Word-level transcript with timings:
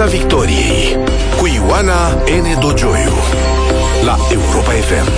Piața 0.00 0.16
Victoriei 0.18 0.96
cu 1.38 1.46
Ioana 1.46 2.08
N. 2.12 2.60
Dogioiu 2.60 3.12
la 4.04 4.16
Europa 4.32 4.70
FM. 4.70 5.08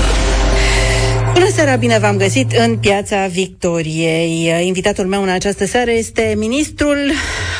Bună 1.32 1.48
seara, 1.54 1.76
bine 1.76 1.98
v-am 1.98 2.16
găsit 2.16 2.52
în 2.52 2.76
Piața 2.76 3.26
Victoriei. 3.26 4.66
Invitatul 4.66 5.06
meu 5.06 5.22
în 5.22 5.28
această 5.28 5.66
seară 5.66 5.90
este 5.90 6.34
ministrul, 6.36 6.98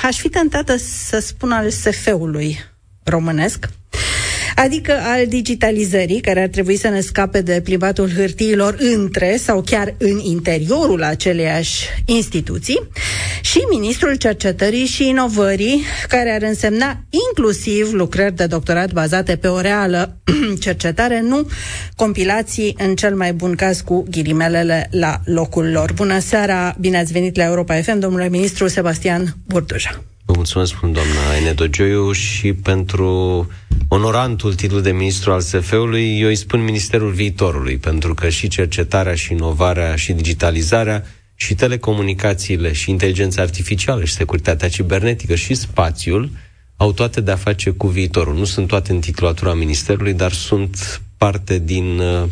aș 0.02 0.16
fi 0.16 0.28
tentată 0.28 0.76
să 0.76 1.18
spun 1.18 1.52
al 1.52 1.70
SF-ului 1.70 2.58
românesc, 3.04 3.68
adică 4.62 4.92
al 5.02 5.26
digitalizării, 5.26 6.20
care 6.20 6.42
ar 6.42 6.48
trebui 6.48 6.76
să 6.76 6.88
ne 6.88 7.00
scape 7.00 7.40
de 7.40 7.60
plimbatul 7.64 8.10
hârtiilor 8.10 8.76
între 8.78 9.36
sau 9.36 9.62
chiar 9.66 9.94
în 9.98 10.18
interiorul 10.18 11.02
aceleiași 11.02 11.86
instituții, 12.04 12.88
și 13.40 13.58
ministrul 13.70 14.14
cercetării 14.14 14.84
și 14.84 15.08
inovării, 15.08 15.82
care 16.08 16.30
ar 16.30 16.42
însemna 16.42 17.04
inclusiv 17.28 17.92
lucrări 17.92 18.34
de 18.36 18.46
doctorat 18.46 18.92
bazate 18.92 19.36
pe 19.36 19.48
o 19.48 19.60
reală 19.60 20.16
cercetare, 20.60 21.20
nu 21.20 21.48
compilații, 21.96 22.76
în 22.78 22.94
cel 22.94 23.14
mai 23.14 23.32
bun 23.32 23.54
caz, 23.54 23.80
cu 23.80 24.04
ghilimelele 24.10 24.88
la 24.90 25.20
locul 25.24 25.70
lor. 25.70 25.92
Bună 25.92 26.18
seara, 26.18 26.76
bine 26.80 26.98
ați 26.98 27.12
venit 27.12 27.36
la 27.36 27.44
Europa 27.44 27.74
FM, 27.74 27.98
domnule 27.98 28.28
ministru 28.28 28.68
Sebastian 28.68 29.36
Burduja. 29.46 30.02
Vă 30.32 30.38
mulțumesc, 30.38 30.80
doamna 30.80 31.36
Enedo 31.40 31.66
Gioiu, 31.66 32.12
și 32.12 32.52
pentru 32.52 33.46
onorantul 33.88 34.54
titlu 34.54 34.80
de 34.80 34.92
ministru 34.92 35.32
al 35.32 35.40
SF-ului, 35.40 36.20
eu 36.20 36.28
îi 36.28 36.34
spun 36.34 36.64
Ministerul 36.64 37.10
Viitorului, 37.10 37.76
pentru 37.76 38.14
că 38.14 38.28
și 38.28 38.48
cercetarea, 38.48 39.14
și 39.14 39.32
inovarea, 39.32 39.96
și 39.96 40.12
digitalizarea, 40.12 41.04
și 41.34 41.54
telecomunicațiile, 41.54 42.72
și 42.72 42.90
inteligența 42.90 43.42
artificială, 43.42 44.04
și 44.04 44.12
securitatea 44.12 44.68
cibernetică, 44.68 45.34
și 45.34 45.54
spațiul, 45.54 46.30
au 46.76 46.92
toate 46.92 47.20
de-a 47.20 47.36
face 47.36 47.70
cu 47.70 47.86
viitorul. 47.86 48.34
Nu 48.34 48.44
sunt 48.44 48.66
toate 48.66 48.92
în 48.92 49.00
titulatura 49.00 49.54
Ministerului, 49.54 50.12
dar 50.12 50.32
sunt 50.32 51.02
parte 51.16 51.58
din 51.58 51.98
uh, 51.98 52.24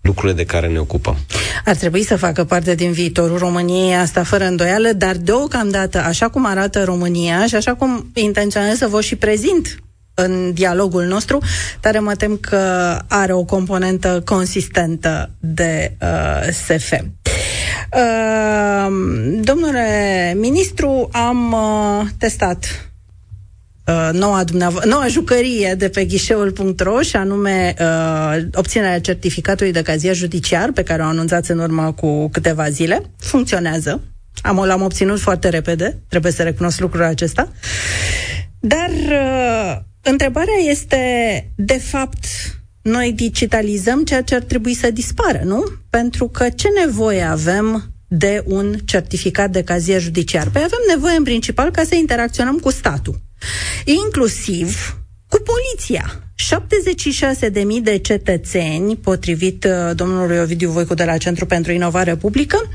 lucrurile 0.00 0.32
de 0.32 0.44
care 0.44 0.68
ne 0.68 0.78
ocupăm. 0.78 1.16
Ar 1.64 1.76
trebui 1.76 2.04
să 2.04 2.16
facă 2.16 2.44
parte 2.44 2.74
din 2.74 2.92
viitorul 2.92 3.38
României, 3.38 3.96
asta 3.96 4.22
fără 4.22 4.44
îndoială, 4.44 4.92
dar 4.92 5.16
deocamdată, 5.16 5.98
așa 5.98 6.28
cum 6.28 6.46
arată 6.46 6.84
România 6.84 7.46
și 7.46 7.54
așa 7.54 7.74
cum 7.74 8.10
intenționez 8.14 8.76
să 8.76 8.86
vă 8.86 9.00
și 9.00 9.16
prezint 9.16 9.80
în 10.14 10.52
dialogul 10.52 11.04
nostru, 11.04 11.38
dar 11.80 11.98
mă 11.98 12.14
tem 12.14 12.36
că 12.36 12.58
are 13.08 13.32
o 13.32 13.44
componentă 13.44 14.22
consistentă 14.24 15.30
de 15.40 15.96
uh, 16.00 16.52
SF. 16.52 16.92
Uh, 16.92 18.86
domnule 19.40 20.32
ministru, 20.36 21.08
am 21.12 21.52
uh, 21.52 22.06
testat 22.18 22.85
uh, 23.86 24.08
noua, 24.12 24.44
dumneavo- 24.44 24.84
noua 24.84 25.06
jucărie 25.06 25.74
de 25.78 25.88
pe 25.88 26.04
ghișeul.ro 26.04 27.00
și 27.00 27.16
anume 27.16 27.74
uh, 27.80 28.42
obținerea 28.54 29.00
certificatului 29.00 29.72
de 29.72 29.82
cazier 29.82 30.14
judiciar 30.14 30.72
pe 30.72 30.82
care 30.82 31.02
o 31.02 31.06
anunțați 31.06 31.50
în 31.50 31.58
urmă 31.58 31.92
cu 31.92 32.28
câteva 32.28 32.68
zile. 32.68 33.02
Funcționează. 33.18 34.00
Am, 34.42 34.64
l-am 34.64 34.82
obținut 34.82 35.20
foarte 35.20 35.48
repede, 35.48 36.02
trebuie 36.08 36.32
să 36.32 36.42
recunosc 36.42 36.80
lucrul 36.80 37.02
acesta. 37.02 37.52
Dar 38.60 38.90
uh, 38.90 39.76
întrebarea 40.02 40.58
este, 40.68 40.98
de 41.56 41.78
fapt, 41.78 42.24
noi 42.82 43.12
digitalizăm 43.12 44.04
ceea 44.04 44.22
ce 44.22 44.34
ar 44.34 44.42
trebui 44.42 44.74
să 44.74 44.90
dispară, 44.90 45.40
nu? 45.44 45.64
Pentru 45.90 46.28
că 46.28 46.48
ce 46.48 46.68
nevoie 46.86 47.22
avem 47.22 47.90
de 48.08 48.42
un 48.46 48.74
certificat 48.84 49.50
de 49.50 49.62
cazier 49.62 50.00
judiciar? 50.00 50.48
Păi 50.50 50.62
avem 50.62 50.78
nevoie 50.94 51.16
în 51.16 51.22
principal 51.22 51.70
ca 51.70 51.82
să 51.82 51.94
interacționăm 51.94 52.58
cu 52.58 52.70
statul. 52.70 53.20
Inclusiv 53.84 54.96
cu 55.28 55.42
poliția. 55.42 56.20
76.000 57.78 57.82
de 57.82 57.98
cetățeni, 57.98 58.96
potrivit 58.96 59.64
uh, 59.64 59.94
domnului 59.94 60.38
Ovidiu 60.38 60.70
Voicu 60.70 60.94
de 60.94 61.04
la 61.04 61.16
Centru 61.16 61.46
pentru 61.46 61.72
Inovare 61.72 62.16
Publică, 62.16 62.68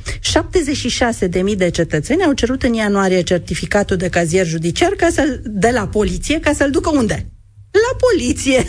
76.000 1.52 1.58
de 1.58 1.70
cetățeni 1.70 2.24
au 2.24 2.34
cerut 2.34 2.64
în 2.64 2.74
ianuarie 2.74 3.22
certificatul 3.22 3.98
de 3.98 4.10
cazier 4.10 4.46
judiciar 4.46 4.90
ca 4.90 5.08
să, 5.12 5.40
de 5.44 5.70
la 5.70 5.88
poliție 5.88 6.40
ca 6.40 6.54
să-l 6.54 6.72
ducă 6.72 6.90
unde? 6.90 7.32
La 7.72 7.98
poliție. 8.08 8.66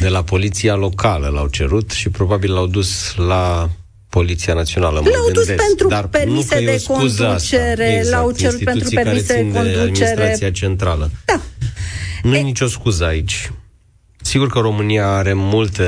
De 0.00 0.08
la 0.08 0.22
poliția 0.22 0.74
locală 0.74 1.28
l-au 1.28 1.48
cerut 1.48 1.90
și 1.90 2.08
probabil 2.08 2.52
l-au 2.52 2.66
dus 2.66 3.14
la 3.16 3.70
Poliția 4.16 4.54
Națională. 4.54 5.00
Mă 5.00 5.08
l-au 5.08 5.30
dus 5.32 5.46
pentru 5.46 5.88
dar 5.88 6.06
permise 6.06 6.64
de 6.64 6.82
conducere, 6.86 7.96
exact, 7.96 8.10
l-au 8.10 8.32
cerut 8.32 8.64
pentru 8.64 8.88
permise 8.88 9.34
de 9.34 9.40
conducere. 9.40 9.72
De 9.72 9.80
administrația 9.80 10.50
centrală. 10.50 11.10
Da. 11.24 11.40
Nu 12.22 12.36
e 12.36 12.40
nicio 12.40 12.66
scuză 12.66 13.04
aici. 13.04 13.52
Sigur 14.20 14.48
că 14.48 14.58
România 14.58 15.06
are 15.06 15.32
multe 15.34 15.84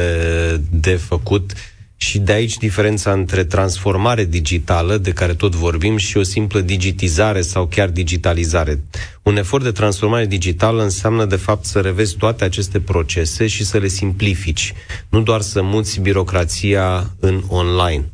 de 0.71 0.95
făcut 0.95 1.53
și 1.97 2.19
de 2.19 2.33
aici 2.33 2.57
diferența 2.57 3.13
între 3.13 3.45
transformare 3.45 4.25
digitală, 4.25 4.97
de 4.97 5.11
care 5.11 5.35
tot 5.35 5.55
vorbim, 5.55 5.97
și 5.97 6.17
o 6.17 6.23
simplă 6.23 6.61
digitizare 6.61 7.41
sau 7.41 7.67
chiar 7.67 7.89
digitalizare. 7.89 8.83
Un 9.23 9.37
efort 9.37 9.65
de 9.65 9.73
transformare 9.73 10.27
digitală 10.27 10.83
înseamnă, 10.83 11.25
de 11.25 11.37
fapt, 11.37 11.65
să 11.65 11.81
revezi 11.81 12.17
toate 12.17 12.45
aceste 12.45 12.81
procese 12.81 13.47
și 13.47 13.65
să 13.65 13.79
le 13.79 13.89
simplifici, 13.89 14.73
nu 15.09 15.21
doar 15.21 15.41
să 15.41 15.63
muți 15.63 16.01
birocrația 16.01 17.11
în 17.21 17.43
online. 17.49 18.05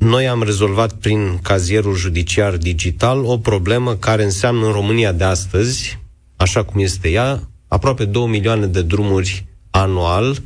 Noi 0.00 0.28
am 0.28 0.42
rezolvat 0.42 0.92
prin 0.92 1.38
cazierul 1.42 1.94
judiciar 1.94 2.56
digital 2.56 3.24
o 3.24 3.38
problemă 3.38 3.94
care 3.94 4.24
înseamnă 4.24 4.66
în 4.66 4.72
România 4.72 5.12
de 5.12 5.24
astăzi, 5.24 5.98
așa 6.36 6.64
cum 6.64 6.80
este 6.80 7.08
ea, 7.10 7.40
aproape 7.68 8.04
2 8.04 8.26
milioane 8.26 8.66
de 8.66 8.82
drumuri 8.82 9.46
anual 9.70 10.36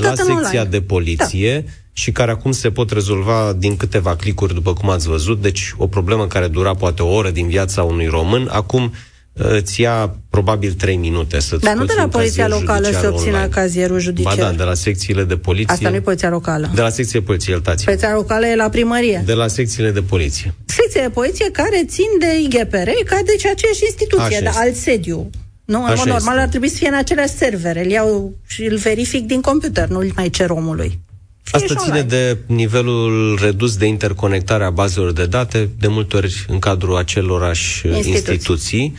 la 0.00 0.14
secția 0.14 0.64
de 0.64 0.80
poliție 0.80 1.60
da. 1.60 1.70
și 1.92 2.12
care 2.12 2.30
acum 2.30 2.52
se 2.52 2.70
pot 2.70 2.90
rezolva 2.90 3.52
din 3.52 3.76
câteva 3.76 4.16
clicuri, 4.16 4.54
după 4.54 4.72
cum 4.72 4.90
ați 4.90 5.08
văzut. 5.08 5.40
Deci 5.40 5.74
o 5.76 5.86
problemă 5.86 6.26
care 6.26 6.48
dura 6.48 6.74
poate 6.74 7.02
o 7.02 7.14
oră 7.14 7.30
din 7.30 7.48
viața 7.48 7.82
unui 7.82 8.06
român, 8.06 8.48
acum 8.50 8.92
îți 9.32 9.80
ia 9.80 10.16
probabil 10.30 10.72
3 10.72 10.96
minute 10.96 11.40
să 11.40 11.56
Dar 11.56 11.74
nu 11.74 11.84
de 11.84 11.92
la 11.96 12.08
poliția 12.08 12.48
locală 12.48 12.90
să 12.90 13.10
obțină 13.12 13.48
cazierul 13.48 13.98
judiciar. 13.98 14.36
Ba 14.36 14.42
da, 14.42 14.52
de 14.52 14.62
la 14.62 14.74
secțiile 14.74 15.24
de 15.24 15.36
poliție. 15.36 15.72
Asta 15.72 15.88
nu 15.88 15.94
e 15.94 16.00
poliția 16.00 16.28
locală. 16.28 16.70
De 16.74 16.80
la 16.80 16.88
secție 16.88 17.20
de 17.20 17.26
poliție, 17.26 17.52
iertați 17.52 17.84
Poliția 17.84 18.12
locală 18.14 18.46
e 18.46 18.56
la 18.56 18.68
primărie. 18.68 19.22
De 19.26 19.32
la 19.32 19.46
secțiile 19.46 19.90
de 19.90 20.02
poliție. 20.02 20.54
Secție 20.64 21.00
de 21.00 21.08
poliție 21.08 21.50
care 21.50 21.84
țin 21.86 22.06
de 22.18 22.40
IGPR, 22.42 22.88
ca 23.04 23.20
de 23.24 23.32
aceeași 23.36 23.84
instituție, 23.84 24.36
Așa 24.36 24.40
dar 24.40 24.54
alt 24.56 24.74
sediu. 24.74 25.30
Nu, 25.64 25.84
în 25.84 25.94
mod 25.96 26.06
normal 26.06 26.38
ar 26.38 26.48
trebui 26.48 26.68
să 26.68 26.76
fie 26.76 26.88
în 26.88 26.94
aceleași 26.94 27.32
servere. 27.32 27.84
Îl 27.84 27.90
iau 27.90 28.34
și 28.46 28.62
îl 28.64 28.76
verific 28.76 29.26
din 29.26 29.40
computer, 29.40 29.88
nu 29.88 29.98
îl 29.98 30.12
mai 30.16 30.30
cer 30.30 30.50
omului. 30.50 30.98
Fie 31.42 31.58
Asta 31.58 31.74
ține 31.74 32.02
de 32.02 32.36
nivelul 32.46 33.38
redus 33.42 33.76
de 33.76 33.86
interconectare 33.86 34.64
a 34.64 34.70
bazelor 34.70 35.12
de 35.12 35.26
date, 35.26 35.68
de 35.78 35.86
multe 35.86 36.16
ori 36.16 36.44
în 36.48 36.58
cadrul 36.58 36.96
acelorași 36.96 37.86
instituții. 37.86 38.12
instituții 38.12 38.94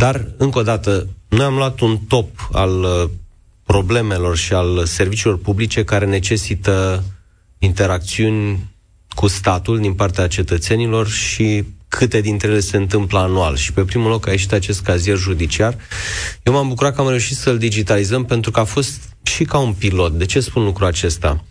dar, 0.00 0.26
încă 0.36 0.58
o 0.58 0.62
dată, 0.62 1.06
noi 1.28 1.44
am 1.44 1.54
luat 1.54 1.80
un 1.80 1.98
top 2.08 2.48
al 2.52 2.82
uh, 2.82 3.10
problemelor 3.64 4.36
și 4.36 4.52
al 4.52 4.84
serviciilor 4.84 5.38
publice 5.38 5.84
care 5.84 6.06
necesită 6.06 7.04
interacțiuni 7.58 8.70
cu 9.14 9.26
statul 9.26 9.78
din 9.78 9.92
partea 9.92 10.26
cetățenilor 10.26 11.08
și 11.08 11.64
câte 11.88 12.20
dintre 12.20 12.48
ele 12.48 12.60
se 12.60 12.76
întâmplă 12.76 13.18
anual. 13.18 13.56
Și 13.56 13.72
pe 13.72 13.82
primul 13.82 14.10
loc 14.10 14.26
a 14.26 14.30
ieșit 14.30 14.52
acest 14.52 14.80
cazier 14.80 15.16
judiciar. 15.16 15.76
Eu 16.42 16.52
m-am 16.52 16.68
bucurat 16.68 16.94
că 16.94 17.00
am 17.00 17.08
reușit 17.08 17.36
să-l 17.36 17.58
digitalizăm 17.58 18.24
pentru 18.24 18.50
că 18.50 18.60
a 18.60 18.64
fost 18.64 19.16
și 19.22 19.44
ca 19.44 19.58
un 19.58 19.72
pilot. 19.72 20.12
De 20.12 20.24
ce 20.26 20.40
spun 20.40 20.64
lucrul 20.64 20.86
acesta? 20.86 21.44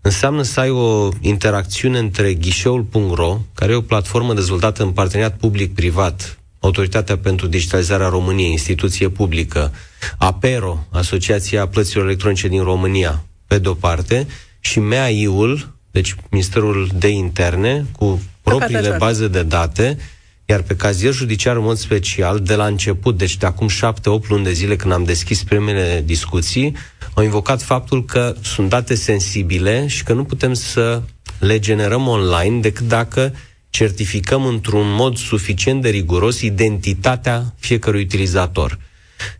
Înseamnă 0.00 0.42
să 0.42 0.60
ai 0.60 0.70
o 0.70 1.08
interacțiune 1.20 1.98
între 1.98 2.34
ghișeul.ro, 2.34 3.40
care 3.54 3.72
e 3.72 3.76
o 3.76 3.80
platformă 3.80 4.34
dezvoltată 4.34 4.82
în 4.82 4.90
parteneriat 4.90 5.36
public-privat 5.36 6.41
Autoritatea 6.62 7.18
pentru 7.18 7.46
Digitalizarea 7.46 8.08
României, 8.08 8.50
instituție 8.50 9.08
publică, 9.08 9.72
APERO, 10.18 10.86
Asociația 10.90 11.66
Plăților 11.66 12.04
Electronice 12.04 12.48
din 12.48 12.62
România, 12.62 13.24
pe 13.46 13.58
de-o 13.58 13.74
parte, 13.74 14.26
și 14.60 14.80
MEAI-ul, 14.80 15.76
deci 15.90 16.14
Ministerul 16.30 16.90
de 16.94 17.08
Interne, 17.08 17.86
cu 17.98 18.22
propriile 18.42 18.96
baze 18.98 19.28
de 19.28 19.42
date, 19.42 19.98
iar 20.44 20.62
pe 20.62 20.76
cazier 20.76 21.12
judiciar 21.12 21.56
în 21.56 21.62
mod 21.62 21.76
special, 21.76 22.40
de 22.40 22.54
la 22.54 22.66
început, 22.66 23.16
deci 23.16 23.36
de 23.36 23.46
acum 23.46 23.68
șapte-opt 23.68 24.28
luni 24.28 24.44
de 24.44 24.52
zile 24.52 24.76
când 24.76 24.92
am 24.92 25.04
deschis 25.04 25.42
primele 25.42 26.02
discuții, 26.06 26.76
au 27.14 27.22
invocat 27.22 27.62
faptul 27.62 28.04
că 28.04 28.34
sunt 28.42 28.68
date 28.68 28.94
sensibile 28.94 29.86
și 29.86 30.02
că 30.02 30.12
nu 30.12 30.24
putem 30.24 30.54
să 30.54 31.02
le 31.38 31.58
generăm 31.58 32.06
online 32.06 32.60
decât 32.60 32.86
dacă 32.88 33.34
certificăm 33.72 34.46
într-un 34.46 34.94
mod 34.94 35.16
suficient 35.16 35.82
de 35.82 35.88
riguros 35.88 36.40
identitatea 36.40 37.54
fiecărui 37.58 38.02
utilizator. 38.02 38.78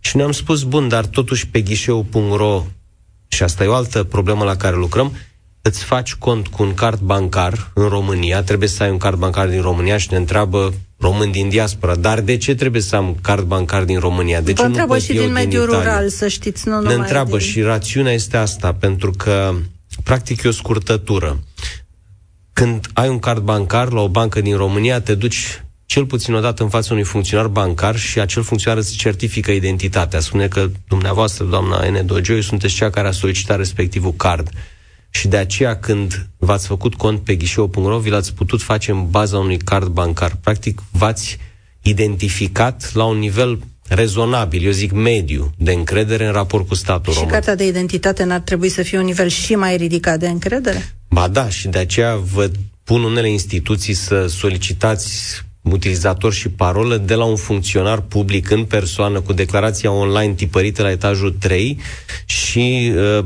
Și 0.01 0.17
ne-am 0.17 0.33
spus, 0.33 0.63
bun, 0.63 0.89
dar 0.89 1.07
totuși 1.07 1.47
pe 1.49 1.61
ghișeu.ro, 1.61 2.67
și 3.29 3.43
asta 3.43 3.65
e 3.65 3.67
o 3.67 3.75
altă 3.75 4.05
problemă 4.05 4.45
la 4.45 4.57
care 4.57 4.77
lucrăm, 4.77 5.17
îți 5.63 5.85
faci 5.85 6.15
cont 6.15 6.47
cu 6.47 6.63
un 6.63 6.75
card 6.75 7.01
bancar 7.01 7.71
în 7.75 7.89
România, 7.89 8.43
trebuie 8.43 8.69
să 8.69 8.83
ai 8.83 8.91
un 8.91 8.97
card 8.97 9.19
bancar 9.19 9.49
din 9.49 9.61
România 9.61 9.97
și 9.97 10.09
ne 10.11 10.17
întreabă 10.17 10.75
român 10.99 11.31
din 11.31 11.49
diaspora, 11.49 11.95
dar 11.95 12.21
de 12.21 12.37
ce 12.37 12.55
trebuie 12.55 12.83
să 12.83 12.97
am 12.97 13.17
card 13.23 13.47
bancar 13.47 13.85
din 13.85 13.99
România? 13.99 14.41
De 14.41 14.53
Vă 14.53 14.63
ce 14.63 14.69
nu 14.69 14.87
pot 14.87 15.01
și 15.01 15.13
din 15.13 15.33
mediul 15.33 15.67
din 15.67 15.77
rural, 15.77 16.09
să 16.09 16.29
știți, 16.29 16.69
nu 16.69 16.81
Ne 16.81 16.95
întreabă 16.95 17.37
din... 17.37 17.47
și 17.47 17.61
rațiunea 17.61 18.13
este 18.13 18.37
asta, 18.37 18.73
pentru 18.73 19.11
că 19.11 19.55
practic 20.03 20.43
e 20.43 20.49
o 20.49 20.53
scurtătură. 20.53 21.39
Când 22.53 22.87
ai 22.93 23.09
un 23.09 23.19
card 23.19 23.43
bancar 23.43 23.93
la 23.93 24.01
o 24.01 24.09
bancă 24.09 24.41
din 24.41 24.57
România, 24.57 25.01
te 25.01 25.15
duci 25.15 25.63
cel 25.87 26.07
puțin 26.07 26.35
o 26.35 26.41
dată 26.41 26.63
în 26.63 26.69
fața 26.69 26.93
unui 26.93 27.05
funcționar 27.05 27.47
bancar 27.47 27.97
și 27.97 28.21
acel 28.21 28.43
funcționar 28.43 28.79
îți 28.79 28.97
certifică 28.97 29.51
identitatea. 29.51 30.21
Spune 30.21 30.49
că 30.49 30.71
dumneavoastră, 30.89 31.45
doamna 31.45 31.89
N. 31.89 32.07
Dogioi, 32.07 32.43
sunteți 32.43 32.75
cea 32.75 32.91
care 32.91 33.09
a 33.09 33.13
solicitat 33.13 33.57
respectivul 33.57 34.13
card. 34.13 34.51
Și 35.11 35.29
de 35.29 35.37
aceea 35.37 35.77
când 35.77 36.29
v-ați 36.39 36.67
făcut 36.67 36.95
cont 36.95 37.21
pe 37.21 37.35
ghișeu.ro, 37.35 37.99
vi 37.99 38.11
l-ați 38.11 38.35
putut 38.35 38.63
face 38.63 38.91
în 38.91 39.11
baza 39.11 39.39
unui 39.39 39.59
card 39.59 39.87
bancar. 39.87 40.37
Practic, 40.41 40.83
v-ați 40.91 41.39
identificat 41.83 42.91
la 42.95 43.05
un 43.05 43.19
nivel 43.19 43.59
rezonabil, 43.95 44.65
eu 44.65 44.71
zic 44.71 44.93
mediu, 44.93 45.53
de 45.59 45.73
încredere 45.73 46.27
în 46.27 46.33
raport 46.33 46.69
cu 46.69 46.75
statul 46.75 47.13
și 47.13 47.19
român. 47.19 47.35
Și 47.35 47.35
cartea 47.35 47.55
de 47.55 47.67
identitate 47.67 48.25
n-ar 48.25 48.41
trebui 48.41 48.69
să 48.69 48.83
fie 48.83 48.99
un 48.99 49.05
nivel 49.05 49.29
și 49.29 49.55
mai 49.55 49.77
ridicat 49.77 50.19
de 50.19 50.29
încredere? 50.29 50.95
Ba 51.09 51.29
da, 51.29 51.49
și 51.49 51.69
de 51.69 51.79
aceea 51.79 52.17
vă 52.17 52.51
pun 52.85 53.03
unele 53.03 53.31
instituții 53.31 53.95
să 53.95 54.27
solicitați 54.27 55.43
utilizator 55.63 56.33
și 56.33 56.49
parolă 56.49 56.97
de 56.97 57.15
la 57.15 57.25
un 57.25 57.37
funcționar 57.37 58.01
public 58.01 58.51
în 58.51 58.65
persoană 58.65 59.21
cu 59.21 59.33
declarația 59.33 59.93
online 59.93 60.33
tipărită 60.33 60.83
la 60.83 60.91
etajul 60.91 61.37
3 61.39 61.79
și 62.25 62.93
uh, 62.95 63.25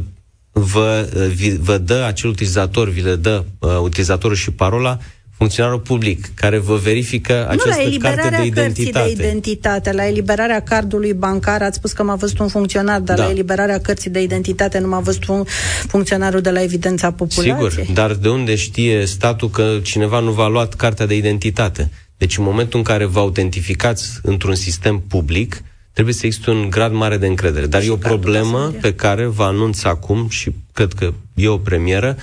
vă, 0.53 1.11
uh, 1.17 1.27
vi, 1.35 1.57
vă 1.57 1.79
dă 1.79 2.05
acel 2.07 2.31
utilizator, 2.31 2.89
vi 2.89 3.01
le 3.01 3.15
dă 3.15 3.45
uh, 3.59 3.79
utilizatorul 3.81 4.37
și 4.37 4.51
parola 4.51 4.99
funcționarul 5.37 5.79
public 5.79 6.35
care 6.35 6.59
vă 6.59 6.77
verifică 6.77 7.49
această 7.49 7.83
nu, 7.83 7.99
la 8.01 8.15
carte 8.15 8.37
de 8.37 8.47
identitate. 8.47 9.13
de 9.15 9.23
identitate, 9.23 9.93
la 9.93 10.07
eliberarea 10.07 10.61
cardului 10.61 11.13
bancar, 11.13 11.63
ați 11.63 11.77
spus 11.77 11.93
că 11.93 12.03
m-a 12.03 12.15
văzut 12.15 12.39
un 12.39 12.49
funcționar, 12.49 13.01
dar 13.01 13.17
da. 13.17 13.25
la 13.25 13.31
eliberarea 13.31 13.79
cărții 13.79 14.11
de 14.11 14.23
identitate 14.23 14.79
nu 14.79 14.89
m-a 14.89 15.01
văzut 15.01 15.27
un 15.27 15.45
funcționarul 15.87 16.41
de 16.41 16.51
la 16.51 16.63
evidența 16.63 17.11
populației. 17.11 17.71
Sigur, 17.71 17.95
dar 17.95 18.15
de 18.15 18.29
unde 18.29 18.55
știe 18.55 19.05
statul 19.05 19.51
că 19.51 19.79
cineva 19.83 20.21
nu 20.21 20.31
v-a 20.31 20.49
luat 20.49 20.75
cartea 20.75 21.07
de 21.07 21.17
identitate? 21.17 21.91
Deci 22.17 22.39
în 22.39 22.45
momentul 22.45 22.79
în 22.79 22.85
care 22.85 23.05
vă 23.05 23.19
autentificați 23.19 24.19
într-un 24.23 24.55
sistem 24.55 24.99
public, 25.09 25.63
trebuie 25.93 26.15
să 26.15 26.27
existe 26.27 26.51
un 26.51 26.71
grad 26.71 26.93
mare 26.93 27.17
de 27.17 27.27
încredere. 27.27 27.67
Dar 27.67 27.83
și 27.83 27.89
e 27.89 27.93
o 27.93 27.97
problemă 27.97 28.75
pe 28.81 28.95
care 28.95 29.27
vă 29.27 29.43
anunț 29.43 29.83
acum 29.83 30.29
și 30.29 30.51
cred 30.73 30.93
că 30.93 31.13
e 31.35 31.49
o 31.49 31.59
premieră, 31.59 32.17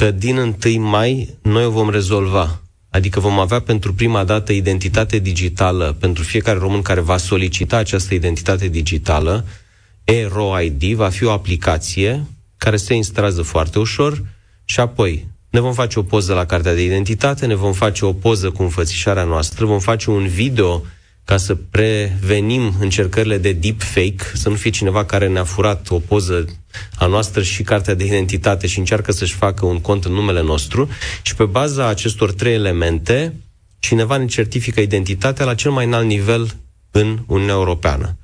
că 0.00 0.10
din 0.10 0.56
1 0.64 0.88
mai 0.88 1.38
noi 1.42 1.64
o 1.64 1.70
vom 1.70 1.90
rezolva. 1.90 2.60
Adică 2.90 3.20
vom 3.20 3.38
avea 3.38 3.60
pentru 3.60 3.94
prima 3.94 4.24
dată 4.24 4.52
identitate 4.52 5.18
digitală 5.18 5.96
pentru 6.00 6.22
fiecare 6.22 6.58
român 6.58 6.82
care 6.82 7.00
va 7.00 7.16
solicita 7.16 7.76
această 7.76 8.14
identitate 8.14 8.68
digitală. 8.68 9.46
ERO-ID 10.04 10.94
va 10.94 11.08
fi 11.08 11.24
o 11.24 11.30
aplicație 11.30 12.24
care 12.56 12.76
se 12.76 12.94
instalează 12.94 13.42
foarte 13.42 13.78
ușor 13.78 14.22
și 14.64 14.80
apoi 14.80 15.26
ne 15.50 15.60
vom 15.60 15.72
face 15.72 15.98
o 15.98 16.02
poză 16.02 16.34
la 16.34 16.46
cartea 16.46 16.74
de 16.74 16.84
identitate, 16.84 17.46
ne 17.46 17.54
vom 17.54 17.72
face 17.72 18.04
o 18.04 18.12
poză 18.12 18.50
cu 18.50 18.62
înfățișarea 18.62 19.24
noastră, 19.24 19.66
vom 19.66 19.78
face 19.78 20.10
un 20.10 20.26
video 20.26 20.82
ca 21.24 21.36
să 21.36 21.54
prevenim 21.54 22.74
încercările 22.80 23.38
de 23.38 23.52
deepfake, 23.52 24.24
să 24.34 24.48
nu 24.48 24.54
fie 24.54 24.70
cineva 24.70 25.04
care 25.04 25.28
ne-a 25.28 25.44
furat 25.44 25.90
o 25.90 25.98
poză 25.98 26.59
a 26.98 27.06
noastră 27.06 27.42
și 27.42 27.62
cartea 27.62 27.94
de 27.94 28.04
identitate 28.04 28.66
și 28.66 28.78
încearcă 28.78 29.12
să-și 29.12 29.34
facă 29.34 29.66
un 29.66 29.80
cont 29.80 30.04
în 30.04 30.12
numele 30.12 30.42
nostru 30.42 30.88
și 31.22 31.34
pe 31.34 31.44
baza 31.44 31.86
acestor 31.86 32.32
trei 32.32 32.54
elemente 32.54 33.34
cineva 33.78 34.16
ne 34.16 34.26
certifică 34.26 34.80
identitatea 34.80 35.44
la 35.44 35.54
cel 35.54 35.70
mai 35.70 35.84
înalt 35.84 36.06
nivel 36.06 36.54
în 36.90 37.18
Uniunea 37.26 37.54
Europeană. 37.54 38.16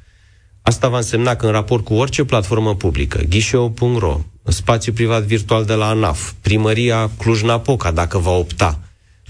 Asta 0.62 0.88
va 0.88 0.96
însemna 0.96 1.36
că 1.36 1.46
în 1.46 1.52
raport 1.52 1.84
cu 1.84 1.94
orice 1.94 2.24
platformă 2.24 2.74
publică, 2.74 3.22
ghișeu.ro, 3.28 4.20
spațiu 4.44 4.92
privat 4.92 5.22
virtual 5.22 5.64
de 5.64 5.72
la 5.72 5.88
ANAF, 5.88 6.32
primăria 6.40 7.10
Cluj-Napoca, 7.18 7.90
dacă 7.90 8.18
va 8.18 8.30
opta, 8.30 8.80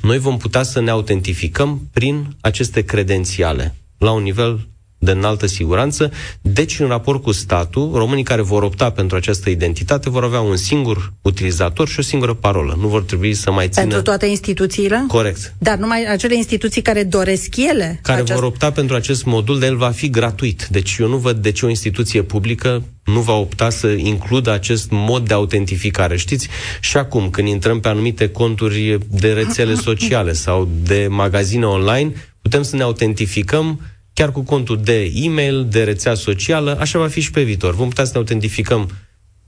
noi 0.02 0.18
vom 0.18 0.36
putea 0.36 0.62
să 0.62 0.80
ne 0.80 0.90
autentificăm 0.90 1.88
prin 1.92 2.36
aceste 2.40 2.82
credențiale, 2.84 3.74
la 3.98 4.10
un 4.10 4.22
nivel 4.22 4.68
de 5.06 5.12
înaltă 5.12 5.46
siguranță. 5.46 6.10
Deci, 6.40 6.80
în 6.80 6.86
raport 6.86 7.22
cu 7.22 7.32
statul, 7.32 7.90
românii 7.94 8.24
care 8.24 8.42
vor 8.42 8.62
opta 8.62 8.90
pentru 8.90 9.16
această 9.16 9.50
identitate 9.50 10.10
vor 10.10 10.24
avea 10.24 10.40
un 10.40 10.56
singur 10.56 11.12
utilizator 11.22 11.88
și 11.88 11.98
o 11.98 12.02
singură 12.02 12.34
parolă. 12.34 12.76
Nu 12.80 12.88
vor 12.88 13.02
trebui 13.02 13.34
să 13.34 13.50
mai 13.50 13.68
țină... 13.68 13.80
Pentru 13.80 14.02
toate 14.02 14.26
instituțiile? 14.26 15.04
Corect. 15.08 15.54
Dar 15.58 15.78
numai 15.78 16.04
acele 16.08 16.36
instituții 16.36 16.82
care 16.82 17.02
doresc 17.02 17.56
ele? 17.56 17.98
Care 18.02 18.20
aceast... 18.20 18.40
vor 18.40 18.48
opta 18.48 18.70
pentru 18.70 18.96
acest 18.96 19.24
modul, 19.24 19.58
de 19.58 19.66
el 19.66 19.76
va 19.76 19.90
fi 19.90 20.10
gratuit. 20.10 20.66
Deci 20.70 20.96
eu 21.00 21.08
nu 21.08 21.16
văd 21.16 21.36
de 21.36 21.52
ce 21.52 21.66
o 21.66 21.68
instituție 21.68 22.22
publică 22.22 22.82
nu 23.04 23.20
va 23.20 23.32
opta 23.32 23.70
să 23.70 23.86
includă 23.86 24.52
acest 24.52 24.90
mod 24.90 25.28
de 25.28 25.34
autentificare. 25.34 26.16
Știți, 26.16 26.48
și 26.80 26.96
acum, 26.96 27.30
când 27.30 27.48
intrăm 27.48 27.80
pe 27.80 27.88
anumite 27.88 28.28
conturi 28.28 28.98
de 29.10 29.32
rețele 29.32 29.74
sociale 29.88 30.32
sau 30.32 30.68
de 30.82 31.06
magazine 31.10 31.66
online, 31.66 32.12
putem 32.42 32.62
să 32.62 32.76
ne 32.76 32.82
autentificăm 32.82 33.80
chiar 34.16 34.32
cu 34.32 34.40
contul 34.40 34.80
de 34.82 35.12
e-mail, 35.14 35.66
de 35.70 35.84
rețea 35.84 36.14
socială, 36.14 36.76
așa 36.80 36.98
va 36.98 37.08
fi 37.08 37.20
și 37.20 37.30
pe 37.30 37.42
viitor. 37.42 37.74
Vom 37.74 37.88
putea 37.88 38.04
să 38.04 38.10
ne 38.12 38.18
autentificăm 38.18 38.90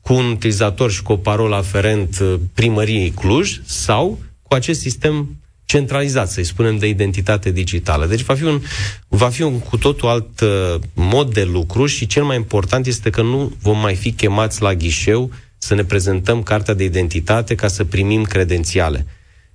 cu 0.01 0.13
un 0.13 0.31
utilizator 0.31 0.91
și 0.91 1.03
cu 1.03 1.13
o 1.13 1.17
parolă 1.17 1.57
aferent 1.57 2.19
uh, 2.19 2.35
primăriei 2.55 3.11
Cluj 3.11 3.61
sau 3.65 4.19
cu 4.43 4.55
acest 4.55 4.81
sistem 4.81 5.37
centralizat, 5.65 6.29
să-i 6.31 6.45
spunem, 6.45 6.79
de 6.79 6.89
identitate 6.89 7.51
digitală. 7.51 8.07
Deci 8.07 8.23
va 8.23 8.35
fi 8.35 8.43
un, 8.43 8.61
va 9.09 9.29
fi 9.29 9.43
un 9.43 9.59
cu 9.59 9.77
totul 9.77 10.09
alt 10.09 10.41
uh, 10.41 10.75
mod 10.95 11.33
de 11.33 11.45
lucru 11.45 11.87
și 11.87 12.07
cel 12.07 12.25
mai 12.25 12.37
important 12.37 12.87
este 12.87 13.11
că 13.11 13.23
nu 13.23 13.53
vom 13.63 13.79
mai 13.79 13.95
fi 13.95 14.13
chemați 14.13 14.63
la 14.63 14.75
ghișeu 14.75 15.31
să 15.59 15.75
ne 15.75 15.85
prezentăm 15.85 16.43
cartea 16.43 16.75
de 16.75 16.85
identitate 16.85 17.55
ca 17.55 17.69
să 17.69 17.85
primim 17.85 18.23
credențiale. 18.23 19.07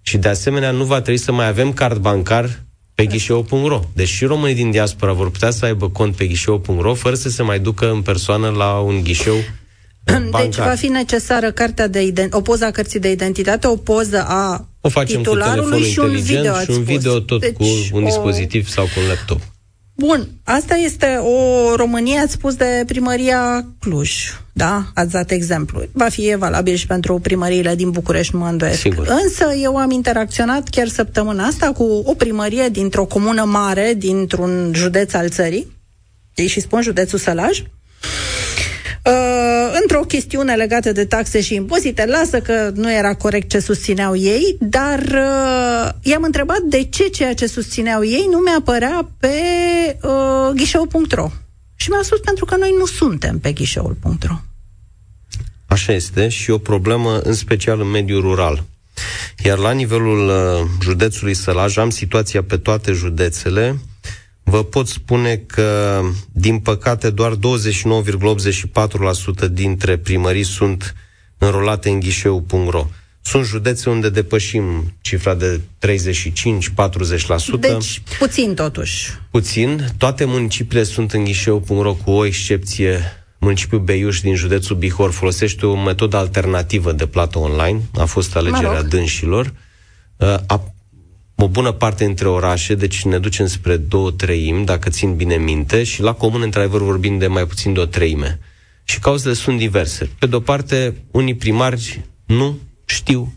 Și 0.01 0.17
de 0.17 0.27
asemenea 0.27 0.71
nu 0.71 0.83
va 0.83 1.01
trebui 1.01 1.19
să 1.19 1.31
mai 1.31 1.47
avem 1.47 1.73
card 1.73 1.97
bancar 1.97 2.63
pe 2.95 3.05
ghișeu.ro. 3.05 3.79
Deci 3.93 4.07
și 4.07 4.25
românii 4.25 4.55
din 4.55 4.71
diaspora 4.71 5.11
vor 5.11 5.31
putea 5.31 5.51
să 5.51 5.65
aibă 5.65 5.89
cont 5.89 6.15
pe 6.15 6.25
ghișeu.ro 6.25 6.93
fără 6.93 7.15
să 7.15 7.29
se 7.29 7.43
mai 7.43 7.59
ducă 7.59 7.91
în 7.91 8.01
persoană 8.01 8.49
la 8.49 8.79
un 8.79 9.03
ghișeu 9.03 9.35
bancar. 10.05 10.41
Deci 10.45 10.55
va 10.55 10.75
fi 10.75 10.87
necesară 10.87 11.51
cartea 11.51 11.87
de 11.87 12.11
ident- 12.11 12.33
o 12.33 12.41
poză 12.41 12.65
a 12.65 12.71
cărții 12.71 12.99
de 12.99 13.11
identitate, 13.11 13.67
o 13.67 13.75
poză 13.75 14.25
a 14.27 14.67
o 14.81 14.89
facem 14.89 15.17
titularului 15.17 15.79
cu 15.79 15.85
și 15.85 15.99
un 15.99 16.19
video, 16.19 16.59
și 16.59 16.69
un 16.69 16.83
video 16.83 17.19
tot 17.19 17.39
deci 17.39 17.53
cu 17.53 17.65
un 17.91 18.03
dispozitiv 18.03 18.65
o... 18.67 18.71
sau 18.71 18.83
cu 18.83 18.99
un 19.01 19.07
laptop. 19.07 19.52
Bun, 19.95 20.27
asta 20.43 20.75
este 20.75 21.05
o 21.15 21.75
Românie, 21.75 22.19
ați 22.19 22.31
spus 22.31 22.55
de 22.55 22.83
primăria 22.85 23.65
Cluj, 23.79 24.11
da? 24.53 24.85
Ați 24.93 25.11
dat 25.11 25.31
exemplu. 25.31 25.83
Va 25.91 26.09
fi 26.09 26.35
valabil 26.37 26.75
și 26.75 26.87
pentru 26.87 27.19
primăriile 27.19 27.75
din 27.75 27.91
București, 27.91 28.33
nu 28.33 28.39
mă 28.39 28.47
îndoiesc. 28.47 28.79
Sigur. 28.79 29.07
Însă 29.23 29.53
eu 29.61 29.77
am 29.77 29.91
interacționat 29.91 30.69
chiar 30.69 30.87
săptămâna 30.87 31.45
asta 31.45 31.71
cu 31.71 31.83
o 32.05 32.13
primărie 32.13 32.69
dintr-o 32.69 33.05
comună 33.05 33.43
mare, 33.43 33.93
dintr-un 33.97 34.71
județ 34.75 35.13
al 35.13 35.29
țării, 35.29 35.71
ei 36.35 36.47
și 36.47 36.59
spun 36.59 36.81
județul 36.81 37.19
Sălaj, 37.19 37.61
Uh, 38.03 38.32
într-o 39.81 39.99
chestiune 39.99 40.55
legată 40.55 40.91
de 40.91 41.05
taxe 41.05 41.41
și 41.41 41.55
impozite, 41.55 42.05
lasă 42.05 42.39
că 42.39 42.71
nu 42.75 42.93
era 42.93 43.15
corect 43.15 43.49
ce 43.49 43.59
susțineau 43.59 44.15
ei, 44.15 44.57
dar 44.59 44.99
uh, 44.99 45.89
i-am 46.01 46.23
întrebat 46.23 46.59
de 46.61 46.83
ce 46.83 47.07
ceea 47.07 47.33
ce 47.33 47.47
susțineau 47.47 48.03
ei 48.03 48.27
nu 48.31 48.37
mi-apărea 48.37 49.09
pe 49.19 49.33
uh, 50.01 50.55
ghișeu.ro. 50.55 51.29
Și 51.75 51.89
mi-a 51.89 52.01
spus 52.03 52.19
pentru 52.19 52.45
că 52.45 52.55
noi 52.57 52.75
nu 52.77 52.85
suntem 52.85 53.39
pe 53.39 53.51
ghișeul.ro. 53.51 54.35
Așa 55.65 55.93
este 55.93 56.27
și 56.27 56.49
o 56.49 56.57
problemă 56.57 57.19
în 57.19 57.33
special 57.33 57.79
în 57.81 57.87
mediul 57.87 58.21
rural. 58.21 58.63
Iar 59.43 59.57
la 59.57 59.71
nivelul 59.71 60.27
uh, 60.27 60.67
județului 60.81 61.33
Sălaj 61.33 61.77
am 61.77 61.89
situația 61.89 62.43
pe 62.43 62.57
toate 62.57 62.91
județele 62.91 63.77
vă 64.43 64.63
pot 64.63 64.87
spune 64.87 65.35
că, 65.35 66.01
din 66.31 66.59
păcate, 66.59 67.09
doar 67.09 67.33
29,84% 67.35 67.37
dintre 69.51 69.97
primării 69.97 70.43
sunt 70.43 70.95
înrolate 71.37 71.89
în 71.89 71.99
ghișeu.ro. 71.99 72.87
Sunt 73.21 73.45
județe 73.45 73.89
unde 73.89 74.09
depășim 74.09 74.93
cifra 75.01 75.33
de 75.33 75.59
35-40%. 75.59 75.61
Deci, 77.59 78.01
puțin 78.19 78.55
totuși. 78.55 79.11
Puțin. 79.31 79.87
Toate 79.97 80.25
municipiile 80.25 80.83
sunt 80.83 81.11
în 81.11 81.23
ghișeu.ro 81.23 81.93
cu 81.93 82.11
o 82.11 82.25
excepție. 82.25 83.01
Municipiul 83.37 83.81
Beiuș 83.81 84.21
din 84.21 84.35
județul 84.35 84.75
Bihor 84.75 85.11
folosește 85.11 85.65
o 85.65 85.83
metodă 85.83 86.17
alternativă 86.17 86.91
de 86.91 87.05
plată 87.05 87.39
online. 87.39 87.81
A 87.95 88.05
fost 88.05 88.35
alegerea 88.35 88.71
mă 88.71 88.77
rog. 88.77 88.87
dânșilor. 88.87 89.53
A 90.45 90.72
o 91.43 91.47
bună 91.47 91.71
parte 91.71 92.05
între 92.05 92.27
orașe, 92.27 92.75
deci 92.75 93.05
ne 93.05 93.19
ducem 93.19 93.45
spre 93.45 93.77
două 93.77 94.11
treimi, 94.11 94.65
dacă 94.65 94.89
țin 94.89 95.15
bine 95.15 95.35
minte, 95.35 95.83
și 95.83 96.01
la 96.01 96.13
comun, 96.13 96.41
într-adevăr, 96.41 96.81
vorbim 96.81 97.17
de 97.17 97.27
mai 97.27 97.45
puțin 97.45 97.73
de 97.73 97.79
o 97.79 97.85
treime. 97.85 98.39
Și 98.83 98.99
cauzele 98.99 99.33
sunt 99.33 99.57
diverse. 99.57 100.09
Pe 100.19 100.25
de-o 100.25 100.39
parte, 100.39 100.95
unii 101.11 101.35
primari 101.35 102.01
nu 102.25 102.57
știu 102.85 103.33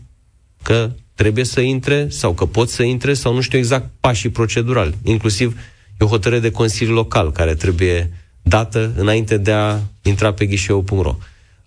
că 0.63 0.91
trebuie 1.15 1.43
să 1.43 1.61
intre 1.61 2.07
sau 2.09 2.33
că 2.33 2.45
pot 2.45 2.69
să 2.69 2.83
intre 2.83 3.13
sau 3.13 3.33
nu 3.33 3.41
știu 3.41 3.57
exact 3.57 3.89
pașii 3.99 4.29
procedurali. 4.29 4.95
Inclusiv 5.03 5.57
e 5.99 6.03
o 6.03 6.07
hotărâre 6.07 6.41
de 6.41 6.51
Consiliu 6.51 6.93
Local 6.93 7.31
care 7.31 7.55
trebuie 7.55 8.11
dată 8.41 8.93
înainte 8.95 9.37
de 9.37 9.51
a 9.51 9.79
intra 10.01 10.33
pe 10.33 10.45
ghișeu.ro. 10.45 11.15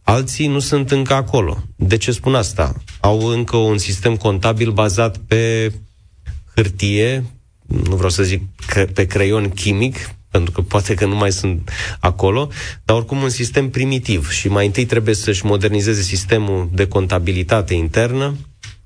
Alții 0.03 0.47
nu 0.47 0.59
sunt 0.59 0.91
încă 0.91 1.15
acolo. 1.15 1.63
De 1.77 1.97
ce 1.97 2.13
spun 2.13 2.35
asta? 2.35 2.75
Au 3.01 3.27
încă 3.27 3.57
un 3.57 3.79
sistem 3.79 4.17
contabil 4.17 4.71
bazat 4.71 5.17
pe 5.17 5.73
hârtie, 6.55 7.25
nu 7.67 7.95
vreau 7.95 8.11
să 8.11 8.23
zic 8.23 8.43
pe 8.95 9.07
creion 9.07 9.49
chimic, 9.49 9.97
pentru 10.31 10.53
că 10.53 10.61
poate 10.61 10.95
că 10.95 11.07
nu 11.07 11.17
mai 11.17 11.33
sunt 11.33 11.71
acolo, 12.01 12.49
dar 12.85 12.97
oricum 12.97 13.23
un 13.23 13.29
sistem 13.29 13.71
primitiv. 13.71 14.31
Și 14.31 14.49
mai 14.49 14.67
întâi 14.67 14.85
trebuie 14.85 15.15
să-și 15.15 15.45
modernizeze 15.47 16.03
sistemul 16.03 16.69
de 16.73 16.87
contabilitate 16.89 17.75
internă, 17.75 18.37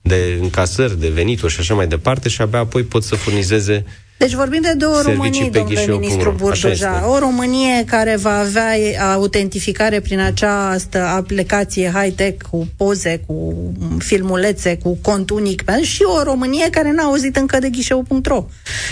de 0.03 0.39
încasări, 0.41 1.01
de 1.01 1.09
venituri 1.09 1.53
și 1.53 1.61
așa 1.61 1.75
mai 1.75 1.87
departe 1.87 2.29
și 2.29 2.41
abia 2.41 2.59
apoi 2.59 2.83
pot 2.83 3.03
să 3.05 3.15
furnizeze 3.15 3.85
deci 4.17 4.35
vorbim 4.35 4.61
de 4.61 4.73
două 4.73 5.01
Românii, 5.05 5.51
domnule 5.51 5.87
ministru 5.87 6.35
Burduja. 6.37 7.11
O 7.11 7.19
Românie 7.19 7.85
care 7.87 8.17
va 8.17 8.39
avea 8.39 8.73
autentificare 9.13 10.01
prin 10.01 10.21
această 10.21 10.99
aplicație 10.99 11.93
high-tech 11.95 12.47
cu 12.51 12.69
poze, 12.77 13.23
cu 13.27 13.55
filmulețe, 13.99 14.79
cu 14.83 14.99
cont 15.03 15.31
unic 15.31 15.63
și 15.83 16.03
o 16.03 16.23
Românie 16.23 16.71
care 16.71 16.93
n-a 16.93 17.03
auzit 17.03 17.37
încă 17.37 17.59
de 17.59 17.69
ghișeu.ro 17.69 18.47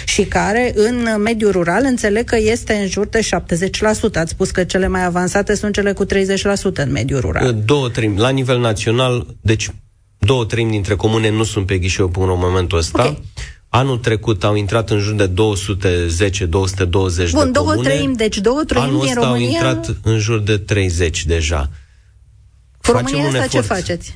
și 0.04 0.22
care 0.22 0.72
în 0.74 1.08
mediul 1.22 1.50
rural 1.50 1.82
înțeleg 1.84 2.24
că 2.24 2.36
este 2.36 2.72
în 2.72 2.86
jur 2.88 3.06
de 3.06 3.20
70%. 3.20 4.14
Ați 4.14 4.30
spus 4.30 4.50
că 4.50 4.64
cele 4.64 4.88
mai 4.88 5.04
avansate 5.04 5.54
sunt 5.54 5.74
cele 5.74 5.92
cu 5.92 6.04
30% 6.04 6.08
în 6.74 6.90
mediul 6.90 7.20
rural. 7.20 7.62
Două 7.64 7.88
treimi. 7.88 8.18
La 8.18 8.28
nivel 8.28 8.60
național, 8.60 9.26
deci 9.40 9.70
două 10.18 10.44
treimi 10.44 10.70
dintre 10.70 10.94
comune 10.94 11.30
nu 11.30 11.44
sunt 11.44 11.66
pe 11.66 11.78
ghișeu.ro 11.78 12.32
în 12.32 12.38
momentul 12.38 12.78
ăsta. 12.78 13.02
Okay. 13.02 13.22
Anul 13.74 13.98
trecut 13.98 14.44
au 14.44 14.54
intrat 14.54 14.90
în 14.90 14.98
jur 14.98 15.14
de 15.14 15.28
210-220 15.28 15.32
de 15.34 16.48
două 16.48 16.66
comune. 17.54 17.88
treimi, 17.88 18.16
deci 18.16 18.38
două 18.38 18.64
treimi 18.64 18.88
Anul 18.88 19.00
din 19.04 19.14
România... 19.14 19.46
au 19.46 19.70
intrat 19.70 19.96
în 20.02 20.18
jur 20.18 20.40
de 20.40 20.58
30 20.58 21.24
deja. 21.24 21.70
Cu 22.82 22.92
România 22.92 23.26
asta 23.26 23.46
ce 23.46 23.60
faceți? 23.60 24.14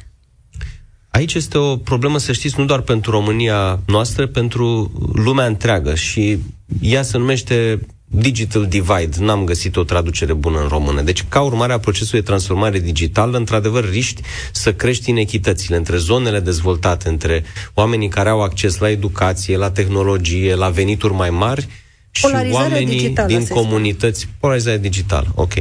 Aici 1.08 1.34
este 1.34 1.58
o 1.58 1.76
problemă, 1.76 2.18
să 2.18 2.32
știți, 2.32 2.58
nu 2.58 2.64
doar 2.64 2.80
pentru 2.80 3.10
România 3.10 3.80
noastră, 3.86 4.26
pentru 4.26 4.92
lumea 5.14 5.46
întreagă 5.46 5.94
și 5.94 6.38
ea 6.80 7.02
se 7.02 7.18
numește 7.18 7.86
Digital 8.08 8.66
Divide, 8.66 9.16
n-am 9.18 9.44
găsit 9.44 9.76
o 9.76 9.84
traducere 9.84 10.32
bună 10.32 10.60
în 10.60 10.68
română. 10.68 11.02
Deci, 11.02 11.25
ca 11.28 11.40
urmare 11.40 11.72
a 11.72 11.78
procesului 11.78 12.20
de 12.20 12.26
transformare 12.26 12.78
digitală, 12.78 13.36
într-adevăr, 13.36 13.90
riști 13.90 14.22
să 14.52 14.72
crești 14.72 15.10
inechitățile 15.10 15.76
între 15.76 15.96
zonele 15.96 16.40
dezvoltate, 16.40 17.08
între 17.08 17.44
oamenii 17.75 18.08
care 18.08 18.28
au 18.28 18.42
acces 18.42 18.78
la 18.78 18.90
educație, 18.90 19.56
la 19.56 19.70
tehnologie, 19.70 20.54
la 20.54 20.68
venituri 20.68 21.12
mai 21.12 21.30
mari 21.30 21.68
și 22.10 22.26
oamenii 22.50 22.96
digitală, 22.96 23.28
din 23.28 23.46
comunități. 23.46 24.20
Spune. 24.20 24.36
Polarizare 24.40 24.78
digitală, 24.78 25.32
ok. 25.34 25.52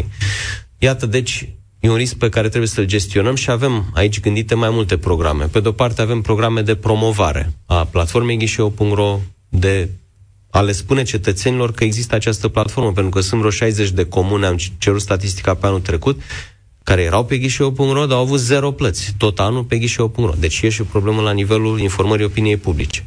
Iată, 0.77 1.05
deci, 1.05 1.49
e 1.79 1.89
un 1.89 1.95
risc 1.95 2.15
pe 2.15 2.29
care 2.29 2.47
trebuie 2.47 2.69
să-l 2.69 2.85
gestionăm 2.85 3.35
și 3.35 3.49
avem 3.49 3.91
aici 3.93 4.19
gândite 4.19 4.55
mai 4.55 4.69
multe 4.69 4.97
programe. 4.97 5.45
Pe 5.45 5.59
de-o 5.59 5.71
parte 5.71 6.01
avem 6.01 6.21
programe 6.21 6.61
de 6.61 6.75
promovare 6.75 7.53
a 7.65 7.85
platformei 7.85 8.37
ghișeu.ro, 8.37 9.19
de 9.49 9.89
a 10.55 10.61
le 10.61 10.71
spune 10.71 11.03
cetățenilor 11.03 11.71
că 11.71 11.83
există 11.83 12.15
această 12.15 12.47
platformă, 12.47 12.91
pentru 12.91 13.11
că 13.11 13.21
sunt 13.21 13.39
vreo 13.39 13.51
60 13.51 13.89
de 13.89 14.05
comune, 14.05 14.45
am 14.45 14.57
cerut 14.77 15.01
statistica 15.01 15.53
pe 15.53 15.65
anul 15.65 15.79
trecut, 15.79 16.21
care 16.83 17.01
erau 17.01 17.25
pe 17.25 17.37
ghișeu.ro, 17.37 18.05
dar 18.05 18.17
au 18.17 18.23
avut 18.23 18.39
zero 18.39 18.71
plăți, 18.71 19.13
tot 19.17 19.39
anul 19.39 19.63
pe 19.63 19.77
ghișeu.ro. 19.77 20.33
Deci 20.39 20.61
e 20.61 20.69
și 20.69 20.81
o 20.81 20.83
problemă 20.83 21.21
la 21.21 21.31
nivelul 21.31 21.79
informării 21.79 22.25
opiniei 22.25 22.57
publice. 22.57 23.03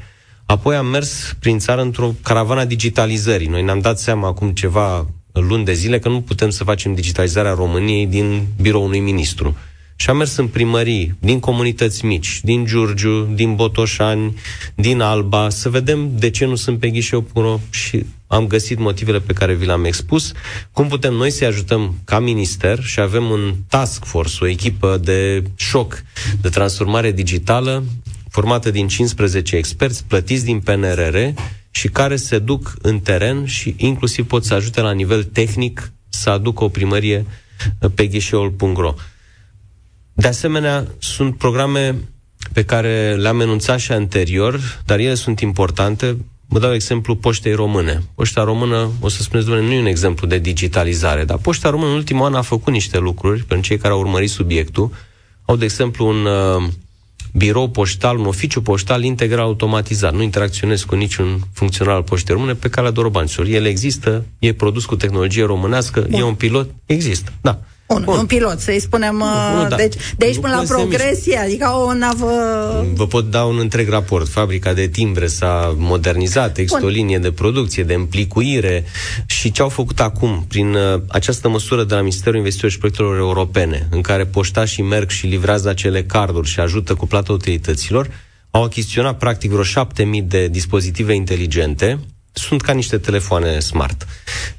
Apoi 0.47 0.76
am 0.76 0.87
mers 0.87 1.37
prin 1.40 1.59
țară 1.59 1.81
într-o 1.81 2.14
caravana 2.23 2.64
digitalizării. 2.64 3.49
Noi 3.49 3.62
ne-am 3.62 3.81
dat 3.81 3.99
seama 3.99 4.28
acum 4.28 4.50
ceva 4.50 5.07
luni 5.33 5.64
de 5.64 5.73
zile 5.73 5.99
că 5.99 6.09
nu 6.09 6.21
putem 6.21 6.50
să 6.50 6.64
facem 6.64 6.95
digitalizarea 6.95 7.55
României 7.55 8.07
din 8.07 8.47
biroul 8.61 8.87
unui 8.87 9.00
ministru. 9.00 9.57
Și 10.00 10.11
am 10.11 10.17
mers 10.17 10.37
în 10.37 10.47
primării, 10.47 11.14
din 11.19 11.40
comunități 11.40 12.05
mici, 12.05 12.40
din 12.43 12.64
Giurgiu, 12.64 13.31
din 13.35 13.55
Botoșani, 13.55 14.35
din 14.75 15.00
Alba, 15.00 15.49
să 15.49 15.69
vedem 15.69 16.11
de 16.19 16.31
ce 16.31 16.45
nu 16.45 16.55
sunt 16.55 16.78
pe 16.78 16.90
ghișeu.ro 16.90 17.61
și 17.71 18.05
am 18.26 18.47
găsit 18.47 18.78
motivele 18.78 19.21
pe 19.21 19.33
care 19.33 19.55
vi 19.55 19.67
le-am 19.67 19.85
expus. 19.85 20.33
Cum 20.73 20.88
putem 20.88 21.14
noi 21.14 21.31
să 21.31 21.45
ajutăm 21.45 21.95
ca 22.05 22.19
minister 22.19 22.83
și 22.83 23.00
avem 23.00 23.31
un 23.31 23.55
task 23.69 24.05
force, 24.05 24.37
o 24.40 24.47
echipă 24.47 25.00
de 25.02 25.43
șoc, 25.57 26.02
de 26.40 26.49
transformare 26.49 27.12
digitală, 27.12 27.85
formată 28.31 28.71
din 28.71 28.88
15 28.88 29.57
experți, 29.57 30.05
plătiți 30.05 30.45
din 30.45 30.61
PNRR 30.61 31.17
și 31.71 31.88
care 31.88 32.17
se 32.17 32.38
duc 32.38 32.75
în 32.83 33.00
teren 33.00 33.47
și 33.47 33.75
inclusiv 33.76 34.26
pot 34.26 34.45
să 34.45 34.55
ajute 34.55 34.81
la 34.81 34.93
nivel 34.93 35.25
tehnic 35.25 35.93
să 36.09 36.31
aducă 36.31 36.64
o 36.64 36.69
primărie 36.69 37.26
pe 37.95 38.07
ghișeul.ro. 38.07 38.95
De 40.21 40.29
asemenea, 40.29 40.87
sunt 40.99 41.37
programe 41.37 41.97
pe 42.53 42.65
care 42.65 43.15
le-am 43.15 43.41
enunțat 43.41 43.79
și 43.79 43.93
anterior, 43.93 44.81
dar 44.85 44.99
ele 44.99 45.15
sunt 45.15 45.41
importante. 45.41 46.17
Vă 46.47 46.59
dau 46.59 46.75
exemplu 46.75 47.17
Poștei 47.17 47.53
Române. 47.53 48.03
Poșta 48.15 48.45
Română, 48.45 48.91
o 49.01 49.09
să 49.09 49.23
spuneți, 49.23 49.49
domnule, 49.49 49.69
nu 49.69 49.75
e 49.75 49.81
un 49.81 49.87
exemplu 49.87 50.27
de 50.27 50.39
digitalizare, 50.39 51.25
dar 51.25 51.37
Poșta 51.37 51.71
Română 51.71 51.91
în 51.91 51.97
ultimul 51.97 52.27
an 52.27 52.35
a 52.35 52.43
făcut 52.43 52.73
niște 52.73 52.99
lucruri 52.99 53.45
pentru 53.45 53.67
cei 53.67 53.79
care 53.79 53.93
au 53.93 54.01
urmărit 54.01 54.31
subiectul. 54.31 54.91
Au, 55.45 55.57
de 55.57 55.65
exemplu, 55.65 56.09
un 56.09 56.25
uh, 56.25 56.69
birou 57.33 57.69
poștal, 57.69 58.19
un 58.19 58.27
oficiu 58.27 58.63
poștal 58.63 59.03
integral 59.03 59.45
automatizat. 59.45 60.15
Nu 60.15 60.23
interacționez 60.23 60.83
cu 60.83 60.95
niciun 60.95 61.41
funcționar 61.53 61.95
al 61.95 62.03
Poștei 62.03 62.35
Române 62.35 62.55
pe 62.55 62.69
calea 62.69 62.91
dorobanților. 62.91 63.47
El 63.47 63.65
există, 63.65 64.25
e 64.39 64.53
produs 64.53 64.85
cu 64.85 64.97
tehnologie 64.97 65.45
românească, 65.45 66.07
Bun. 66.11 66.21
e 66.21 66.23
un 66.23 66.35
pilot, 66.35 66.71
există, 66.87 67.33
da. 67.41 67.61
Un, 67.88 68.04
un 68.07 68.26
pilot, 68.26 68.61
să-i 68.61 68.80
spunem. 68.80 69.16
Nu, 69.16 69.54
nu, 69.54 69.62
uh, 69.62 69.68
da. 69.68 69.76
Deci, 69.76 69.95
de 70.16 70.25
aici 70.25 70.38
până 70.38 70.54
la 70.54 70.62
progresie, 70.62 71.37
adică 71.37 71.68
o 71.87 71.92
navă... 71.92 72.30
Vă 72.95 73.07
pot 73.07 73.30
da 73.30 73.45
un 73.45 73.59
întreg 73.59 73.88
raport. 73.88 74.28
Fabrica 74.28 74.73
de 74.73 74.88
timbre 74.88 75.26
s-a 75.26 75.75
modernizat, 75.78 76.59
există 76.59 76.85
o 76.85 76.88
linie 76.88 77.18
de 77.18 77.33
producție, 77.33 77.83
de 77.83 77.95
împlicuire 77.95 78.85
și 79.26 79.50
ce 79.50 79.62
au 79.62 79.68
făcut 79.68 80.00
acum 80.00 80.45
prin 80.49 80.75
uh, 80.75 81.00
această 81.09 81.49
măsură 81.49 81.85
de 81.85 81.95
la 81.95 82.00
Ministerul 82.00 82.37
Investițiilor 82.37 82.73
și 82.73 82.78
Proiectelor 82.78 83.16
Europene, 83.16 83.88
în 83.90 84.00
care 84.00 84.26
poștașii 84.26 84.83
merg 84.83 85.11
și 85.11 85.26
livrează 85.26 85.68
acele 85.68 86.02
carduri 86.02 86.49
și 86.49 86.61
ajută 86.61 86.95
cu 86.95 87.07
plata 87.07 87.33
utilităților, 87.33 88.11
au 88.50 88.62
achiziționat 88.62 89.18
practic 89.18 89.50
vreo 89.50 89.62
7000 89.62 90.23
de 90.23 90.49
dispozitive 90.49 91.14
inteligente 91.14 91.99
sunt 92.38 92.61
ca 92.61 92.73
niște 92.73 92.99
telefoane 92.99 93.59
smart. 93.59 94.07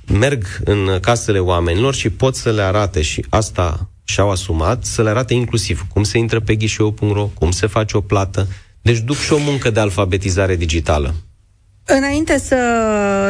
Merg 0.06 0.46
în 0.64 0.98
casele 1.02 1.40
oamenilor 1.40 1.94
și 1.94 2.10
pot 2.10 2.36
să 2.36 2.52
le 2.52 2.62
arate 2.62 3.02
și 3.02 3.26
asta 3.30 3.90
și-au 4.04 4.32
asumat, 4.32 4.86
să 4.86 5.04
le 5.04 5.10
arate 5.10 5.34
inclusiv 5.34 5.86
cum 5.94 6.04
se 6.04 6.18
intră 6.18 6.40
pe 6.40 6.56
ghișeu.ro, 6.56 7.26
cum 7.26 7.52
se 7.52 7.68
face 7.68 7.98
o 7.98 8.02
plată. 8.02 8.48
Deci 8.82 8.98
duc 8.98 9.18
și 9.18 9.34
o 9.34 9.38
muncă 9.38 9.70
de 9.70 9.80
alfabetizare 9.80 10.56
digitală. 10.56 11.16
Înainte 11.98 12.40
să, 12.40 12.56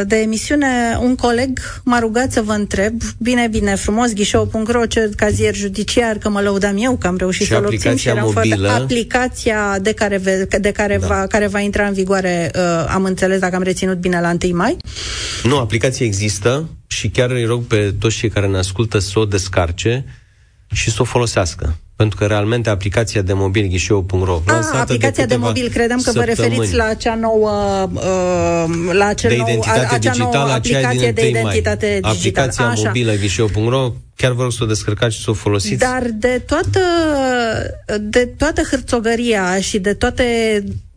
de 0.07 0.15
emisiune, 0.15 0.97
un 1.01 1.15
coleg 1.15 1.59
m-a 1.83 1.99
rugat 1.99 2.31
să 2.31 2.41
vă 2.41 2.51
întreb, 2.51 3.01
bine, 3.17 3.47
bine, 3.47 3.75
frumos, 3.75 4.13
ghișeu.ro, 4.13 4.85
ce 4.85 5.09
cazier 5.15 5.55
judiciar, 5.55 6.17
că 6.17 6.29
mă 6.29 6.41
lăudam 6.41 6.75
eu, 6.79 6.97
că 6.97 7.07
am 7.07 7.17
reușit 7.17 7.47
să-l 7.47 7.65
obțin 7.65 7.95
și 7.95 8.07
eram 8.07 8.31
mobilă, 8.33 8.67
fără 8.67 8.81
aplicația 8.81 9.79
de 9.81 9.93
care, 9.93 10.17
ve, 10.17 10.47
de 10.59 10.71
care, 10.71 10.97
da. 10.97 11.07
va, 11.07 11.25
care 11.27 11.47
va 11.47 11.59
intra 11.59 11.85
în 11.85 11.93
vigoare, 11.93 12.51
uh, 12.55 12.85
am 12.89 13.03
înțeles, 13.03 13.39
dacă 13.39 13.55
am 13.55 13.63
reținut 13.63 13.97
bine, 13.97 14.19
la 14.19 14.35
1 14.43 14.55
mai? 14.55 14.77
Nu, 15.43 15.57
aplicația 15.57 16.05
există 16.05 16.69
și 16.87 17.09
chiar 17.09 17.29
îi 17.29 17.45
rog 17.45 17.63
pe 17.63 17.93
toți 17.99 18.15
cei 18.15 18.29
care 18.29 18.47
ne 18.47 18.57
ascultă 18.57 18.99
să 18.99 19.19
o 19.19 19.25
descarce 19.25 20.05
și 20.71 20.91
să 20.91 21.01
o 21.01 21.05
folosească 21.05 21.77
pentru 21.99 22.17
că 22.17 22.25
realmente 22.25 22.69
aplicația 22.69 23.21
de 23.21 23.33
mobil 23.33 23.67
ghișeu.ro 23.67 24.41
ah, 24.45 24.79
aplicația 24.79 25.25
de, 25.25 25.35
de 25.35 25.39
mobil, 25.39 25.69
credeam 25.69 26.01
că 26.01 26.11
vă 26.11 26.23
referiți 26.23 26.75
la 26.75 26.83
acea 26.83 27.15
nouă 27.15 27.51
uh, 27.93 28.91
la 28.91 29.05
acel 29.05 29.29
de 29.29 29.35
identitate 29.35 29.79
nou, 29.79 29.89
acea 29.91 30.11
digitală, 30.11 30.37
nouă 30.37 30.51
aplicație 30.51 31.11
de 31.11 31.27
identitate 31.27 31.99
mai. 32.01 32.11
digitală. 32.11 32.45
Aplicația 32.45 32.65
Așa. 32.67 32.81
mobilă 32.85 33.13
ghișeu.ro 33.13 33.93
chiar 34.15 34.31
vă 34.31 34.41
rog 34.41 34.51
să 34.51 34.63
o 34.63 34.65
descărcați 34.65 35.15
și 35.15 35.23
să 35.23 35.29
o 35.29 35.33
folosiți. 35.33 35.79
Dar 35.79 36.03
de 36.13 36.43
toată, 36.45 36.79
de 38.01 38.25
toată 38.37 38.61
hârțogăria 38.61 39.59
și 39.59 39.79
de 39.79 39.93
toate 39.93 40.23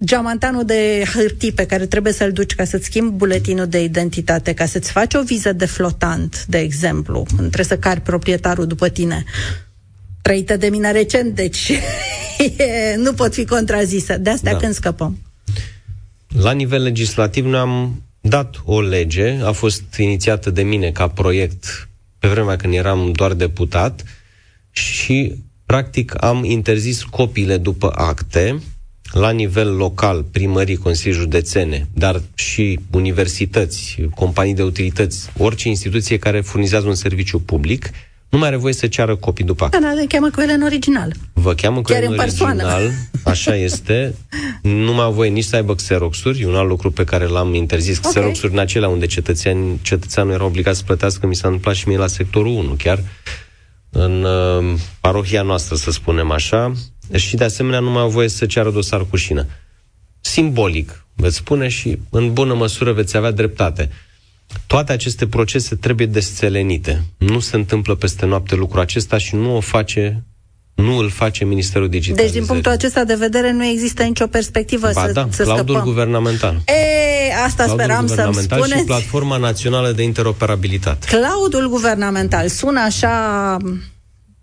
geamantanul 0.05 0.65
de 0.65 1.03
hârtii 1.15 1.53
pe 1.53 1.67
care 1.67 1.87
trebuie 1.87 2.13
să-l 2.13 2.33
duci 2.33 2.55
ca 2.55 2.65
să-ți 2.65 2.85
schimbi 2.85 3.17
buletinul 3.17 3.67
de 3.67 3.83
identitate, 3.83 4.53
ca 4.53 4.67
să-ți 4.67 4.91
faci 4.91 5.15
o 5.15 5.23
viză 5.23 5.53
de 5.53 5.67
flotant, 5.67 6.45
de 6.47 6.59
exemplu, 6.59 7.27
trebuie 7.37 7.65
să 7.65 7.77
cari 7.77 8.01
proprietarul 8.01 8.67
după 8.67 8.89
tine, 8.89 9.25
trăită 10.23 10.57
de 10.57 10.69
mine 10.69 10.93
recent, 10.93 11.35
deci 11.35 11.73
nu 13.05 13.13
pot 13.13 13.35
fi 13.35 13.45
contrazisă. 13.45 14.17
De 14.17 14.31
asta 14.31 14.51
da. 14.51 14.57
când 14.57 14.75
scăpăm? 14.75 15.19
La 16.29 16.53
nivel 16.53 16.83
legislativ 16.83 17.45
noi 17.45 17.61
am 17.61 18.03
dat 18.21 18.63
o 18.65 18.81
lege, 18.81 19.39
a 19.43 19.53
fost 19.53 19.83
inițiată 19.97 20.51
de 20.51 20.63
mine 20.63 20.91
ca 20.91 21.09
proiect 21.09 21.89
pe 22.19 22.29
vremea 22.29 22.57
când 22.57 22.75
eram 22.75 23.13
doar 23.13 23.33
deputat 23.33 24.05
și 24.71 25.35
practic 25.67 26.25
am 26.25 26.45
interzis 26.45 27.03
copiile 27.03 27.57
după 27.57 27.93
acte 27.95 28.59
la 29.13 29.31
nivel 29.31 29.77
local, 29.77 30.23
primării, 30.23 30.77
consilii 30.77 31.19
județene, 31.19 31.87
dar 31.95 32.23
și 32.35 32.79
universități, 32.91 33.97
companii 34.15 34.55
de 34.55 34.63
utilități, 34.63 35.31
orice 35.39 35.69
instituție 35.69 36.19
care 36.19 36.41
furnizează 36.41 36.87
un 36.87 36.95
serviciu 36.95 37.41
public, 37.41 37.91
nu 38.33 38.39
mai 38.39 38.49
are 38.49 38.57
voie 38.57 38.73
să 38.73 38.87
ceară 38.87 39.17
copii 39.17 39.45
după 39.45 39.65
acte. 39.65 39.79
Da, 39.79 39.93
da, 39.97 40.03
cheamă 40.09 40.31
cu 40.31 40.41
ele 40.41 40.53
în 40.53 40.63
original. 40.63 41.13
Vă 41.33 41.55
cheamă 41.55 41.83
cu 41.83 41.93
ele 41.93 42.07
în, 42.07 42.13
în 42.13 42.19
original, 42.19 42.91
așa 43.25 43.57
este. 43.57 44.15
Nu 44.63 44.93
mai 44.93 45.05
au 45.05 45.13
voie 45.13 45.31
nici 45.31 45.45
să 45.45 45.57
aibă 45.57 45.75
xeroxuri, 45.75 46.41
e 46.41 46.47
un 46.47 46.55
alt 46.55 46.69
lucru 46.69 46.91
pe 46.91 47.05
care 47.05 47.27
l-am 47.27 47.55
interzis. 47.55 47.99
Okay. 47.99 48.11
Xeroxuri 48.11 48.53
în 48.53 48.59
acelea 48.59 48.89
unde 48.89 49.07
cetățean, 49.07 49.77
cetățeanul 49.83 50.33
era 50.33 50.45
obligat 50.45 50.75
să 50.75 50.83
plătească, 50.83 51.27
mi 51.27 51.35
s-a 51.35 51.47
întâmplat 51.47 51.75
și 51.75 51.89
mie 51.89 51.97
la 51.97 52.07
sectorul 52.07 52.53
1, 52.53 52.75
chiar 52.79 53.03
în 53.91 54.25
uh, 54.25 54.79
parohia 55.01 55.43
noastră, 55.43 55.77
să 55.77 55.91
spunem 55.91 56.31
așa, 56.31 56.73
și 57.15 57.37
de 57.37 57.45
asemenea 57.45 57.81
nu 57.81 57.91
mai 57.91 58.03
au 58.03 58.09
voie 58.09 58.29
să 58.29 58.47
ceară 58.47 58.71
dosar 58.71 59.07
cu 59.11 59.17
șină. 59.17 59.47
Simbolic, 60.21 61.07
veți 61.15 61.37
spune 61.37 61.69
și 61.69 61.99
în 62.11 62.33
bună 62.33 62.55
măsură 62.55 62.93
veți 62.93 63.17
avea 63.17 63.31
dreptate. 63.31 63.91
Toate 64.67 64.93
aceste 64.93 65.27
procese 65.27 65.75
trebuie 65.75 66.07
desțelenite. 66.07 67.03
Nu 67.19 67.41
se 67.41 67.57
întâmplă 67.57 67.95
peste 67.95 68.27
noapte 68.27 68.55
lucrul 68.55 68.81
acesta 68.81 69.19
și 69.19 69.35
nu 69.35 69.57
o 69.57 69.61
face 69.61 70.25
nu 70.75 70.97
îl 70.97 71.11
face 71.11 71.45
Ministerul 71.45 71.89
Digital. 71.89 72.25
Deci, 72.25 72.33
din 72.33 72.45
punctul 72.45 72.73
acesta 72.73 73.05
de 73.05 73.15
vedere, 73.15 73.53
nu 73.53 73.65
există 73.65 74.03
nicio 74.03 74.27
perspectivă 74.27 74.91
ba, 74.95 75.07
să, 75.07 75.13
da, 75.13 75.29
să 75.31 75.43
cloudul 75.43 75.65
scăpăm. 75.65 75.85
guvernamental. 75.85 76.63
E, 76.67 77.35
asta 77.45 77.65
cloudul 77.65 77.85
speram 77.85 78.07
să-mi 78.07 78.35
spuneți. 78.35 78.79
și 78.79 78.85
Platforma 78.85 79.37
Națională 79.37 79.93
de 79.93 80.03
Interoperabilitate. 80.03 81.07
Cloudul 81.07 81.69
guvernamental 81.69 82.49
sună 82.49 82.81
așa 82.81 83.57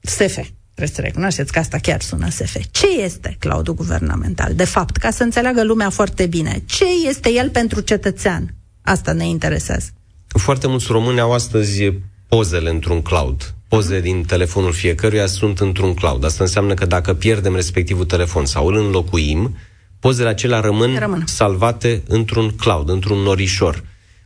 SF. 0.02 0.40
Trebuie 0.76 0.96
să 0.96 1.02
recunoașteți 1.02 1.52
că 1.52 1.60
asta 1.60 1.78
chiar 1.78 2.02
sună 2.02 2.30
SF. 2.30 2.56
Ce 2.72 2.88
este 3.04 3.36
cloudul 3.40 3.74
guvernamental? 3.74 4.54
De 4.54 4.66
fapt, 4.66 4.98
ca 4.98 5.12
să 5.12 5.24
înțeleagă 5.24 5.64
lumea 5.64 5.90
foarte 5.90 6.26
bine, 6.26 6.64
ce 6.66 6.86
este 7.08 7.32
el 7.32 7.50
pentru 7.50 7.80
cetățean? 7.80 8.56
Asta 8.82 9.12
ne 9.12 9.28
interesează. 9.28 9.90
Foarte 10.38 10.68
mulți 10.68 10.86
români 10.90 11.20
au 11.20 11.34
astăzi 11.34 11.94
pozele 12.28 12.70
într-un 12.70 13.02
cloud. 13.02 13.54
Poze 13.68 14.00
din 14.00 14.24
telefonul 14.24 14.72
fiecăruia 14.72 15.26
sunt 15.26 15.60
într-un 15.60 15.94
cloud. 15.94 16.24
Asta 16.24 16.44
înseamnă 16.44 16.74
că 16.74 16.86
dacă 16.86 17.14
pierdem 17.14 17.56
respectivul 17.56 18.06
telefon 18.06 18.46
sau 18.46 18.68
îl 18.68 18.76
înlocuim, 18.76 19.58
pozele 20.00 20.30
acelea 20.30 20.60
rămân, 20.60 20.98
rămân. 21.00 21.24
salvate 21.26 22.04
într-un 22.08 22.50
cloud, 22.50 22.90
într-un 22.90 23.18
norișor. 23.18 23.84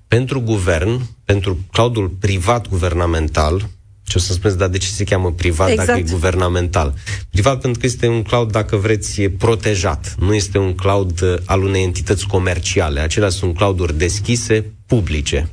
Pentru 0.08 0.40
guvern, 0.42 1.02
pentru 1.26 1.58
cloudul 1.72 2.10
privat 2.10 2.68
guvernamental, 2.70 3.70
ce 4.04 4.18
o 4.18 4.22
să 4.22 4.34
spuneți, 4.34 4.58
dar 4.58 4.68
de 4.68 4.78
ce 4.78 4.88
se 4.88 5.04
cheamă 5.04 5.32
privat 5.32 5.70
exact. 5.70 5.88
dacă 5.88 6.00
e 6.00 6.12
guvernamental? 6.12 6.94
Privat 7.30 7.62
pentru 7.62 7.80
că 7.80 7.86
este 7.86 8.08
un 8.08 8.22
cloud, 8.22 8.52
dacă 8.52 8.76
vreți, 8.76 9.22
e 9.22 9.30
protejat. 9.30 10.16
Nu 10.20 10.34
este 10.34 10.58
un 10.58 10.76
cloud 10.76 11.22
uh, 11.22 11.36
al 11.46 11.64
unei 11.64 11.84
entități 11.84 12.28
comerciale. 12.28 13.00
Acelea 13.00 13.30
sunt 13.30 13.56
clouduri 13.56 13.98
deschise, 13.98 14.66
publice. 14.86 15.50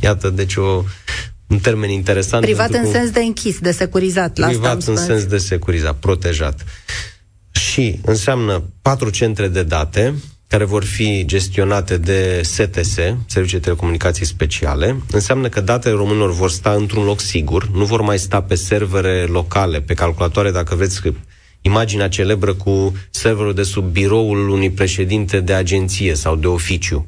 Iată, 0.00 0.30
deci 0.30 0.56
o, 0.56 0.84
un 1.46 1.58
termen 1.58 1.90
interesant. 1.90 2.44
Privat 2.44 2.70
în 2.70 2.90
sens 2.90 3.10
de 3.10 3.20
închis, 3.20 3.58
de 3.58 3.70
securizat. 3.70 4.36
La 4.36 4.46
privat 4.46 4.82
în 4.82 4.96
sens 4.96 5.24
de 5.24 5.38
securizat, 5.38 5.96
protejat. 5.96 6.64
Și 7.50 8.00
înseamnă 8.04 8.62
patru 8.82 9.10
centre 9.10 9.48
de 9.48 9.62
date, 9.62 10.14
care 10.48 10.64
vor 10.64 10.84
fi 10.84 11.24
gestionate 11.26 11.96
de 11.96 12.40
STS, 12.42 12.94
Servicii 13.26 13.58
de 13.58 13.64
Telecomunicații 13.64 14.26
Speciale, 14.26 14.96
înseamnă 15.10 15.48
că 15.48 15.60
datele 15.60 15.94
românilor 15.94 16.32
vor 16.32 16.50
sta 16.50 16.70
într-un 16.70 17.04
loc 17.04 17.20
sigur, 17.20 17.68
nu 17.68 17.84
vor 17.84 18.00
mai 18.00 18.18
sta 18.18 18.42
pe 18.42 18.54
servere 18.54 19.24
locale, 19.24 19.80
pe 19.80 19.94
calculatoare, 19.94 20.50
dacă 20.50 20.74
vreți 20.74 21.00
imaginea 21.60 22.08
celebră 22.08 22.54
cu 22.54 22.92
serverul 23.10 23.54
de 23.54 23.62
sub 23.62 23.84
biroul 23.84 24.48
unui 24.48 24.70
președinte 24.70 25.40
de 25.40 25.52
agenție 25.52 26.14
sau 26.14 26.36
de 26.36 26.46
oficiu. 26.46 27.06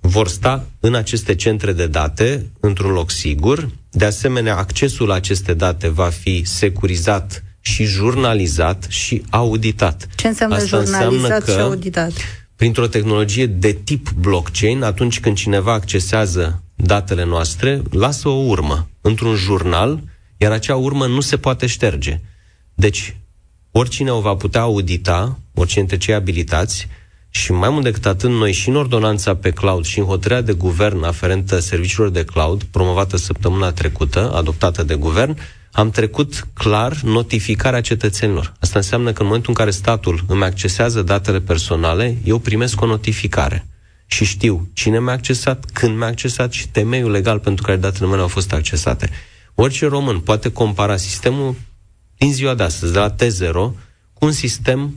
Vor 0.00 0.28
sta 0.28 0.66
în 0.80 0.94
aceste 0.94 1.34
centre 1.34 1.72
de 1.72 1.86
date, 1.86 2.46
într-un 2.60 2.92
loc 2.92 3.10
sigur. 3.10 3.68
De 3.90 4.04
asemenea, 4.04 4.56
accesul 4.56 5.06
la 5.06 5.14
aceste 5.14 5.54
date 5.54 5.88
va 5.88 6.08
fi 6.08 6.42
securizat 6.44 7.44
și 7.60 7.84
jurnalizat 7.84 8.86
și 8.88 9.22
auditat. 9.30 10.06
Ce 10.16 10.28
înseamnă 10.28 10.54
Asta 10.54 10.66
jurnalizat 10.66 11.12
înseamnă 11.12 11.38
că, 11.44 11.50
și 11.52 11.58
auditat? 11.58 12.12
printr-o 12.60 12.86
tehnologie 12.86 13.46
de 13.46 13.72
tip 13.72 14.10
blockchain, 14.10 14.82
atunci 14.82 15.20
când 15.20 15.36
cineva 15.36 15.72
accesează 15.72 16.62
datele 16.74 17.24
noastre, 17.24 17.82
lasă 17.90 18.28
o 18.28 18.46
urmă 18.46 18.88
într-un 19.00 19.34
jurnal, 19.34 20.02
iar 20.36 20.52
acea 20.52 20.76
urmă 20.76 21.06
nu 21.06 21.20
se 21.20 21.36
poate 21.36 21.66
șterge. 21.66 22.20
Deci, 22.74 23.16
oricine 23.70 24.10
o 24.10 24.20
va 24.20 24.34
putea 24.34 24.60
audita, 24.60 25.38
oricine 25.54 25.84
dintre 25.84 26.06
cei 26.06 26.14
abilitați, 26.14 26.88
și 27.30 27.52
mai 27.52 27.70
mult 27.70 27.84
decât 27.84 28.06
atât, 28.06 28.30
noi 28.30 28.52
și 28.52 28.68
în 28.68 28.76
ordonanța 28.76 29.36
pe 29.36 29.50
cloud 29.50 29.84
și 29.84 29.98
în 29.98 30.04
hotărârea 30.04 30.42
de 30.42 30.52
guvern 30.52 31.02
aferentă 31.02 31.58
serviciilor 31.58 32.08
de 32.08 32.24
cloud, 32.24 32.62
promovată 32.62 33.16
săptămâna 33.16 33.72
trecută, 33.72 34.32
adoptată 34.34 34.82
de 34.82 34.94
guvern, 34.94 35.38
am 35.72 35.90
trecut 35.90 36.46
clar 36.52 37.00
notificarea 37.02 37.80
cetățenilor. 37.80 38.54
Asta 38.60 38.78
înseamnă 38.78 39.12
că 39.12 39.20
în 39.20 39.26
momentul 39.26 39.50
în 39.50 39.56
care 39.56 39.70
statul 39.70 40.24
îmi 40.28 40.44
accesează 40.44 41.02
datele 41.02 41.40
personale, 41.40 42.16
eu 42.24 42.38
primesc 42.38 42.80
o 42.80 42.86
notificare 42.86 43.66
și 44.06 44.24
știu 44.24 44.68
cine 44.72 45.00
mi-a 45.00 45.12
accesat, 45.12 45.64
când 45.72 45.96
mi-a 45.96 46.06
accesat 46.06 46.52
și 46.52 46.68
temeiul 46.68 47.10
legal 47.10 47.38
pentru 47.38 47.64
care 47.64 47.76
datele 47.76 48.08
mele 48.08 48.20
au 48.20 48.28
fost 48.28 48.52
accesate. 48.52 49.10
Orice 49.54 49.86
român 49.86 50.20
poate 50.20 50.52
compara 50.52 50.96
sistemul 50.96 51.54
din 52.16 52.32
ziua 52.32 52.54
de 52.54 52.62
astăzi, 52.62 52.92
de 52.92 52.98
la 52.98 53.14
T0, 53.14 53.52
cu 54.12 54.24
un 54.24 54.32
sistem 54.32 54.94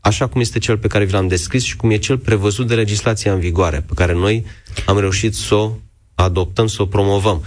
așa 0.00 0.26
cum 0.26 0.40
este 0.40 0.58
cel 0.58 0.78
pe 0.78 0.86
care 0.86 1.04
vi 1.04 1.12
l-am 1.12 1.28
descris 1.28 1.62
și 1.62 1.76
cum 1.76 1.90
e 1.90 1.96
cel 1.96 2.18
prevăzut 2.18 2.66
de 2.66 2.74
legislația 2.74 3.32
în 3.32 3.38
vigoare, 3.40 3.84
pe 3.86 3.92
care 3.94 4.12
noi 4.12 4.44
am 4.86 4.98
reușit 4.98 5.34
să 5.34 5.54
o 5.54 5.70
adoptăm, 6.14 6.66
să 6.66 6.82
o 6.82 6.86
promovăm. 6.86 7.42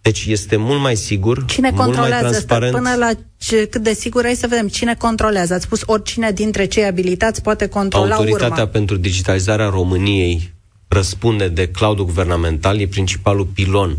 Deci 0.00 0.24
este 0.26 0.56
mult 0.56 0.80
mai 0.80 0.96
sigur, 0.96 1.44
Cine 1.44 1.70
mult 1.70 1.96
mai 1.96 2.08
transparent. 2.08 2.72
Până 2.72 2.94
la 2.98 3.10
ce, 3.36 3.66
cât 3.66 3.82
de 3.82 3.92
sigur 3.92 4.24
ai 4.24 4.34
să 4.34 4.46
vedem 4.46 4.68
cine 4.68 4.94
controlează. 4.94 5.54
Ați 5.54 5.64
spus 5.64 5.82
oricine 5.86 6.30
dintre 6.30 6.64
cei 6.64 6.84
abilitați 6.84 7.42
poate 7.42 7.66
controla 7.66 8.14
Autoritatea 8.14 8.54
urma. 8.54 8.66
pentru 8.66 8.96
digitalizarea 8.96 9.68
României 9.68 10.52
răspunde 10.88 11.48
de 11.48 11.68
cloudul 11.68 12.04
guvernamental, 12.04 12.80
e 12.80 12.86
principalul 12.86 13.44
pilon 13.44 13.96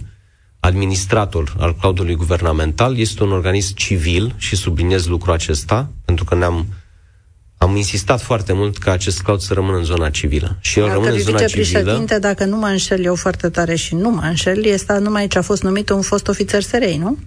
administrator 0.60 1.56
al 1.60 1.76
cloudului 1.76 2.16
guvernamental, 2.16 2.98
este 2.98 3.24
un 3.24 3.32
organism 3.32 3.76
civil 3.76 4.36
și 4.38 4.56
subliniez 4.56 5.08
lucrul 5.08 5.34
acesta, 5.34 5.90
pentru 6.06 6.24
că 6.24 6.36
ne-am 6.36 6.66
am 7.64 7.76
insistat 7.76 8.22
foarte 8.22 8.54
mult 8.54 8.78
ca 8.78 8.92
acest 8.92 9.22
cloud 9.22 9.40
să 9.40 9.54
rămână 9.54 9.78
în 9.78 9.84
zona 9.84 10.10
civilă. 10.10 10.58
Și 10.62 10.80
el 10.80 10.92
rămâne 10.92 11.12
în 11.12 11.20
zona 11.20 11.44
civilă. 11.44 12.06
dacă 12.20 12.46
nu 12.46 12.58
mă 12.58 12.68
înșel 12.68 13.06
eu 13.06 13.16
foarte 13.16 13.50
tare 13.50 13.76
și 13.76 13.96
nu 13.96 14.10
mă 14.10 14.22
înșel, 14.24 14.66
este 14.66 14.94
numai 14.94 15.28
ce 15.28 15.38
a 15.38 15.42
fost 15.42 15.64
numit 15.64 15.90
un 15.90 16.02
fost 16.02 16.28
ofițer 16.28 16.62
SREI, 16.62 16.98
nu? 16.98 17.18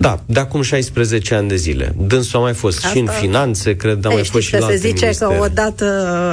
Da, 0.00 0.22
de 0.26 0.40
acum 0.40 0.62
16 0.62 1.34
ani 1.34 1.48
de 1.48 1.56
zile. 1.56 1.94
Dânsul 1.96 2.38
a 2.38 2.42
mai 2.42 2.54
fost 2.54 2.76
Asta... 2.76 2.88
și 2.88 2.98
în 2.98 3.06
finanțe, 3.06 3.76
cred, 3.76 4.04
a 4.04 4.08
mai 4.08 4.24
fost 4.24 4.46
și 4.46 4.58
la 4.58 4.66
se 4.66 4.76
zice 4.76 5.04
ministere. 5.04 5.34
că 5.34 5.42
odată 5.42 5.84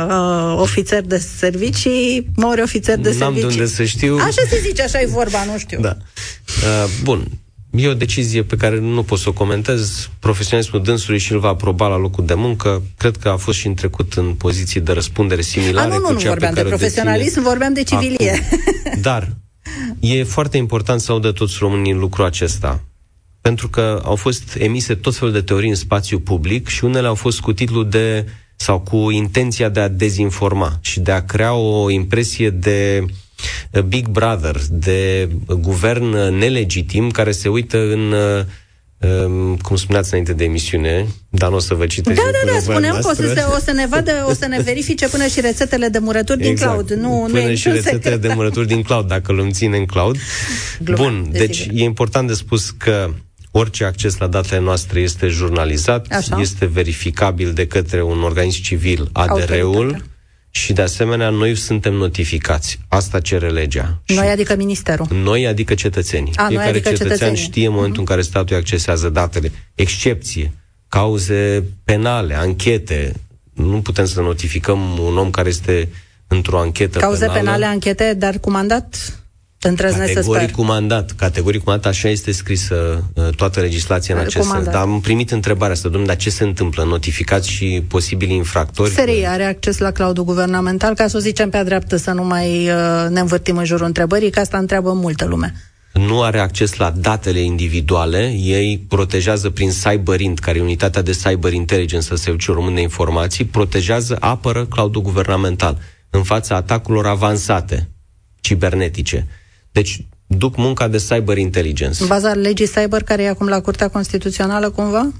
uh, 0.09 0.61
ofițer 0.61 1.01
de 1.01 1.17
servicii, 1.17 2.27
mori 2.35 2.61
ofițer 2.61 2.97
de 2.97 3.09
N-am 3.09 3.17
servicii. 3.17 3.41
N-am 3.41 3.49
de 3.49 3.55
unde 3.55 3.73
să 3.73 3.83
știu. 3.83 4.15
Așa 4.15 4.41
se 4.49 4.59
zice, 4.67 4.81
așa 4.81 5.01
e 5.01 5.05
vorba, 5.05 5.43
nu 5.51 5.57
știu. 5.57 5.79
Da. 5.81 5.97
Uh, 6.63 6.89
bun, 7.03 7.27
E 7.75 7.87
o 7.87 7.93
decizie 7.93 8.43
pe 8.43 8.55
care 8.55 8.79
nu 8.79 9.03
pot 9.03 9.19
să 9.19 9.29
o 9.29 9.33
comentez. 9.33 10.09
Profesionismul 10.19 10.83
dânsului 10.83 11.19
și 11.19 11.31
îl 11.31 11.39
va 11.39 11.47
aproba 11.47 11.87
la 11.87 11.97
locul 11.97 12.25
de 12.25 12.33
muncă. 12.33 12.81
Cred 12.97 13.17
că 13.17 13.29
a 13.29 13.35
fost 13.35 13.57
și 13.57 13.67
în 13.67 13.73
trecut 13.73 14.13
în 14.13 14.33
poziții 14.33 14.79
de 14.79 14.91
răspundere 14.91 15.41
similare. 15.41 15.91
A, 15.91 15.97
nu, 15.97 15.99
nu, 15.99 16.11
nu 16.11 16.19
vorbeam 16.19 16.53
de 16.53 16.61
profesionalism, 16.61 17.41
vorbeam 17.41 17.73
de 17.73 17.83
civilie. 17.83 18.31
Acum. 18.31 19.01
Dar 19.01 19.35
e 19.99 20.23
foarte 20.23 20.57
important 20.57 21.01
să 21.01 21.11
audă 21.11 21.31
toți 21.31 21.55
românii 21.59 21.93
lucrul 21.93 22.25
acesta. 22.25 22.83
Pentru 23.41 23.69
că 23.69 24.01
au 24.03 24.15
fost 24.15 24.55
emise 24.59 24.95
tot 24.95 25.15
felul 25.15 25.33
de 25.33 25.41
teorii 25.41 25.69
în 25.69 25.75
spațiu 25.75 26.19
public 26.19 26.67
și 26.67 26.83
unele 26.83 27.07
au 27.07 27.15
fost 27.15 27.39
cu 27.39 27.53
titlul 27.53 27.89
de 27.89 28.25
sau 28.55 28.79
cu 28.79 29.09
intenția 29.11 29.69
de 29.69 29.79
a 29.79 29.87
dezinforma 29.87 30.77
și 30.81 30.99
de 30.99 31.11
a 31.11 31.25
crea 31.25 31.53
o 31.53 31.89
impresie 31.89 32.49
de 32.49 32.99
uh, 33.03 33.09
Big 33.87 34.07
Brother, 34.07 34.55
de 34.69 35.29
guvern 35.47 36.37
nelegitim 36.37 37.11
care 37.11 37.31
se 37.31 37.49
uită 37.49 37.77
în 37.77 38.13
um, 38.97 39.57
cum 39.57 39.75
spuneați 39.75 40.09
înainte 40.09 40.33
de 40.33 40.43
emisiune, 40.43 41.07
dar 41.29 41.49
nu 41.49 41.55
o 41.55 41.59
să 41.59 41.73
vă 41.73 41.85
citesc. 41.85 42.21
Da, 42.21 42.29
da, 42.45 42.51
da, 42.51 42.59
spuneam 42.59 42.99
că 43.01 43.07
o 43.07 43.13
să, 43.13 43.33
se, 43.35 43.43
o 43.55 43.59
să 43.59 43.71
ne 43.71 43.87
vadă, 43.89 44.11
o 44.29 44.33
să 44.33 44.45
ne 44.45 44.61
verifice 44.61 45.07
până 45.07 45.27
și 45.27 45.41
rețetele 45.41 45.87
de 45.87 45.99
murături 45.99 46.47
exact. 46.47 46.87
din 46.87 46.97
cloud. 46.97 47.03
Nu, 47.03 47.27
până 47.31 47.47
nu 47.47 47.55
și 47.55 47.67
rețetele 47.67 48.01
secret. 48.01 48.21
de 48.21 48.33
murături 48.33 48.67
din 48.67 48.81
cloud, 48.81 49.07
dacă 49.07 49.31
îl 49.31 49.51
ține 49.51 49.77
în 49.77 49.85
cloud. 49.85 50.17
Gluma, 50.83 51.03
Bun, 51.03 51.27
deci 51.31 51.67
e 51.73 51.83
important 51.83 52.27
de 52.27 52.33
spus 52.33 52.69
că 52.69 53.09
orice 53.51 53.83
acces 53.83 54.17
la 54.17 54.27
datele 54.27 54.59
noastre 54.59 54.99
este 54.99 55.27
jurnalizat, 55.27 56.07
Așa. 56.11 56.37
este 56.39 56.65
verificabil 56.65 57.53
de 57.53 57.67
către 57.67 58.03
un 58.03 58.21
organism 58.23 58.61
civil, 58.61 59.09
ADR-ul, 59.11 60.03
și 60.55 60.73
de 60.73 60.81
asemenea 60.81 61.29
noi 61.29 61.55
suntem 61.55 61.93
notificați. 61.93 62.79
Asta 62.87 63.19
cere 63.19 63.49
legea. 63.49 64.01
Noi 64.05 64.27
adică 64.27 64.55
ministerul. 64.55 65.07
Noi 65.11 65.47
adică 65.47 65.73
cetățenii. 65.73 66.33
A, 66.35 66.45
Fiecare 66.47 66.69
adică 66.69 66.89
cetățean 66.89 67.09
cetățenii. 67.09 67.41
știe 67.41 67.65
în 67.67 67.73
momentul 67.73 67.95
uh-huh. 67.95 67.99
în 67.99 68.05
care 68.05 68.21
statul 68.21 68.55
accesează 68.55 69.09
datele. 69.09 69.51
Excepție, 69.75 70.51
cauze 70.87 71.63
penale, 71.83 72.35
anchete, 72.35 73.13
nu 73.53 73.81
putem 73.81 74.05
să 74.05 74.21
notificăm 74.21 74.97
un 74.99 75.17
om 75.17 75.29
care 75.29 75.49
este 75.49 75.89
într-o 76.27 76.59
anchetă 76.59 76.99
Cauze 76.99 77.19
penală. 77.25 77.39
penale, 77.39 77.65
anchete, 77.65 78.13
dar 78.13 78.39
cu 78.39 78.51
mandat? 78.51 79.19
Îndrăznesc 79.67 80.13
categoric 80.13 80.51
cu 80.51 80.63
mandat. 80.63 81.11
Categoric 81.11 81.63
cu 81.63 81.69
mandat, 81.69 81.91
așa 81.91 82.09
este 82.09 82.31
scrisă 82.31 83.03
uh, 83.13 83.27
toată 83.35 83.59
legislația 83.59 84.15
în 84.15 84.21
acest 84.21 84.49
sens. 84.49 84.63
Dar 84.63 84.75
am 84.75 84.99
primit 85.01 85.31
întrebarea 85.31 85.73
asta, 85.73 85.89
domnule, 85.89 86.13
dar 86.13 86.21
ce 86.21 86.29
se 86.29 86.43
întâmplă? 86.43 86.83
Notificați 86.83 87.49
și 87.49 87.83
posibili 87.87 88.33
infractori? 88.33 88.91
SRI 88.91 89.25
are 89.27 89.43
acces 89.43 89.77
la 89.77 89.91
cloudul 89.91 90.23
guvernamental, 90.23 90.93
ca 90.93 91.07
să 91.07 91.17
o 91.17 91.19
zicem 91.19 91.49
pe-a 91.49 91.63
dreaptă, 91.63 91.95
să 91.95 92.11
nu 92.11 92.23
mai 92.23 92.69
uh, 92.69 93.09
ne 93.09 93.19
învârtim 93.19 93.57
în 93.57 93.65
jurul 93.65 93.85
întrebării, 93.85 94.29
că 94.29 94.39
asta 94.39 94.57
întreabă 94.57 94.91
multă 94.93 95.25
lume 95.25 95.53
nu 95.99 96.21
are 96.21 96.39
acces 96.39 96.75
la 96.75 96.91
datele 96.91 97.39
individuale, 97.39 98.31
ei 98.31 98.85
protejează 98.87 99.49
prin 99.49 99.69
CyberInt, 99.69 100.39
care 100.39 100.57
e 100.57 100.61
unitatea 100.61 101.01
de 101.01 101.11
cyber 101.11 101.53
intelligence 101.53 102.13
a 102.13 102.15
Serviciului 102.15 102.59
Român 102.59 102.75
de 102.75 102.81
Informații, 102.81 103.45
protejează, 103.45 104.17
apără 104.19 104.65
cloudul 104.65 105.01
guvernamental 105.01 105.77
în 106.09 106.23
fața 106.23 106.55
atacurilor 106.55 107.05
avansate 107.07 107.89
cibernetice. 108.41 109.27
Deci 109.75 110.05
duc 110.27 110.55
munca 110.57 110.87
de 110.87 110.97
cyber 110.97 111.37
intelligence. 111.37 112.01
În 112.01 112.07
baza 112.07 112.33
legii 112.33 112.67
cyber 112.67 113.03
care 113.03 113.23
e 113.23 113.29
acum 113.29 113.47
la 113.47 113.61
Curtea 113.61 113.87
Constituțională 113.87 114.69
cumva? 114.69 115.11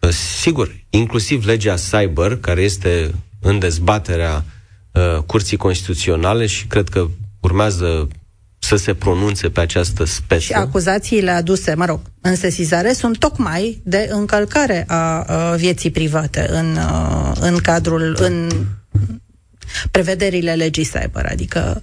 Uh, 0.00 0.08
sigur, 0.40 0.74
inclusiv 0.90 1.44
legea 1.44 1.74
cyber, 1.90 2.36
care 2.36 2.62
este 2.62 3.14
în 3.40 3.58
dezbaterea 3.58 4.44
uh, 4.92 5.22
Curții 5.26 5.56
Constituționale 5.56 6.46
și 6.46 6.66
cred 6.66 6.88
că 6.88 7.06
urmează 7.40 8.08
să 8.58 8.76
se 8.76 8.94
pronunțe 8.94 9.48
pe 9.48 9.60
această 9.60 10.04
speță. 10.04 10.42
Și 10.42 10.52
acuzațiile 10.52 11.30
aduse, 11.30 11.74
mă 11.74 11.84
rog, 11.84 12.00
în 12.20 12.36
sesizare 12.36 12.92
sunt 12.92 13.18
tocmai 13.18 13.80
de 13.84 14.08
încălcare 14.10 14.84
a, 14.88 15.22
a 15.22 15.54
vieții 15.54 15.90
private 15.90 16.46
în, 16.50 16.76
a, 16.76 17.32
în 17.40 17.56
cadrul, 17.56 18.16
în 18.20 18.50
prevederile 19.90 20.54
legii 20.54 20.84
cyber, 20.84 21.26
adică 21.30 21.82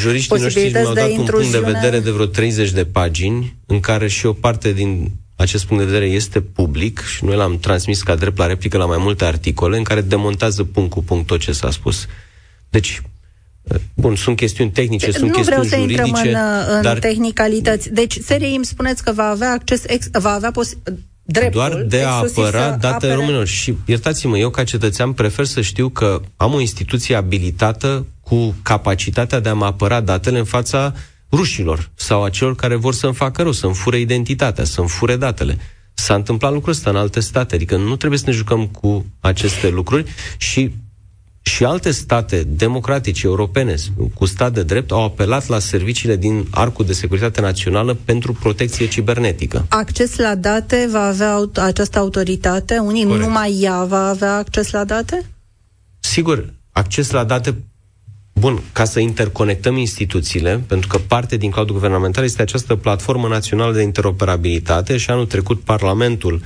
Juriștii 0.00 0.40
noștri 0.40 0.70
mi-au 0.72 0.92
dat 0.92 1.10
un 1.10 1.24
punct 1.24 1.50
de 1.50 1.58
vedere 1.58 2.00
de 2.00 2.10
vreo 2.10 2.26
30 2.26 2.70
de 2.70 2.84
pagini, 2.84 3.56
în 3.66 3.80
care 3.80 4.08
și 4.08 4.26
o 4.26 4.32
parte 4.32 4.72
din 4.72 5.10
acest 5.36 5.64
punct 5.64 5.84
de 5.84 5.90
vedere 5.90 6.10
este 6.10 6.40
public 6.40 7.04
și 7.16 7.24
noi 7.24 7.36
l-am 7.36 7.58
transmis 7.58 8.02
ca 8.02 8.14
drept 8.14 8.38
la 8.38 8.46
replică 8.46 8.76
la 8.76 8.86
mai 8.86 8.98
multe 9.00 9.24
articole 9.24 9.76
în 9.76 9.82
care 9.82 10.00
demontează 10.00 10.64
punct 10.64 10.90
cu 10.90 11.02
punct 11.02 11.26
tot 11.26 11.40
ce 11.40 11.52
s-a 11.52 11.70
spus. 11.70 12.06
Deci, 12.70 13.02
Bun, 13.94 14.16
sunt 14.16 14.36
chestiuni 14.36 14.70
tehnice, 14.70 15.06
nu 15.06 15.12
sunt 15.12 15.32
chestiuni 15.32 15.66
juridice. 15.68 15.96
Nu 15.96 16.04
vreau 16.04 16.14
să 16.14 16.30
intrăm 16.30 16.66
în, 16.68 16.76
în 16.76 16.82
dar... 16.82 16.98
tehnicalități. 16.98 17.92
Deci, 17.92 18.18
serie 18.18 18.56
îmi 18.56 18.64
spuneți 18.64 19.04
că 19.04 19.12
va 19.12 19.28
avea 19.28 19.50
acces, 19.50 19.82
ex, 19.86 20.08
va 20.12 20.30
avea 20.30 20.50
pos- 20.50 20.76
dreptul 21.22 21.60
Doar 21.60 21.82
de 21.82 22.02
a 22.02 22.10
apăra 22.10 22.70
datele 22.70 22.92
apere... 22.92 23.14
românilor. 23.14 23.46
Și 23.46 23.76
iertați-mă, 23.84 24.38
eu 24.38 24.50
ca 24.50 24.64
cetățean 24.64 25.12
prefer 25.12 25.44
să 25.44 25.60
știu 25.60 25.88
că 25.88 26.20
am 26.36 26.54
o 26.54 26.60
instituție 26.60 27.14
abilitată 27.14 28.06
cu 28.20 28.54
capacitatea 28.62 29.40
de 29.40 29.48
a 29.48 29.54
mă 29.54 29.64
apăra 29.64 30.00
datele 30.00 30.38
în 30.38 30.44
fața 30.44 30.94
rușilor 31.32 31.90
sau 31.94 32.24
a 32.24 32.30
celor 32.30 32.54
care 32.54 32.74
vor 32.76 32.94
să-mi 32.94 33.14
facă 33.14 33.42
rău, 33.42 33.52
să-mi 33.52 33.74
fure 33.74 33.98
identitatea, 33.98 34.64
să-mi 34.64 34.88
fure 34.88 35.16
datele. 35.16 35.58
S-a 35.94 36.14
întâmplat 36.14 36.52
lucrul 36.52 36.72
ăsta 36.72 36.90
în 36.90 36.96
alte 36.96 37.20
state, 37.20 37.54
adică 37.54 37.76
nu 37.76 37.96
trebuie 37.96 38.18
să 38.18 38.24
ne 38.26 38.32
jucăm 38.32 38.66
cu 38.66 39.06
aceste 39.20 39.68
lucruri 39.68 40.04
și 40.38 40.72
și 41.42 41.64
alte 41.64 41.90
state 41.90 42.42
democratice 42.46 43.26
europene 43.26 43.74
cu 44.14 44.26
stat 44.26 44.52
de 44.52 44.62
drept 44.62 44.90
au 44.90 45.04
apelat 45.04 45.46
la 45.46 45.58
serviciile 45.58 46.16
din 46.16 46.46
Arcul 46.50 46.84
de 46.84 46.92
Securitate 46.92 47.40
Națională 47.40 47.94
pentru 48.04 48.32
protecție 48.32 48.88
cibernetică. 48.88 49.66
Acces 49.68 50.16
la 50.16 50.34
date 50.34 50.88
va 50.90 51.02
avea 51.06 51.38
această 51.54 51.98
autoritate? 51.98 52.78
Unii 52.78 53.04
Corect. 53.04 53.22
numai 53.24 53.58
ea 53.60 53.84
va 53.84 54.08
avea 54.08 54.36
acces 54.36 54.70
la 54.70 54.84
date? 54.84 55.26
Sigur, 56.00 56.52
acces 56.72 57.10
la 57.10 57.24
date 57.24 57.54
Bun, 58.34 58.62
ca 58.72 58.84
să 58.84 59.00
interconectăm 59.00 59.76
instituțiile, 59.76 60.64
pentru 60.66 60.88
că 60.88 60.98
parte 60.98 61.36
din 61.36 61.50
cloudul 61.50 61.74
guvernamental 61.74 62.24
este 62.24 62.42
această 62.42 62.74
platformă 62.76 63.28
națională 63.28 63.72
de 63.72 63.82
interoperabilitate 63.82 64.96
și 64.96 65.10
anul 65.10 65.26
trecut 65.26 65.60
Parlamentul 65.60 66.40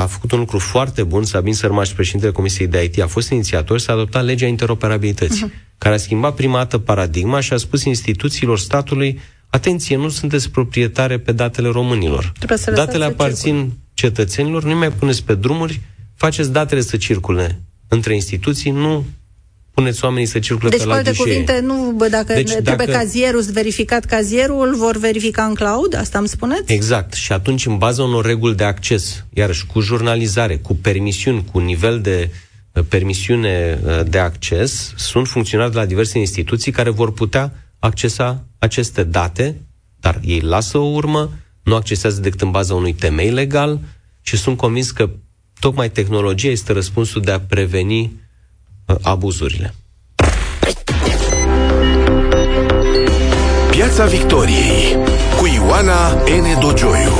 a 0.00 0.06
făcut 0.06 0.32
un 0.32 0.38
lucru 0.38 0.58
foarte 0.58 1.02
bun, 1.02 1.24
Sabin 1.24 1.54
Sărmaș, 1.54 1.90
președintele 1.90 2.32
Comisiei 2.32 2.66
de 2.66 2.82
IT, 2.82 3.00
a 3.00 3.06
fost 3.06 3.30
inițiator 3.30 3.78
să 3.78 3.90
adopta 3.90 4.20
legea 4.20 4.46
interoperabilității, 4.46 5.46
uh-huh. 5.46 5.78
care 5.78 5.94
a 5.94 5.98
schimbat 5.98 6.34
prima 6.34 6.56
dată 6.56 6.78
paradigma 6.78 7.40
și 7.40 7.52
a 7.52 7.56
spus 7.56 7.84
instituțiilor 7.84 8.58
statului, 8.58 9.20
atenție, 9.48 9.96
nu 9.96 10.08
sunteți 10.08 10.50
proprietare 10.50 11.18
pe 11.18 11.32
datele 11.32 11.68
românilor. 11.68 12.32
Datele 12.74 13.04
aparțin 13.04 13.54
circul. 13.54 13.78
cetățenilor, 13.94 14.64
nu 14.64 14.76
mai 14.76 14.92
puneți 14.92 15.24
pe 15.24 15.34
drumuri, 15.34 15.80
faceți 16.14 16.52
datele 16.52 16.80
să 16.80 16.96
circule 16.96 17.60
între 17.88 18.14
instituții, 18.14 18.70
nu 18.70 19.04
puneți 19.76 20.04
oamenii 20.04 20.26
să 20.26 20.38
circule 20.38 20.68
deci, 20.68 20.80
pe 20.80 20.86
la 20.86 21.02
Deci, 21.02 21.16
cuvinte, 21.16 21.60
nu, 21.60 21.92
bă, 21.96 22.08
dacă 22.08 22.32
deci, 22.32 22.50
trebuie 22.50 22.86
dacă... 22.86 22.90
cazierul 22.90 23.42
verificat 23.52 24.04
cazierul, 24.04 24.68
îl 24.68 24.74
vor 24.74 24.96
verifica 24.96 25.44
în 25.44 25.54
cloud? 25.54 25.96
Asta 25.96 26.18
îmi 26.18 26.28
spuneți? 26.28 26.72
Exact. 26.72 27.12
Și 27.12 27.32
atunci, 27.32 27.66
în 27.66 27.78
baza 27.78 28.02
unor 28.02 28.24
reguli 28.24 28.54
de 28.54 28.64
acces, 28.64 29.24
iarăși 29.32 29.66
cu 29.66 29.80
jurnalizare, 29.80 30.56
cu 30.56 30.74
permisiuni, 30.74 31.44
cu 31.52 31.58
nivel 31.58 32.00
de 32.00 32.30
uh, 32.72 32.84
permisiune 32.88 33.80
uh, 33.84 34.00
de 34.08 34.18
acces, 34.18 34.92
sunt 34.96 35.26
funcționari 35.28 35.72
de 35.72 35.78
la 35.78 35.86
diverse 35.86 36.18
instituții 36.18 36.72
care 36.72 36.90
vor 36.90 37.12
putea 37.12 37.52
accesa 37.78 38.44
aceste 38.58 39.02
date, 39.02 39.60
dar 40.00 40.20
ei 40.24 40.40
lasă 40.40 40.78
o 40.78 40.84
urmă, 40.84 41.32
nu 41.62 41.74
accesează 41.74 42.20
decât 42.20 42.40
în 42.40 42.50
baza 42.50 42.74
unui 42.74 42.92
temei 42.92 43.30
legal 43.30 43.80
și 44.20 44.36
sunt 44.36 44.56
convins 44.56 44.90
că 44.90 45.10
tocmai 45.60 45.90
tehnologia 45.90 46.48
este 46.48 46.72
răspunsul 46.72 47.22
de 47.22 47.30
a 47.30 47.40
preveni 47.40 48.24
abuzurile. 49.02 49.74
Piața 53.70 54.04
Victoriei 54.04 54.96
cu 55.38 55.46
Ioana 55.46 56.10
N. 56.12 56.60
Dogioiu 56.60 57.12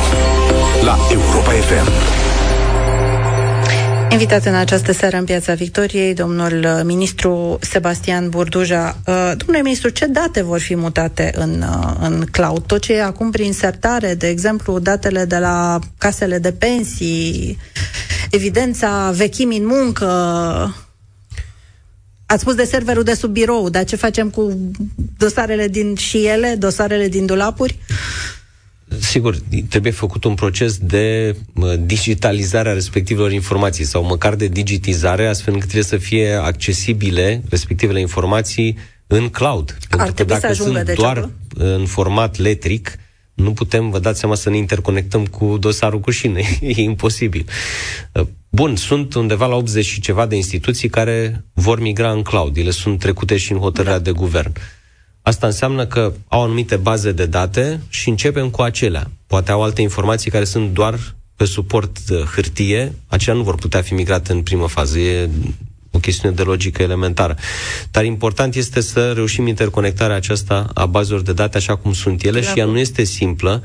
la 0.84 0.98
Europa 1.12 1.50
FM. 1.50 1.88
Invitat 4.10 4.44
în 4.44 4.54
această 4.54 4.92
seară 4.92 5.16
în 5.16 5.24
Piața 5.24 5.54
Victoriei, 5.54 6.14
domnul 6.14 6.80
ministru 6.84 7.58
Sebastian 7.60 8.28
Burduja. 8.28 8.96
Uh, 9.06 9.32
domnule 9.36 9.62
ministru, 9.62 9.88
ce 9.88 10.06
date 10.06 10.42
vor 10.42 10.60
fi 10.60 10.74
mutate 10.74 11.32
în, 11.34 11.62
uh, 11.62 11.92
în 12.00 12.24
cloud? 12.30 12.62
Tot 12.66 12.80
ce 12.80 12.92
e 12.92 13.02
acum 13.02 13.30
prin 13.30 13.52
sertare, 13.52 14.14
de 14.14 14.28
exemplu, 14.28 14.78
datele 14.78 15.24
de 15.24 15.38
la 15.38 15.78
casele 15.98 16.38
de 16.38 16.52
pensii, 16.52 17.58
evidența 18.30 19.10
vechimii 19.14 19.58
în 19.58 19.66
muncă, 19.66 20.06
Ați 22.26 22.40
spus 22.40 22.54
de 22.54 22.64
serverul 22.64 23.02
de 23.02 23.14
sub 23.14 23.30
birou, 23.30 23.68
dar 23.68 23.84
ce 23.84 23.96
facem 23.96 24.30
cu 24.30 24.70
dosarele 25.18 25.68
din 25.68 25.94
și 25.94 26.26
ele, 26.26 26.54
dosarele 26.58 27.08
din 27.08 27.26
dulapuri? 27.26 27.78
Sigur, 28.98 29.38
trebuie 29.68 29.92
făcut 29.92 30.24
un 30.24 30.34
proces 30.34 30.78
de 30.78 31.36
digitalizare 31.80 32.68
a 32.68 32.72
respectivelor 32.72 33.32
informații 33.32 33.84
sau 33.84 34.04
măcar 34.04 34.34
de 34.34 34.46
digitizare, 34.46 35.26
astfel 35.26 35.52
încât 35.52 35.68
trebuie 35.68 35.90
să 35.90 35.96
fie 35.96 36.32
accesibile 36.34 37.42
respectivele 37.48 38.00
informații 38.00 38.78
în 39.06 39.28
cloud. 39.28 39.76
Ar 39.90 39.96
Pentru 39.96 40.14
că 40.14 40.24
dacă 40.24 40.52
sunt 40.52 40.90
doar 40.94 41.30
în 41.54 41.86
format 41.86 42.36
letric, 42.36 42.98
nu 43.34 43.52
putem, 43.52 43.90
vă 43.90 43.98
dați 43.98 44.18
seama, 44.18 44.34
să 44.34 44.50
ne 44.50 44.56
interconectăm 44.56 45.26
cu 45.26 45.56
dosarul 45.58 46.00
cu 46.00 46.10
șine. 46.10 46.40
e 46.60 46.80
imposibil. 46.82 47.46
Bun, 48.56 48.76
sunt 48.76 49.14
undeva 49.14 49.46
la 49.46 49.54
80 49.54 49.84
și 49.84 50.00
ceva 50.00 50.26
de 50.26 50.36
instituții 50.36 50.88
care 50.88 51.44
vor 51.54 51.80
migra 51.80 52.10
în 52.10 52.22
cloud. 52.22 52.56
Ele 52.56 52.70
sunt 52.70 52.98
trecute 52.98 53.36
și 53.36 53.52
în 53.52 53.58
hotărârea 53.58 53.96
da. 53.96 54.02
de 54.02 54.10
guvern. 54.10 54.52
Asta 55.22 55.46
înseamnă 55.46 55.86
că 55.86 56.12
au 56.28 56.42
anumite 56.42 56.76
baze 56.76 57.12
de 57.12 57.26
date 57.26 57.80
și 57.88 58.08
începem 58.08 58.50
cu 58.50 58.62
acelea. 58.62 59.10
Poate 59.26 59.50
au 59.50 59.62
alte 59.62 59.82
informații 59.82 60.30
care 60.30 60.44
sunt 60.44 60.72
doar 60.72 60.98
pe 61.36 61.44
suport 61.44 61.98
hârtie, 62.34 62.92
acelea 63.06 63.34
nu 63.34 63.42
vor 63.42 63.54
putea 63.54 63.82
fi 63.82 63.94
migrate 63.94 64.32
în 64.32 64.42
primă 64.42 64.66
fază. 64.66 64.98
E 64.98 65.28
o 65.90 65.98
chestiune 65.98 66.34
de 66.34 66.42
logică 66.42 66.82
elementară. 66.82 67.36
Dar 67.90 68.04
important 68.04 68.54
este 68.54 68.80
să 68.80 69.12
reușim 69.12 69.46
interconectarea 69.46 70.16
aceasta 70.16 70.70
a 70.74 70.86
bazelor 70.86 71.22
de 71.22 71.32
date 71.32 71.56
așa 71.56 71.76
cum 71.76 71.92
sunt 71.92 72.22
ele 72.22 72.40
și 72.40 72.58
ea 72.58 72.64
nu 72.64 72.78
este 72.78 73.04
simplă. 73.04 73.62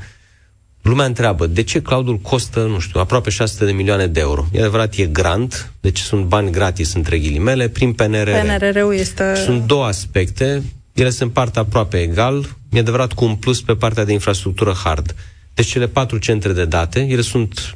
Lumea 0.82 1.06
întreabă, 1.06 1.46
de 1.46 1.62
ce 1.62 1.82
cloudul 1.82 2.18
costă, 2.18 2.60
nu 2.60 2.78
știu, 2.78 3.00
aproape 3.00 3.30
600 3.30 3.64
de 3.64 3.72
milioane 3.72 4.06
de 4.06 4.20
euro? 4.20 4.46
E 4.52 4.58
adevărat, 4.58 4.94
e 4.94 5.06
grant, 5.06 5.72
deci 5.80 5.98
sunt 5.98 6.24
bani 6.24 6.50
gratis 6.50 6.94
între 6.94 7.18
ghilimele, 7.18 7.68
prin 7.68 7.92
PNRR. 7.92 8.30
PNRR-ul 8.30 8.94
este... 8.94 9.34
Sunt 9.44 9.66
două 9.66 9.84
aspecte, 9.84 10.62
ele 10.92 11.10
se 11.10 11.22
împart 11.22 11.56
aproape 11.56 12.00
egal, 12.00 12.56
e 12.70 12.78
adevărat 12.78 13.12
cu 13.12 13.24
un 13.24 13.34
plus 13.34 13.62
pe 13.62 13.74
partea 13.74 14.04
de 14.04 14.12
infrastructură 14.12 14.72
hard. 14.84 15.14
Deci 15.54 15.66
cele 15.66 15.86
patru 15.86 16.18
centre 16.18 16.52
de 16.52 16.64
date, 16.64 17.00
ele 17.00 17.20
sunt 17.20 17.74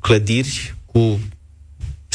clădiri 0.00 0.74
cu 0.86 1.20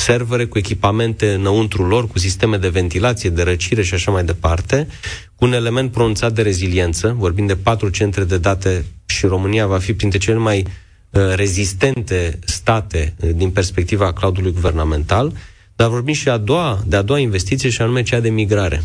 servere, 0.01 0.45
cu 0.45 0.57
echipamente 0.57 1.33
înăuntru 1.33 1.83
lor, 1.87 2.07
cu 2.07 2.19
sisteme 2.19 2.57
de 2.57 2.69
ventilație, 2.69 3.29
de 3.29 3.43
răcire 3.43 3.83
și 3.83 3.93
așa 3.93 4.11
mai 4.11 4.23
departe, 4.23 4.87
cu 5.35 5.45
un 5.45 5.53
element 5.53 5.91
pronunțat 5.91 6.33
de 6.33 6.41
reziliență, 6.41 7.15
vorbim 7.17 7.45
de 7.45 7.55
patru 7.55 7.89
centre 7.89 8.23
de 8.23 8.37
date 8.37 8.85
și 9.05 9.25
România 9.25 9.67
va 9.67 9.77
fi 9.77 9.93
printre 9.93 10.17
cele 10.17 10.37
mai 10.37 10.65
uh, 11.09 11.21
rezistente 11.35 12.39
state 12.45 13.15
uh, 13.19 13.29
din 13.35 13.49
perspectiva 13.49 14.13
cloudului 14.13 14.51
guvernamental, 14.51 15.33
Dar 15.81 15.89
vorbim 15.89 16.13
și 16.13 16.29
a 16.29 16.37
doua, 16.37 16.83
de 16.87 16.95
a 16.95 17.01
doua 17.01 17.19
investiție 17.19 17.69
și 17.69 17.81
anume 17.81 18.01
cea 18.03 18.19
de 18.19 18.29
migrare, 18.29 18.83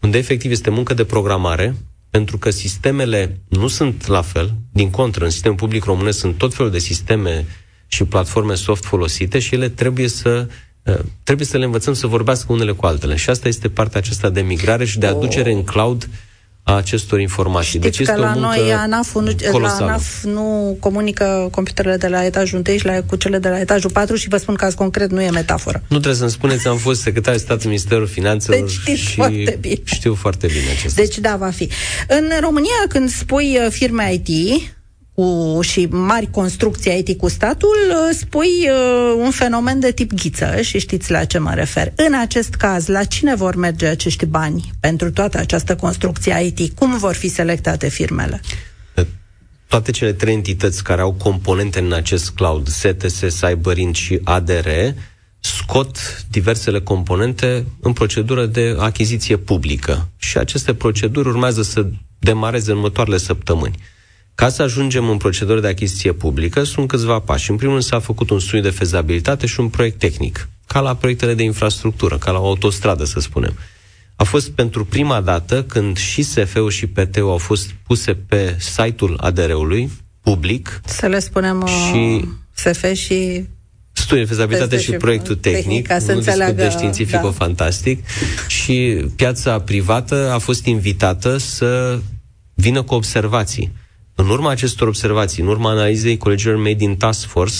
unde 0.00 0.18
efectiv 0.18 0.50
este 0.50 0.70
muncă 0.70 0.94
de 0.94 1.04
programare, 1.04 1.74
pentru 2.10 2.38
că 2.38 2.50
sistemele 2.50 3.40
nu 3.48 3.68
sunt 3.68 4.06
la 4.06 4.22
fel, 4.22 4.54
din 4.72 4.90
contră, 4.90 5.24
în 5.24 5.30
sistemul 5.30 5.56
public 5.56 5.84
românesc 5.84 6.18
sunt 6.18 6.38
tot 6.38 6.54
felul 6.54 6.70
de 6.70 6.78
sisteme 6.78 7.46
și 7.94 8.04
platforme 8.04 8.54
soft 8.54 8.84
folosite 8.84 9.38
și 9.38 9.54
ele 9.54 9.68
trebuie 9.68 10.08
să 10.08 10.46
uh, 10.82 10.98
trebuie 11.22 11.46
să 11.46 11.56
le 11.58 11.64
învățăm 11.64 11.94
să 11.94 12.06
vorbească 12.06 12.52
unele 12.52 12.72
cu 12.72 12.86
altele. 12.86 13.16
Și 13.16 13.30
asta 13.30 13.48
este 13.48 13.68
partea 13.68 14.00
aceasta 14.00 14.30
de 14.30 14.40
migrare 14.40 14.84
și 14.84 14.98
de 14.98 15.06
aducere 15.06 15.52
în 15.52 15.64
cloud 15.64 16.08
a 16.66 16.74
acestor 16.76 17.20
informații. 17.20 17.78
Știți 17.80 17.96
deci 17.96 18.06
că 18.06 18.16
la 18.16 18.34
noi 18.34 18.72
ANAF 18.72 19.14
nu, 19.14 19.58
la 19.58 19.68
ANAF 19.68 20.22
nu 20.22 20.76
comunică 20.80 21.48
computerele 21.50 21.96
de 21.96 22.08
la 22.08 22.24
etajul 22.24 22.62
1 22.66 22.76
și 22.76 22.84
la, 22.84 23.02
cu 23.02 23.16
cele 23.16 23.38
de 23.38 23.48
la 23.48 23.60
etajul 23.60 23.90
4 23.90 24.16
și 24.16 24.28
vă 24.28 24.36
spun 24.36 24.54
că 24.54 24.68
concret 24.76 25.10
nu 25.10 25.22
e 25.22 25.30
metaforă. 25.30 25.82
Nu 25.88 25.96
trebuie 25.96 26.14
să-mi 26.14 26.30
spuneți, 26.30 26.68
am 26.68 26.76
fost 26.76 27.00
secretar 27.00 27.32
de 27.32 27.38
stat 27.38 27.62
în 27.62 27.68
Ministerul 27.68 28.06
Finanțelor 28.06 28.60
deci 28.60 28.70
știți 28.70 29.00
și 29.00 29.14
foarte 29.14 29.58
bine. 29.60 29.80
știu 29.84 30.14
foarte 30.14 30.46
bine 30.46 30.70
acest 30.78 30.94
Deci 30.94 31.18
da, 31.18 31.36
va 31.36 31.50
fi. 31.50 31.70
În 32.08 32.30
România, 32.40 32.82
când 32.88 33.10
spui 33.10 33.58
uh, 33.64 33.70
firme 33.70 34.12
IT, 34.12 34.28
cu, 35.14 35.58
și 35.62 35.86
mari 35.90 36.30
construcții 36.30 37.04
IT 37.06 37.18
cu 37.18 37.28
statul, 37.28 37.76
uh, 37.90 38.16
spui 38.18 38.48
uh, 38.62 39.14
un 39.18 39.30
fenomen 39.30 39.80
de 39.80 39.92
tip 39.92 40.12
ghiță 40.12 40.60
și 40.60 40.78
știți 40.78 41.10
la 41.10 41.24
ce 41.24 41.38
mă 41.38 41.54
refer. 41.54 41.92
În 41.94 42.14
acest 42.20 42.54
caz, 42.54 42.86
la 42.86 43.04
cine 43.04 43.34
vor 43.34 43.54
merge 43.54 43.86
acești 43.86 44.26
bani 44.26 44.72
pentru 44.80 45.10
toată 45.10 45.38
această 45.38 45.76
construcție 45.76 46.52
IT? 46.56 46.74
Cum 46.74 46.98
vor 46.98 47.14
fi 47.14 47.28
selectate 47.28 47.88
firmele? 47.88 48.40
Toate 49.68 49.90
cele 49.90 50.12
trei 50.12 50.34
entități 50.34 50.82
care 50.82 51.00
au 51.00 51.12
componente 51.12 51.78
în 51.78 51.92
acest 51.92 52.30
cloud, 52.30 52.68
STS, 52.68 53.40
CyberInt 53.40 53.94
și 53.94 54.20
ADR, 54.24 54.68
scot 55.40 55.96
diversele 56.30 56.80
componente 56.80 57.64
în 57.80 57.92
procedură 57.92 58.46
de 58.46 58.76
achiziție 58.78 59.36
publică. 59.36 60.08
Și 60.16 60.38
aceste 60.38 60.74
proceduri 60.74 61.28
urmează 61.28 61.62
să 61.62 61.86
demareze 62.18 62.70
în 62.70 62.76
următoarele 62.76 63.16
săptămâni. 63.16 63.74
Ca 64.34 64.48
să 64.48 64.62
ajungem 64.62 65.08
în 65.08 65.16
procedură 65.16 65.60
de 65.60 65.68
achiziție 65.68 66.12
publică, 66.12 66.62
sunt 66.62 66.88
câțiva 66.88 67.18
pași. 67.18 67.50
În 67.50 67.56
primul 67.56 67.74
rând 67.74 67.86
s-a 67.86 68.00
făcut 68.00 68.30
un 68.30 68.38
studiu 68.38 68.60
de 68.60 68.70
fezabilitate 68.70 69.46
și 69.46 69.60
un 69.60 69.68
proiect 69.68 69.98
tehnic, 69.98 70.48
ca 70.66 70.80
la 70.80 70.94
proiectele 70.94 71.34
de 71.34 71.42
infrastructură, 71.42 72.18
ca 72.18 72.30
la 72.30 72.38
o 72.38 72.46
autostradă, 72.46 73.04
să 73.04 73.20
spunem. 73.20 73.58
A 74.16 74.24
fost 74.24 74.50
pentru 74.50 74.84
prima 74.84 75.20
dată 75.20 75.62
când 75.62 75.96
și 75.96 76.22
SF-ul 76.22 76.70
și 76.70 76.86
PT-ul 76.86 77.30
au 77.30 77.38
fost 77.38 77.70
puse 77.86 78.14
pe 78.14 78.56
site-ul 78.58 79.18
ADR-ului, 79.20 79.90
public. 80.20 80.80
Să 80.84 81.06
le 81.06 81.18
spunem 81.18 81.62
uh, 81.62 81.68
și 81.68 82.24
SF 82.52 82.92
și 82.92 83.46
studiu 83.92 84.22
de 84.22 84.28
fezabilitate 84.28 84.78
și, 84.78 84.84
și 84.84 84.92
proiectul 84.92 85.34
tehnic, 85.34 85.86
tehnic 85.86 86.08
un 86.08 86.20
discut 86.20 86.56
de 86.56 86.68
științifico-fantastic 86.68 88.02
da. 88.02 88.48
și 88.48 89.04
piața 89.16 89.60
privată 89.60 90.30
a 90.32 90.38
fost 90.38 90.66
invitată 90.66 91.36
să 91.36 91.98
vină 92.54 92.82
cu 92.82 92.94
observații. 92.94 93.72
În 94.14 94.28
urma 94.28 94.50
acestor 94.50 94.88
observații, 94.88 95.42
în 95.42 95.48
urma 95.48 95.70
analizei 95.70 96.16
colegilor 96.16 96.56
mei 96.56 96.74
din 96.74 96.96
Task 96.96 97.26
Force, 97.26 97.56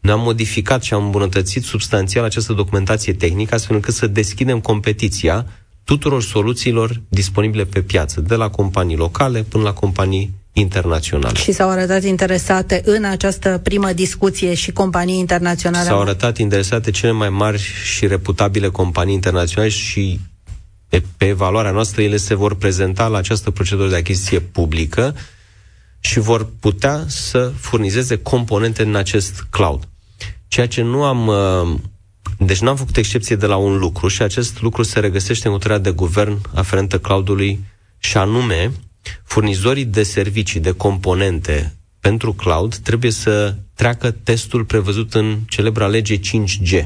ne-am 0.00 0.20
modificat 0.20 0.82
și 0.82 0.94
am 0.94 1.04
îmbunătățit 1.04 1.64
substanțial 1.64 2.24
această 2.24 2.52
documentație 2.52 3.12
tehnică, 3.12 3.54
astfel 3.54 3.76
încât 3.76 3.94
să 3.94 4.06
deschidem 4.06 4.60
competiția 4.60 5.46
tuturor 5.84 6.22
soluțiilor 6.22 7.02
disponibile 7.08 7.64
pe 7.64 7.80
piață, 7.82 8.20
de 8.20 8.34
la 8.34 8.48
companii 8.50 8.96
locale 8.96 9.42
până 9.42 9.62
la 9.62 9.72
companii 9.72 10.34
internaționale. 10.52 11.38
Și 11.38 11.52
s-au 11.52 11.70
arătat 11.70 12.04
interesate 12.04 12.82
în 12.84 13.04
această 13.04 13.60
primă 13.62 13.92
discuție 13.92 14.54
și 14.54 14.72
companii 14.72 15.18
internaționale? 15.18 15.88
S-au 15.88 16.00
arătat 16.00 16.38
interesate 16.38 16.90
cele 16.90 17.12
mai 17.12 17.28
mari 17.28 17.62
și 17.84 18.06
reputabile 18.06 18.68
companii 18.68 19.14
internaționale 19.14 19.70
și 19.70 20.20
pe, 20.88 21.02
pe 21.16 21.32
valoarea 21.32 21.70
noastră 21.70 22.02
ele 22.02 22.16
se 22.16 22.34
vor 22.34 22.54
prezenta 22.54 23.06
la 23.06 23.18
această 23.18 23.50
procedură 23.50 23.88
de 23.88 23.96
achiziție 23.96 24.40
publică 24.40 25.14
și 26.00 26.18
vor 26.18 26.48
putea 26.60 27.04
să 27.06 27.52
furnizeze 27.56 28.16
componente 28.18 28.82
în 28.82 28.94
acest 28.94 29.46
cloud. 29.50 29.88
Ceea 30.48 30.66
ce 30.68 30.82
nu 30.82 31.04
am... 31.04 31.26
Uh, 31.26 31.78
deci 32.38 32.60
nu 32.60 32.68
am 32.68 32.76
făcut 32.76 32.96
excepție 32.96 33.36
de 33.36 33.46
la 33.46 33.56
un 33.56 33.78
lucru 33.78 34.08
și 34.08 34.22
acest 34.22 34.60
lucru 34.60 34.82
se 34.82 35.00
regăsește 35.00 35.46
în 35.46 35.52
hotărârea 35.52 35.82
de 35.82 35.90
guvern 35.90 36.38
aferentă 36.54 36.98
cloudului 36.98 37.64
și 37.98 38.16
anume 38.16 38.72
furnizorii 39.24 39.84
de 39.84 40.02
servicii, 40.02 40.60
de 40.60 40.70
componente 40.72 41.72
pentru 42.00 42.32
cloud 42.32 42.74
trebuie 42.76 43.10
să 43.10 43.54
treacă 43.74 44.10
testul 44.10 44.64
prevăzut 44.64 45.14
în 45.14 45.38
celebra 45.48 45.86
lege 45.86 46.16
5G. 46.18 46.84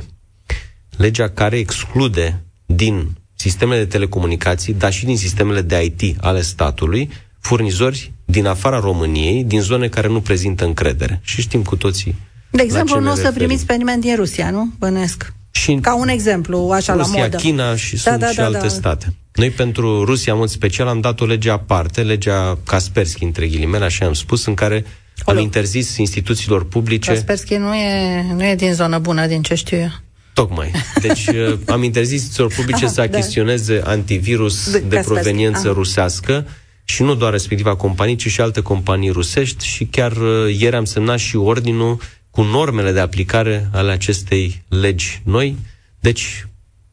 Legea 0.96 1.28
care 1.28 1.58
exclude 1.58 2.44
din 2.66 3.08
sistemele 3.34 3.78
de 3.78 3.86
telecomunicații, 3.86 4.74
dar 4.74 4.92
și 4.92 5.04
din 5.04 5.16
sistemele 5.16 5.60
de 5.60 5.82
IT 5.84 6.16
ale 6.20 6.40
statului, 6.40 7.10
furnizori 7.42 8.12
din 8.24 8.46
afara 8.46 8.80
României, 8.80 9.44
din 9.44 9.60
zone 9.60 9.88
care 9.88 10.08
nu 10.08 10.20
prezintă 10.20 10.64
încredere. 10.64 11.20
Și 11.22 11.40
știm 11.40 11.62
cu 11.62 11.76
toții. 11.76 12.14
De 12.50 12.62
exemplu, 12.62 13.00
nu 13.00 13.10
o 13.10 13.14
să 13.14 13.32
primiți 13.32 13.66
pe 13.66 13.74
nimeni 13.74 14.00
din 14.00 14.16
Rusia, 14.16 14.50
nu? 14.50 14.72
Bănesc. 14.78 15.32
Și 15.50 15.78
Ca 15.80 15.96
un 15.96 16.08
exemplu, 16.08 16.70
așa 16.72 16.92
Rusia, 16.92 17.12
la 17.16 17.22
modă. 17.22 17.36
China 17.36 17.76
și 17.76 17.94
da, 17.94 18.00
sunt 18.00 18.18
da, 18.18 18.28
și 18.28 18.36
da, 18.36 18.44
alte 18.44 18.58
da. 18.58 18.68
state. 18.68 19.14
Noi 19.32 19.50
pentru 19.50 20.04
Rusia, 20.04 20.32
în 20.32 20.38
mod 20.38 20.48
special, 20.48 20.86
am 20.86 21.00
dat 21.00 21.20
o 21.20 21.24
lege 21.24 21.50
aparte, 21.50 22.02
legea 22.02 22.58
Kaspersky, 22.64 23.24
între 23.24 23.46
ghilimele, 23.46 23.84
așa 23.84 24.06
am 24.06 24.12
spus, 24.12 24.46
în 24.46 24.54
care 24.54 24.84
Olo. 25.24 25.36
am 25.36 25.42
interzis 25.42 25.96
instituțiilor 25.96 26.64
publice... 26.64 27.10
Kaspersky 27.10 27.54
nu 27.54 27.74
e, 27.74 28.24
nu 28.34 28.44
e 28.44 28.54
din 28.54 28.74
zonă 28.74 28.98
bună, 28.98 29.26
din 29.26 29.42
ce 29.42 29.54
știu 29.54 29.76
eu. 29.76 29.90
Tocmai. 30.34 30.70
Deci 31.00 31.26
uh, 31.48 31.58
am 31.66 31.82
interzis 31.82 32.12
instituțiilor 32.12 32.52
publice 32.54 32.84
Aha, 32.84 32.92
să 32.92 33.00
da. 33.00 33.02
achiziționeze 33.02 33.78
da. 33.78 33.90
antivirus 33.90 34.70
de, 34.70 34.78
de 34.78 35.02
proveniență 35.04 35.66
Aha. 35.66 35.72
rusească, 35.72 36.46
și 36.92 37.02
nu 37.02 37.14
doar 37.14 37.32
respectiva 37.32 37.76
companie, 37.76 38.14
ci 38.14 38.26
și 38.26 38.40
alte 38.40 38.60
companii 38.60 39.10
rusești 39.10 39.66
și 39.66 39.84
chiar 39.84 40.12
uh, 40.12 40.58
ieri 40.58 40.76
am 40.76 40.84
semnat 40.84 41.18
și 41.18 41.36
ordinul 41.36 42.00
cu 42.30 42.42
normele 42.42 42.92
de 42.92 43.00
aplicare 43.00 43.68
ale 43.72 43.92
acestei 43.92 44.62
legi 44.68 45.20
noi. 45.24 45.56
Deci, 46.00 46.46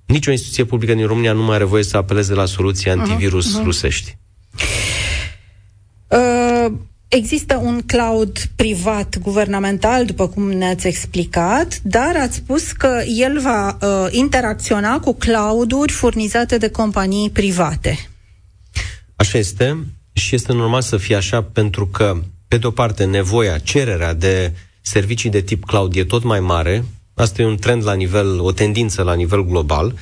nicio 0.05 0.31
instituție 0.31 0.63
publică 0.63 0.93
din 0.93 1.05
România 1.05 1.33
nu 1.33 1.43
mai 1.43 1.55
are 1.55 1.63
voie 1.63 1.83
să 1.83 1.97
apeleze 1.97 2.33
la 2.33 2.45
soluții 2.45 2.91
mhm, 2.91 2.99
antivirus 2.99 3.47
uh-huh, 3.47 3.59
uh-huh. 3.59 3.63
rusești. 3.63 4.17
Uh, 6.07 6.71
există 7.07 7.59
un 7.63 7.81
cloud 7.85 8.39
privat 8.55 9.17
guvernamental, 9.21 10.05
după 10.05 10.27
cum 10.27 10.51
ne-ați 10.51 10.87
explicat, 10.87 11.79
dar 11.83 12.15
ați 12.15 12.35
spus 12.35 12.71
că 12.71 13.03
el 13.17 13.39
va 13.39 13.77
uh, 13.81 14.07
interacționa 14.11 14.99
cu 14.99 15.13
clouduri 15.13 15.91
furnizate 15.91 16.57
de 16.57 16.69
companii 16.69 17.29
private. 17.29 18.08
Așa 19.19 19.37
este 19.37 19.85
și 20.13 20.35
este 20.35 20.53
normal 20.53 20.81
să 20.81 20.97
fie 20.97 21.15
așa 21.15 21.41
pentru 21.43 21.87
că, 21.87 22.21
pe 22.47 22.57
de 22.57 22.67
o 22.67 22.71
parte, 22.71 23.03
nevoia, 23.05 23.57
cererea 23.57 24.13
de 24.13 24.53
servicii 24.81 25.29
de 25.29 25.41
tip 25.41 25.65
cloud 25.65 25.95
e 25.95 26.03
tot 26.03 26.23
mai 26.23 26.39
mare. 26.39 26.85
Asta 27.13 27.41
e 27.41 27.45
un 27.45 27.57
trend 27.57 27.83
la 27.85 27.93
nivel, 27.93 28.39
o 28.39 28.51
tendință 28.51 29.03
la 29.03 29.13
nivel 29.13 29.45
global. 29.45 29.93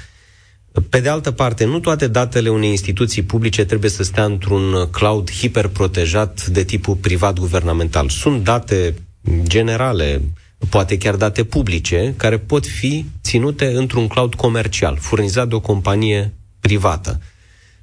Pe 0.89 0.99
de 0.99 1.10
altă 1.10 1.32
parte, 1.32 1.65
nu 1.65 1.80
toate 1.80 2.08
datele 2.08 2.49
unei 2.49 2.69
instituții 2.69 3.21
publice 3.21 3.65
trebuie 3.65 3.89
să 3.89 4.03
stea 4.03 4.23
într-un 4.23 4.88
cloud 4.91 5.32
hiperprotejat 5.32 6.45
de 6.45 6.63
tipul 6.63 6.95
privat-guvernamental. 6.95 8.10
Sunt 8.10 8.43
date 8.43 8.95
generale, 9.43 10.21
poate 10.69 10.97
chiar 10.97 11.15
date 11.15 11.43
publice, 11.43 12.13
care 12.17 12.38
pot 12.38 12.65
fi 12.65 13.06
ținute 13.23 13.65
într-un 13.75 14.08
cloud 14.08 14.36
comercial, 14.36 14.97
furnizat 14.99 15.47
de 15.47 15.56
o 15.56 15.60
companie 15.60 16.34
privată. 16.60 17.19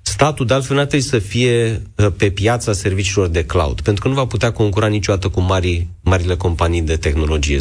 Statul, 0.07 0.47
de 0.47 0.55
altfel, 0.55 0.77
nu 0.77 0.83
trebuie 0.83 1.01
să 1.09 1.19
fie 1.19 1.83
uh, 1.97 2.07
pe 2.17 2.31
piața 2.31 2.73
serviciilor 2.73 3.27
de 3.29 3.45
cloud, 3.45 3.81
pentru 3.81 4.03
că 4.03 4.09
nu 4.09 4.15
va 4.15 4.27
putea 4.27 4.53
concura 4.53 4.87
niciodată 4.87 5.29
cu 5.29 5.41
mari, 5.41 5.87
marile 6.03 6.37
companii 6.37 6.83
de 6.83 6.97
tehnologie. 6.97 7.59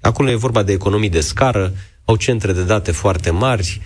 Acolo 0.00 0.30
e 0.30 0.34
vorba 0.34 0.62
de 0.62 0.72
economii 0.72 1.08
de 1.08 1.20
scară, 1.20 1.72
au 2.04 2.16
centre 2.16 2.52
de 2.52 2.62
date 2.62 2.90
foarte 2.92 3.30
mari, 3.30 3.80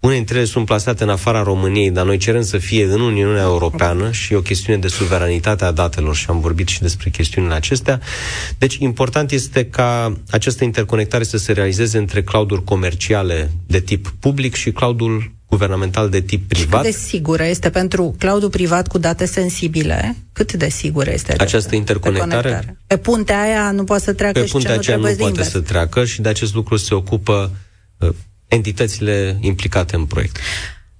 unele 0.00 0.18
dintre 0.18 0.36
ele 0.36 0.46
sunt 0.46 0.64
plasate 0.66 1.02
în 1.02 1.08
afara 1.08 1.42
României, 1.42 1.90
dar 1.90 2.04
noi 2.04 2.16
cerem 2.16 2.42
să 2.42 2.58
fie 2.58 2.84
în 2.84 3.00
Uniunea 3.00 3.42
Europeană 3.42 4.10
și 4.12 4.32
e 4.32 4.36
o 4.36 4.40
chestiune 4.40 4.78
de 4.78 4.88
suveranitate 4.88 5.64
a 5.64 5.70
datelor 5.70 6.14
și 6.16 6.26
am 6.28 6.40
vorbit 6.40 6.68
și 6.68 6.80
despre 6.80 7.10
chestiunile 7.10 7.54
acestea. 7.54 8.00
Deci, 8.58 8.76
important 8.76 9.30
este 9.30 9.64
ca 9.66 10.16
această 10.30 10.64
interconectare 10.64 11.24
să 11.24 11.36
se 11.36 11.52
realizeze 11.52 11.98
între 11.98 12.22
clouduri 12.22 12.64
comerciale 12.64 13.50
de 13.66 13.80
tip 13.80 14.14
public 14.20 14.54
și 14.54 14.70
cloudul 14.72 15.32
guvernamental 15.54 16.08
de 16.08 16.20
tip 16.20 16.48
privat. 16.48 16.82
cât 16.82 16.90
de 16.90 16.98
sigură 16.98 17.44
este 17.44 17.70
pentru 17.70 18.14
cloudul 18.18 18.50
privat 18.50 18.88
cu 18.88 18.98
date 18.98 19.24
sensibile? 19.26 20.16
Cât 20.32 20.52
de 20.52 20.68
sigură 20.68 21.10
este 21.10 21.34
această 21.38 21.74
interconectare? 21.74 22.34
interconectare? 22.36 22.78
Pe 22.86 22.96
puntea 22.96 23.40
aia 23.40 23.70
nu 23.70 23.84
poate 23.84 24.04
să 24.04 24.12
treacă 24.12 24.40
Pe 24.40 24.46
și 24.46 24.52
puntea 24.52 24.74
aceea 24.74 24.96
nu, 24.96 25.02
nu 25.02 25.08
poate 25.08 25.22
invers. 25.22 25.50
să 25.50 25.60
treacă 25.60 26.04
și 26.04 26.20
de 26.20 26.28
acest 26.28 26.54
lucru 26.54 26.76
se 26.76 26.94
ocupă 26.94 27.52
uh, 27.98 28.08
entitățile 28.48 29.38
implicate 29.40 29.96
în 29.96 30.04
proiect. 30.04 30.36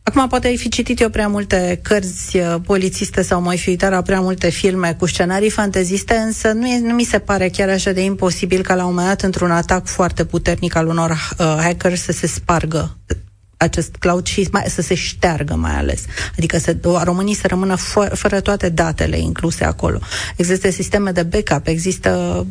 Acum 0.07 0.29
poate 0.29 0.47
ai 0.47 0.57
fi 0.57 0.69
citit 0.69 1.01
eu 1.01 1.09
prea 1.09 1.29
multe 1.29 1.81
cărți 1.83 2.37
uh, 2.37 2.55
polițiste 2.67 3.23
sau 3.23 3.41
mai 3.41 3.59
fi 3.59 3.69
uitat 3.69 3.91
la 3.91 4.03
prea 4.03 4.21
multe 4.21 4.51
filme 4.51 4.97
cu 4.99 5.07
scenarii 5.07 5.51
fanteziste, 5.51 6.15
însă 6.15 6.53
nu, 6.53 6.67
e, 6.67 6.81
nu 6.81 6.95
mi 6.95 7.05
se 7.05 7.19
pare 7.19 7.49
chiar 7.49 7.69
așa 7.69 7.93
de 7.93 8.05
imposibil 8.05 8.63
ca 8.63 8.75
la 8.75 8.85
un 8.85 8.89
moment 8.89 9.09
dat 9.09 9.23
într-un 9.23 9.51
atac 9.51 9.87
foarte 9.87 10.25
puternic 10.25 10.75
al 10.75 10.87
unor 10.87 11.11
uh, 11.11 11.57
hackers 11.61 12.03
să 12.03 12.13
se 12.13 12.27
spargă 12.27 12.97
acest 13.57 13.97
cloud 13.97 14.27
și 14.27 14.49
mai, 14.53 14.65
să 14.67 14.83
se 14.83 14.95
șteargă 14.95 15.55
mai 15.55 15.77
ales. 15.77 16.05
Adică 16.37 16.59
să, 16.59 16.77
românii 17.03 17.35
să 17.35 17.47
rămână 17.47 17.75
fă, 17.75 18.11
fără 18.15 18.41
toate 18.41 18.69
datele 18.69 19.19
incluse 19.19 19.65
acolo. 19.65 19.99
Există 20.37 20.71
sisteme 20.71 21.11
de 21.11 21.23
backup, 21.23 21.67
există... 21.67 22.47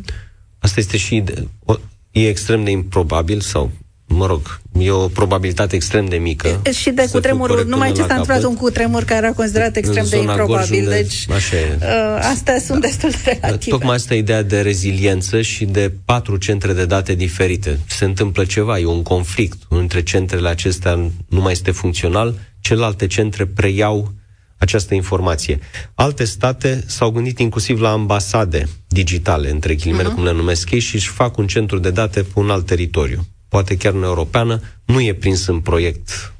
Asta 0.58 0.80
este 0.80 0.96
și 0.96 1.20
de, 1.20 1.48
o, 1.64 1.74
e 2.10 2.28
extrem 2.28 2.64
de 2.64 2.70
improbabil 2.70 3.40
sau 3.40 3.70
mă 4.14 4.26
rog, 4.26 4.60
e 4.78 4.90
o 4.90 5.08
probabilitate 5.08 5.76
extrem 5.76 6.06
de 6.06 6.16
mică. 6.16 6.60
E, 6.64 6.72
și 6.72 6.90
de 6.90 7.08
cutremurul, 7.12 7.64
numai 7.66 7.92
ce 7.92 8.00
s-a 8.00 8.06
întâmplat 8.08 8.42
un 8.42 8.56
cutremur 8.56 9.04
care 9.04 9.26
era 9.26 9.34
considerat 9.34 9.76
extrem 9.76 10.06
de 10.10 10.16
improbabil. 10.16 10.82
Unde, 10.82 10.94
deci, 10.94 11.26
așa 11.30 11.56
e. 11.56 11.78
Uh, 11.80 12.28
astea 12.30 12.58
sunt 12.58 12.80
destul 12.80 13.10
de 13.10 13.38
relative. 13.40 13.70
Tocmai 13.70 13.94
asta 13.94 14.14
e 14.14 14.18
ideea 14.18 14.42
de 14.42 14.60
reziliență 14.60 15.42
și 15.42 15.64
de 15.64 15.92
patru 16.04 16.36
centre 16.36 16.72
de 16.72 16.84
date 16.84 17.14
diferite. 17.14 17.78
Se 17.86 18.04
întâmplă 18.04 18.44
ceva, 18.44 18.78
e 18.78 18.86
un 18.86 19.02
conflict. 19.02 19.58
Unul 19.68 19.82
dintre 19.82 20.02
centrele 20.02 20.48
acestea 20.48 20.94
nu 21.28 21.40
mai 21.40 21.52
este 21.52 21.70
funcțional, 21.70 22.34
celelalte 22.60 23.06
centre 23.06 23.46
preiau 23.46 24.12
această 24.58 24.94
informație. 24.94 25.58
Alte 25.94 26.24
state 26.24 26.84
s-au 26.86 27.10
gândit 27.10 27.38
inclusiv 27.38 27.80
la 27.80 27.90
ambasade 27.90 28.68
digitale, 28.88 29.50
între 29.50 29.74
ghilimele, 29.74 30.08
uh-huh. 30.08 30.14
cum 30.14 30.24
le 30.24 30.32
numesc 30.32 30.70
ei, 30.70 30.78
și 30.78 30.94
își 30.94 31.08
fac 31.08 31.36
un 31.36 31.46
centru 31.46 31.78
de 31.78 31.90
date 31.90 32.22
pe 32.22 32.32
un 32.34 32.50
alt 32.50 32.66
teritoriu 32.66 33.26
poate 33.54 33.76
chiar 33.76 33.94
în 33.94 34.02
Europeană, 34.02 34.60
nu 34.84 35.00
e 35.00 35.14
prins 35.14 35.46
în 35.46 35.60
proiect, 35.60 36.34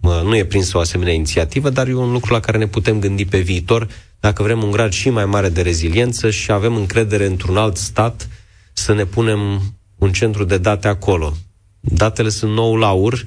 nu 0.00 0.36
e 0.36 0.44
prins 0.44 0.72
o 0.72 0.78
asemenea 0.78 1.12
inițiativă, 1.12 1.70
dar 1.70 1.88
e 1.88 1.94
un 1.94 2.12
lucru 2.12 2.32
la 2.32 2.40
care 2.40 2.58
ne 2.58 2.66
putem 2.66 3.00
gândi 3.00 3.24
pe 3.24 3.38
viitor 3.38 3.88
dacă 4.20 4.42
vrem 4.42 4.62
un 4.62 4.70
grad 4.70 4.92
și 4.92 5.10
mai 5.10 5.24
mare 5.24 5.48
de 5.48 5.62
reziliență 5.62 6.30
și 6.30 6.52
avem 6.52 6.76
încredere 6.76 7.26
într-un 7.26 7.56
alt 7.56 7.76
stat 7.76 8.28
să 8.72 8.94
ne 8.94 9.04
punem 9.04 9.62
un 9.98 10.12
centru 10.12 10.44
de 10.44 10.58
date 10.58 10.88
acolo. 10.88 11.34
Datele 11.80 12.28
sunt 12.28 12.52
nou 12.52 12.76
laur 12.76 13.24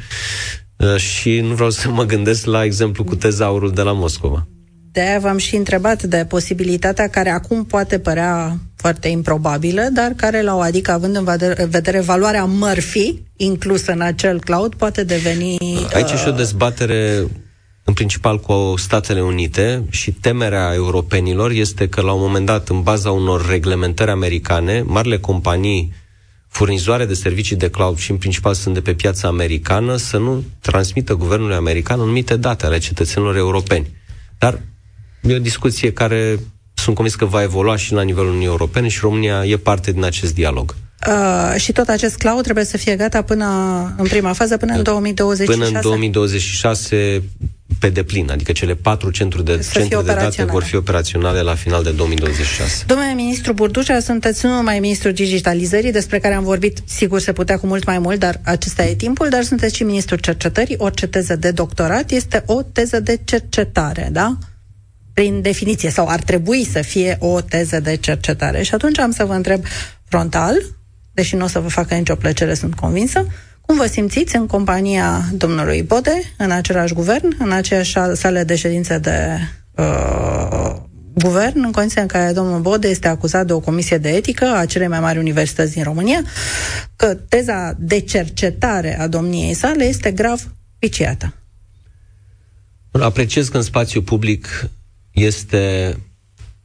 uh, 0.76 0.96
și 0.96 1.40
nu 1.40 1.54
vreau 1.54 1.70
să 1.70 1.90
mă 1.90 2.04
gândesc 2.04 2.46
la 2.46 2.64
exemplu 2.64 3.04
cu 3.04 3.16
tezaurul 3.16 3.72
de 3.72 3.82
la 3.82 3.92
Moscova. 3.92 4.48
De-aia 4.96 5.20
v-am 5.20 5.38
și 5.38 5.56
întrebat 5.56 6.04
de 6.04 6.26
posibilitatea 6.28 7.08
care 7.08 7.30
acum 7.30 7.66
poate 7.66 8.00
părea 8.00 8.58
foarte 8.76 9.08
improbabilă, 9.08 9.82
dar 9.94 10.12
care 10.16 10.42
la 10.42 10.56
o 10.56 10.60
adică 10.60 10.92
având 10.92 11.16
în 11.16 11.24
vedere, 11.24 11.66
vedere 11.66 12.00
valoarea 12.00 12.46
Murphy 12.46 13.22
inclusă 13.36 13.92
în 13.92 14.02
acel 14.02 14.40
cloud 14.40 14.76
poate 14.76 15.04
deveni... 15.04 15.58
Aici 15.94 16.12
uh... 16.12 16.18
și 16.18 16.28
o 16.28 16.32
dezbatere 16.32 17.28
în 17.84 17.94
principal 17.94 18.40
cu 18.40 18.74
Statele 18.78 19.22
Unite 19.22 19.84
și 19.90 20.12
temerea 20.12 20.72
europenilor 20.74 21.52
este 21.52 21.88
că 21.88 22.02
la 22.02 22.14
un 22.14 22.22
moment 22.22 22.46
dat, 22.46 22.70
în 22.70 22.82
baza 22.82 23.12
unor 23.12 23.50
reglementări 23.50 24.12
americane, 24.12 24.84
marile 24.86 25.18
companii 25.18 25.94
furnizoare 26.48 27.06
de 27.06 27.14
servicii 27.14 27.56
de 27.56 27.70
cloud 27.70 27.98
și 27.98 28.12
în 28.12 28.18
principal 28.18 28.54
sunt 28.54 28.74
de 28.74 28.82
pe 28.82 28.94
piața 28.94 29.28
americană, 29.28 29.96
să 29.96 30.18
nu 30.18 30.44
transmită 30.62 31.14
guvernului 31.14 31.56
american 31.56 32.00
anumite 32.00 32.36
date 32.36 32.66
ale 32.66 32.78
cetățenilor 32.78 33.36
europeni. 33.36 33.88
Dar 34.38 34.62
E 35.28 35.36
o 35.36 35.40
discuție 35.40 35.94
care 35.94 36.40
sunt 36.74 36.96
convins 36.96 37.16
că 37.16 37.26
va 37.26 37.42
evolua 37.42 37.76
și 37.76 37.94
la 37.94 38.02
nivelul 38.02 38.28
Uniunii 38.28 38.48
Europene 38.48 38.88
și 38.88 39.00
România 39.02 39.46
e 39.46 39.58
parte 39.58 39.92
din 39.92 40.04
acest 40.04 40.34
dialog. 40.34 40.76
Uh, 41.08 41.60
și 41.60 41.72
tot 41.72 41.88
acest 41.88 42.18
cloud 42.18 42.44
trebuie 42.44 42.66
să 42.66 42.78
fie 42.78 42.96
gata 42.96 43.22
până 43.22 43.46
în 43.98 44.08
prima 44.08 44.34
fază, 44.34 44.58
până 44.58 44.74
în 44.74 44.84
2026? 44.84 45.66
Până 45.66 45.78
în 45.78 45.82
2026 45.82 47.24
pe 47.80 47.90
deplin, 47.90 48.32
adică 48.32 48.52
cele 48.52 48.76
patru 48.76 49.12
centru 49.12 49.42
de, 49.42 49.66
centre 49.74 50.02
de 50.02 50.14
date 50.14 50.44
vor 50.44 50.64
fi 50.64 50.76
operaționale 50.76 51.42
la 51.42 51.56
final 51.56 51.84
de 51.84 51.92
2026. 51.92 52.84
Domnule 52.88 53.14
ministru 53.14 53.54
Burdușa, 53.54 54.00
sunteți 54.00 54.46
nu 54.46 54.56
numai 54.56 54.80
ministrul 54.80 55.14
digitalizării, 55.14 55.92
despre 55.92 56.20
care 56.20 56.34
am 56.34 56.44
vorbit, 56.44 56.80
sigur 56.86 57.20
se 57.20 57.34
putea 57.34 57.58
cu 57.58 57.68
mult 57.68 57.86
mai 57.86 58.00
mult, 58.00 58.20
dar 58.20 58.40
acesta 58.44 58.86
e 58.86 58.96
timpul, 58.96 59.30
dar 59.30 59.44
sunteți 59.44 59.76
și 59.76 59.84
ministrul 59.84 60.18
cercetării. 60.18 60.76
Orice 60.78 61.08
teză 61.08 61.36
de 61.36 61.52
doctorat 61.52 62.12
este 62.12 62.44
o 62.46 62.62
teză 62.62 63.00
de 63.00 63.20
cercetare, 63.24 64.10
da? 64.12 64.38
Prin 65.16 65.42
definiție, 65.42 65.90
sau 65.90 66.08
ar 66.08 66.20
trebui 66.20 66.66
să 66.72 66.82
fie 66.82 67.18
o 67.20 67.42
teză 67.42 67.80
de 67.80 67.96
cercetare. 67.96 68.64
Și 68.64 68.74
atunci 68.74 69.00
am 69.00 69.12
să 69.12 69.26
vă 69.26 69.34
întreb 69.34 69.64
frontal, 70.04 70.56
deși 71.14 71.36
nu 71.36 71.44
o 71.44 71.48
să 71.48 71.60
vă 71.60 71.68
facă 71.68 71.96
nicio 71.96 72.16
plăcere, 72.16 72.54
sunt 72.54 72.76
convinsă, 72.76 73.28
cum 73.62 73.78
vă 73.78 73.86
simțiți 73.86 74.36
în 74.36 74.48
compania 74.48 75.22
domnului 75.34 75.84
Bode, 75.84 76.34
în 76.38 76.52
același 76.52 76.94
guvern, 76.94 77.36
în 77.40 77.52
aceeași 77.52 77.98
sale 78.14 78.44
de 78.44 78.56
ședință 78.56 78.98
de 78.98 79.40
uh, 79.76 80.76
guvern, 81.14 81.64
în 81.64 81.72
condiția 81.72 82.02
în 82.02 82.08
care 82.08 82.32
domnul 82.32 82.60
Bode 82.60 82.88
este 82.88 83.08
acuzat 83.08 83.46
de 83.46 83.54
o 83.54 83.60
comisie 83.60 83.98
de 83.98 84.10
etică 84.10 84.56
a 84.56 84.66
celei 84.66 84.88
mai 84.88 85.00
mari 85.00 85.18
universități 85.18 85.74
din 85.74 85.84
România, 85.84 86.22
că 86.96 87.14
teza 87.14 87.76
de 87.80 88.00
cercetare 88.00 89.00
a 89.00 89.08
domniei 89.08 89.54
sale 89.54 89.84
este 89.84 90.12
grav 90.12 90.54
viciată. 90.80 91.34
Apreciez 92.92 93.48
că 93.48 93.58
în 93.58 93.64
spațiu 93.64 94.02
public 94.02 94.70
este 95.16 95.96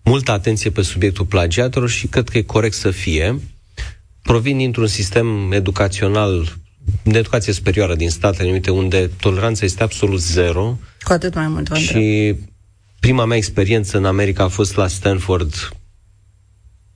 multă 0.05 0.31
atenție 0.31 0.71
pe 0.71 0.83
subiectul 0.83 1.25
plagiatelor 1.25 1.89
și 1.89 2.07
cred 2.07 2.29
că 2.29 2.39
e 2.39 2.43
corect 2.43 2.75
să 2.75 2.91
fie. 2.91 3.41
Provin 4.23 4.57
dintr-un 4.57 4.87
sistem 4.87 5.53
educațional 5.53 6.57
de 7.03 7.19
educație 7.19 7.53
superioară 7.53 7.95
din 7.95 8.11
Statele 8.11 8.51
Unite, 8.51 8.71
unde 8.71 9.11
toleranța 9.21 9.65
este 9.65 9.83
absolut 9.83 10.21
zero. 10.21 10.79
Cu 11.03 11.13
atât 11.13 11.35
mai 11.35 11.49
mult, 11.49 11.75
Și 11.75 12.35
prima 13.01 13.25
mea 13.25 13.37
experiență 13.37 13.97
în 13.97 14.05
America 14.05 14.45
a 14.45 14.49
fost 14.49 14.77
la 14.77 14.89
Stanford, 14.89 15.71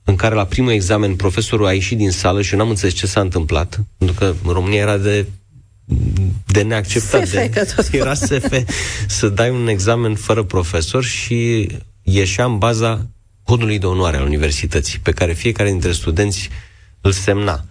în 0.03 0.15
care 0.15 0.35
la 0.35 0.45
primul 0.45 0.71
examen 0.71 1.15
profesorul 1.15 1.65
a 1.65 1.73
ieșit 1.73 1.97
din 1.97 2.11
sală 2.11 2.41
și 2.41 2.53
eu 2.53 2.59
n-am 2.59 2.69
înțeles 2.69 2.93
ce 2.93 3.07
s-a 3.07 3.21
întâmplat, 3.21 3.79
pentru 3.97 4.15
că 4.15 4.33
în 4.43 4.51
România 4.51 4.79
era 4.79 4.97
de 4.97 5.25
de 6.45 6.61
neacceptat. 6.61 7.27
SF, 7.27 7.33
de, 7.33 7.49
că 7.49 7.65
tot 7.75 7.87
era 7.91 8.13
SF 8.13 8.53
să 9.07 9.29
dai 9.29 9.49
un 9.49 9.67
examen 9.67 10.15
fără 10.15 10.43
profesor 10.43 11.03
și 11.03 11.69
ieșea 12.01 12.45
în 12.45 12.57
baza 12.57 13.07
codului 13.43 13.79
de 13.79 13.85
onoare 13.85 14.17
al 14.17 14.25
universității, 14.25 14.99
pe 14.99 15.11
care 15.11 15.33
fiecare 15.33 15.69
dintre 15.69 15.91
studenți 15.91 16.49
îl 17.01 17.11
semna. 17.11 17.65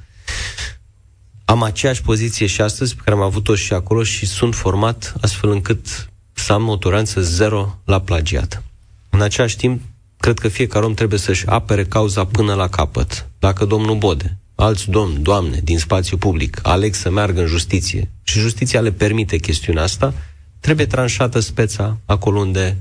Am 1.44 1.62
aceeași 1.62 2.02
poziție 2.02 2.46
și 2.46 2.60
astăzi, 2.60 2.94
pe 2.94 3.00
care 3.04 3.16
am 3.16 3.22
avut-o 3.22 3.54
și 3.54 3.72
acolo 3.72 4.02
și 4.02 4.26
sunt 4.26 4.54
format 4.54 5.14
astfel 5.20 5.50
încât 5.50 6.10
să 6.32 6.52
am 6.52 6.68
o 6.68 6.76
toleranță 6.76 7.20
zero 7.20 7.80
la 7.84 8.00
plagiat. 8.00 8.62
În 9.10 9.20
același 9.20 9.56
timp, 9.56 9.82
cred 10.18 10.38
că 10.38 10.48
fiecare 10.48 10.84
om 10.84 10.94
trebuie 10.94 11.18
să-și 11.18 11.46
apere 11.46 11.84
cauza 11.84 12.24
până 12.24 12.54
la 12.54 12.68
capăt. 12.68 13.28
Dacă 13.38 13.64
domnul 13.64 13.96
Bode 13.96 14.38
alți 14.54 14.90
domni, 14.90 15.18
doamne, 15.18 15.60
din 15.64 15.78
spațiu 15.78 16.16
public 16.16 16.58
aleg 16.62 16.94
să 16.94 17.10
meargă 17.10 17.40
în 17.40 17.46
justiție 17.46 18.10
și 18.22 18.38
justiția 18.38 18.80
le 18.80 18.92
permite 18.92 19.36
chestiunea 19.36 19.82
asta, 19.82 20.14
trebuie 20.60 20.86
tranșată 20.86 21.38
speța 21.38 21.98
acolo 22.06 22.40
unde 22.40 22.76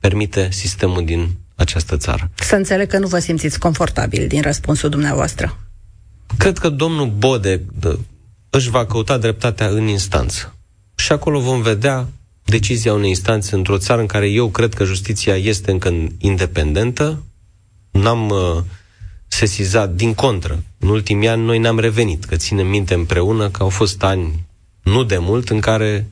permite 0.00 0.48
sistemul 0.50 1.04
din 1.04 1.28
această 1.54 1.96
țară. 1.96 2.30
Să 2.34 2.54
înțeleg 2.54 2.88
că 2.88 2.98
nu 2.98 3.06
vă 3.06 3.18
simțiți 3.18 3.58
confortabil 3.58 4.26
din 4.26 4.42
răspunsul 4.42 4.88
dumneavoastră. 4.88 5.58
Cred 6.36 6.58
că 6.58 6.68
domnul 6.68 7.10
Bode 7.10 7.62
își 8.50 8.70
va 8.70 8.86
căuta 8.86 9.18
dreptatea 9.18 9.66
în 9.66 9.86
instanță. 9.86 10.54
Și 10.94 11.12
acolo 11.12 11.40
vom 11.40 11.62
vedea 11.62 12.08
decizia 12.44 12.92
unei 12.92 13.08
instanțe 13.08 13.54
într-o 13.54 13.78
țară 13.78 14.00
în 14.00 14.06
care 14.06 14.28
eu 14.28 14.48
cred 14.48 14.74
că 14.74 14.84
justiția 14.84 15.36
este 15.36 15.70
încă 15.70 16.08
independentă. 16.18 17.22
N-am 17.90 18.28
uh, 18.28 18.62
sesizat, 19.28 19.90
din 19.90 20.14
contră. 20.14 20.62
În 20.78 20.88
ultimii 20.88 21.28
ani 21.28 21.44
noi 21.44 21.58
ne-am 21.58 21.78
revenit, 21.78 22.24
că 22.24 22.36
ținem 22.36 22.66
minte 22.66 22.94
împreună 22.94 23.48
că 23.50 23.62
au 23.62 23.68
fost 23.68 24.02
ani 24.02 24.46
nu 24.82 25.04
de 25.04 25.18
mult 25.18 25.48
în 25.48 25.60
care 25.60 26.08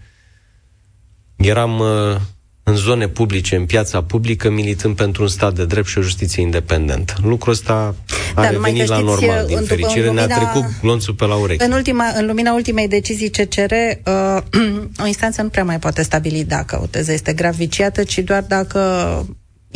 eram 1.37 1.79
uh, 1.79 2.17
în 2.63 2.75
zone 2.75 3.09
publice, 3.09 3.57
în 3.57 3.67
piața 3.67 4.03
publică, 4.03 4.51
militând 4.51 4.97
pentru 4.97 5.23
un 5.23 5.29
stat 5.29 5.55
de 5.55 5.65
drept 5.65 5.87
și 5.87 5.99
o 5.99 6.01
justiție 6.01 6.43
independentă. 6.43 7.15
Lucrul 7.23 7.53
ăsta 7.53 7.95
a 8.35 8.43
da, 8.43 8.51
revenit 8.51 8.87
la 8.87 8.99
normal, 8.99 9.47
din 9.47 9.57
în, 9.57 9.65
fericire, 9.65 10.01
în 10.01 10.15
lumina, 10.15 10.27
ne-a 10.27 10.37
trecut 10.37 10.81
glonțul 10.81 11.15
pe 11.15 11.25
la 11.25 11.35
urechi. 11.35 11.65
În, 11.65 11.73
ultima, 11.73 12.05
în 12.17 12.27
lumina 12.27 12.53
ultimei 12.53 12.89
decizii 12.89 13.31
CCR, 13.31 13.73
uh, 14.05 14.43
o 15.03 15.07
instanță 15.07 15.43
nu 15.43 15.49
prea 15.49 15.65
mai 15.65 15.79
poate 15.79 16.03
stabili 16.03 16.45
dacă 16.45 16.81
o 16.83 16.87
teză 16.87 17.13
este 17.13 17.33
grav 17.33 17.55
viciată, 17.55 18.03
ci 18.05 18.19
doar 18.19 18.43
dacă 18.43 18.81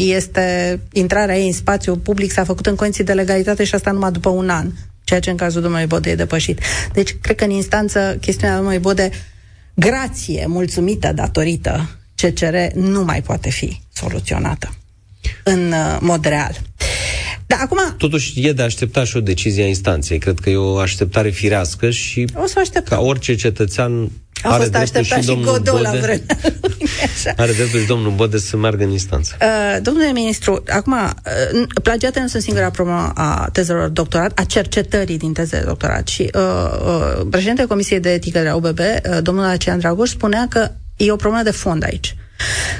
este 0.03 0.80
intrarea 0.92 1.38
ei 1.38 1.46
în 1.46 1.53
spațiu 1.53 1.96
public 1.96 2.32
s-a 2.32 2.44
făcut 2.44 2.66
în 2.66 2.74
condiții 2.74 3.05
de 3.05 3.12
legalitate 3.12 3.64
și 3.64 3.74
asta 3.74 3.90
numai 3.90 4.12
după 4.12 4.28
un 4.28 4.48
an, 4.48 4.70
ceea 5.05 5.20
ce 5.20 5.30
în 5.30 5.36
cazul 5.36 5.62
domnului 5.62 5.86
Bode 5.86 6.11
e 6.11 6.14
depășit. 6.14 6.61
Deci, 6.92 7.16
cred 7.20 7.36
că 7.36 7.44
în 7.44 7.51
instanță 7.51 8.18
chestiunea 8.20 8.55
domnului 8.55 8.80
Bode, 8.80 9.11
grație, 9.74 10.44
mulțumită, 10.46 11.12
datorită 11.12 11.90
CCR, 12.14 12.57
nu 12.74 13.05
mai 13.05 13.22
poate 13.22 13.51
fi 13.51 13.80
soluționată 13.92 14.74
în 15.44 15.72
uh, 15.72 15.98
mod 16.01 16.24
real. 16.24 16.61
Da, 17.51 17.57
acum... 17.61 17.78
Totuși 17.98 18.46
e 18.46 18.53
de 18.53 18.62
așteptat 18.62 19.07
și 19.07 19.16
o 19.16 19.20
decizie 19.20 19.62
a 19.62 19.66
instanței. 19.66 20.18
Cred 20.18 20.38
că 20.38 20.51
e 20.51 20.57
o 20.57 20.76
așteptare 20.76 21.30
firească 21.30 21.90
și 21.90 22.24
o 22.34 22.46
să 22.46 22.82
ca 22.84 23.01
orice 23.01 23.34
cetățean 23.34 24.11
A 24.42 24.53
are 24.53 24.62
fost 24.62 24.74
așteptat 24.74 25.22
și, 25.22 25.28
și 25.28 25.40
Godot 25.40 25.80
la 25.80 25.90
vremea 25.90 26.36
Are 27.36 27.53
dreptul 27.53 27.80
și 27.80 27.86
domnul 27.86 28.11
Bode 28.11 28.38
să 28.38 28.57
meargă 28.57 28.84
în 28.84 28.90
instanță. 28.90 29.36
Uh, 29.40 29.82
domnule 29.82 30.12
ministru, 30.12 30.62
acum, 30.68 30.92
uh, 30.92 31.66
plagiate 31.82 32.20
nu 32.20 32.26
sunt 32.26 32.42
singura 32.42 32.70
problemă 32.70 33.12
a 33.14 33.48
tezelor 33.53 33.88
doctorat, 33.88 34.38
a 34.38 34.44
cercetării 34.44 35.18
din 35.18 35.32
teze 35.32 35.59
de 35.59 35.64
doctorat. 35.66 36.09
Și 36.09 36.30
uh, 36.34 36.40
uh, 36.84 37.26
președintele 37.30 37.66
Comisiei 37.66 38.01
de 38.01 38.12
Etică 38.12 38.38
de 38.38 38.48
la 38.48 38.55
UBB, 38.55 38.78
uh, 38.78 39.18
domnul 39.22 39.44
Acean 39.44 39.78
Dragoș, 39.78 40.09
spunea 40.09 40.46
că 40.48 40.70
e 40.96 41.12
o 41.12 41.16
problemă 41.16 41.42
de 41.42 41.51
fond 41.51 41.84
aici. 41.84 42.14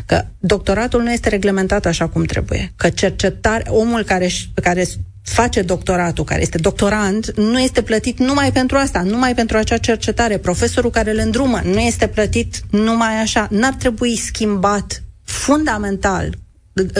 Că 0.06 0.24
doctoratul 0.38 1.02
nu 1.02 1.12
este 1.12 1.28
reglementat 1.28 1.86
așa 1.86 2.08
cum 2.08 2.24
trebuie. 2.24 2.72
Că 2.76 2.88
cercetare, 2.88 3.64
omul 3.68 4.02
care, 4.02 4.28
care 4.62 4.84
face 5.22 5.62
doctoratul, 5.62 6.24
care 6.24 6.40
este 6.40 6.58
doctorant, 6.58 7.36
nu 7.36 7.61
este 7.61 7.82
plătit 7.82 8.18
numai 8.18 8.52
pentru 8.52 8.76
asta, 8.76 9.02
numai 9.02 9.34
pentru 9.34 9.56
acea 9.56 9.76
cercetare. 9.76 10.38
Profesorul 10.38 10.90
care 10.90 11.11
îl 11.11 11.18
îndrumă 11.18 11.61
nu 11.64 11.78
este 11.78 12.06
plătit 12.06 12.56
numai 12.70 13.20
așa. 13.20 13.48
N-ar 13.50 13.72
trebui 13.74 14.16
schimbat 14.16 15.02
fundamental, 15.24 16.34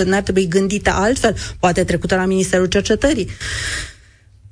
n-ar 0.04 0.22
trebui 0.22 0.48
gândită 0.48 0.90
altfel, 0.90 1.36
poate 1.61 1.84
trecută 1.84 2.14
la 2.14 2.24
Ministerul 2.24 2.66
Cercetării. 2.66 3.30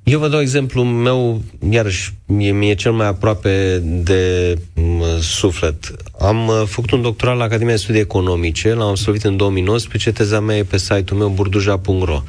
Eu 0.09 0.19
vă 0.19 0.29
dau 0.29 0.41
exemplu 0.41 0.83
meu, 0.83 1.43
iarăși, 1.71 2.15
mie, 2.27 2.53
mie 2.53 2.75
cel 2.75 2.93
mai 2.93 3.07
aproape 3.07 3.79
de 3.85 4.55
m, 4.75 5.03
suflet. 5.21 5.95
Am 6.19 6.47
uh, 6.47 6.63
făcut 6.67 6.91
un 6.91 7.03
doctorat 7.03 7.37
la 7.37 7.45
Academia 7.45 7.75
de 7.75 7.81
Studii 7.81 8.01
Economice, 8.01 8.75
l-am 8.75 8.89
absolvit 8.89 9.25
în 9.25 9.37
2019, 9.37 10.13
teza 10.13 10.41
mea 10.41 10.57
e 10.57 10.63
pe 10.63 10.79
site-ul 10.79 11.19
meu 11.19 11.29
burduja.ro. 11.29 12.23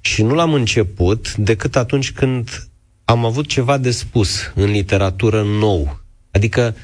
Și 0.00 0.22
nu 0.22 0.34
l-am 0.34 0.52
început 0.52 1.34
decât 1.34 1.76
atunci 1.76 2.12
când 2.12 2.68
am 3.04 3.24
avut 3.24 3.46
ceva 3.46 3.78
de 3.78 3.90
spus 3.90 4.52
în 4.54 4.70
literatură 4.70 5.42
nou. 5.42 6.00
Adică 6.30 6.76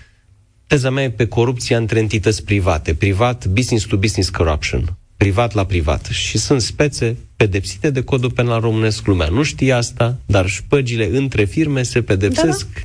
teza 0.67 0.91
mea 0.91 1.05
e 1.05 1.11
pe 1.11 1.27
corupția 1.27 1.77
între 1.77 1.99
entități 1.99 2.45
private, 2.45 2.95
privat, 2.95 3.47
business 3.47 3.87
to 3.87 3.97
business 3.97 4.31
corruption, 4.31 4.97
privat 5.17 5.53
la 5.53 5.65
privat. 5.65 6.05
Și 6.05 6.39
sunt 6.39 6.61
spețe 6.61 7.17
pedepsite 7.43 7.91
de 7.91 8.03
codul 8.03 8.31
penal 8.31 8.61
românesc 8.61 9.07
lumea. 9.07 9.29
Nu 9.29 9.43
știe 9.43 9.73
asta, 9.73 10.17
dar 10.27 10.47
șpăgile 10.47 11.09
între 11.13 11.45
firme 11.45 11.83
se 11.83 12.03
pedepsesc 12.03 12.67
da, 12.75 12.81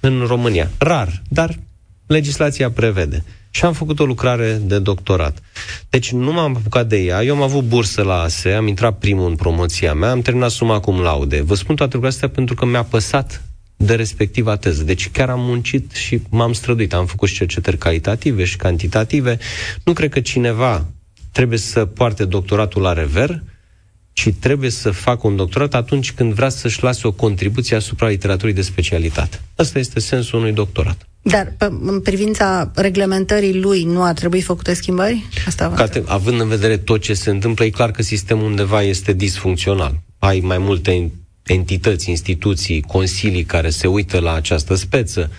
da. 0.00 0.08
în 0.08 0.26
România. 0.26 0.70
Rar, 0.78 1.22
dar 1.28 1.58
legislația 2.06 2.70
prevede 2.70 3.24
și 3.50 3.64
am 3.64 3.72
făcut 3.72 4.00
o 4.00 4.04
lucrare 4.04 4.60
de 4.62 4.78
doctorat. 4.78 5.42
Deci 5.90 6.12
nu 6.12 6.32
m-am 6.32 6.56
apucat 6.56 6.86
de 6.86 6.96
ea, 6.96 7.22
eu 7.22 7.34
am 7.34 7.42
avut 7.42 7.64
bursă 7.64 8.02
la 8.02 8.20
ASE, 8.20 8.52
am 8.52 8.66
intrat 8.66 8.98
primul 8.98 9.28
în 9.28 9.36
promoția 9.36 9.94
mea, 9.94 10.10
am 10.10 10.20
terminat 10.20 10.50
suma 10.50 10.80
cum 10.80 11.00
laude. 11.00 11.42
Vă 11.42 11.54
spun 11.54 11.76
toate 11.76 11.92
lucrurile 11.92 12.08
astea 12.08 12.28
pentru 12.28 12.54
că 12.54 12.64
mi-a 12.66 12.84
păsat 12.84 13.42
de 13.76 13.94
respectiva 13.94 14.56
teză. 14.56 14.82
Deci 14.82 15.10
chiar 15.10 15.28
am 15.28 15.40
muncit 15.40 15.92
și 15.92 16.20
m-am 16.30 16.52
străduit. 16.52 16.92
Am 16.92 17.06
făcut 17.06 17.28
și 17.28 17.34
cercetări 17.34 17.78
calitative 17.78 18.44
și 18.44 18.56
cantitative. 18.56 19.38
Nu 19.84 19.92
cred 19.92 20.10
că 20.10 20.20
cineva 20.20 20.86
trebuie 21.32 21.58
să 21.58 21.84
poarte 21.84 22.24
doctoratul 22.24 22.82
la 22.82 22.92
rever, 22.92 23.42
ci 24.12 24.32
trebuie 24.40 24.70
să 24.70 24.90
facă 24.90 25.26
un 25.26 25.36
doctorat 25.36 25.74
atunci 25.74 26.12
când 26.12 26.32
vrea 26.32 26.48
să-și 26.48 26.82
lase 26.82 27.06
o 27.06 27.12
contribuție 27.12 27.76
asupra 27.76 28.08
literaturii 28.08 28.54
de 28.54 28.62
specialitate. 28.62 29.40
Asta 29.56 29.78
este 29.78 30.00
sensul 30.00 30.38
unui 30.38 30.52
doctorat. 30.52 31.08
Dar 31.22 31.54
pe, 31.58 31.64
în 31.80 32.00
privința 32.00 32.70
reglementării 32.74 33.60
lui 33.60 33.84
nu 33.84 34.02
ar 34.02 34.14
trebui 34.14 34.40
făcute 34.40 34.74
schimbări? 34.74 35.24
Asta 35.46 35.72
Cate, 35.76 36.02
având 36.06 36.40
în 36.40 36.48
vedere 36.48 36.76
tot 36.76 37.00
ce 37.00 37.14
se 37.14 37.30
întâmplă, 37.30 37.64
e 37.64 37.70
clar 37.70 37.90
că 37.90 38.02
sistemul 38.02 38.44
undeva 38.44 38.82
este 38.82 39.12
disfuncțional. 39.12 40.00
Ai 40.18 40.40
mai 40.40 40.58
multe 40.58 41.10
entități, 41.42 42.10
instituții, 42.10 42.80
consilii 42.80 43.44
care 43.44 43.70
se 43.70 43.86
uită 43.86 44.18
la 44.18 44.34
această 44.34 44.74
speță, 44.74 45.30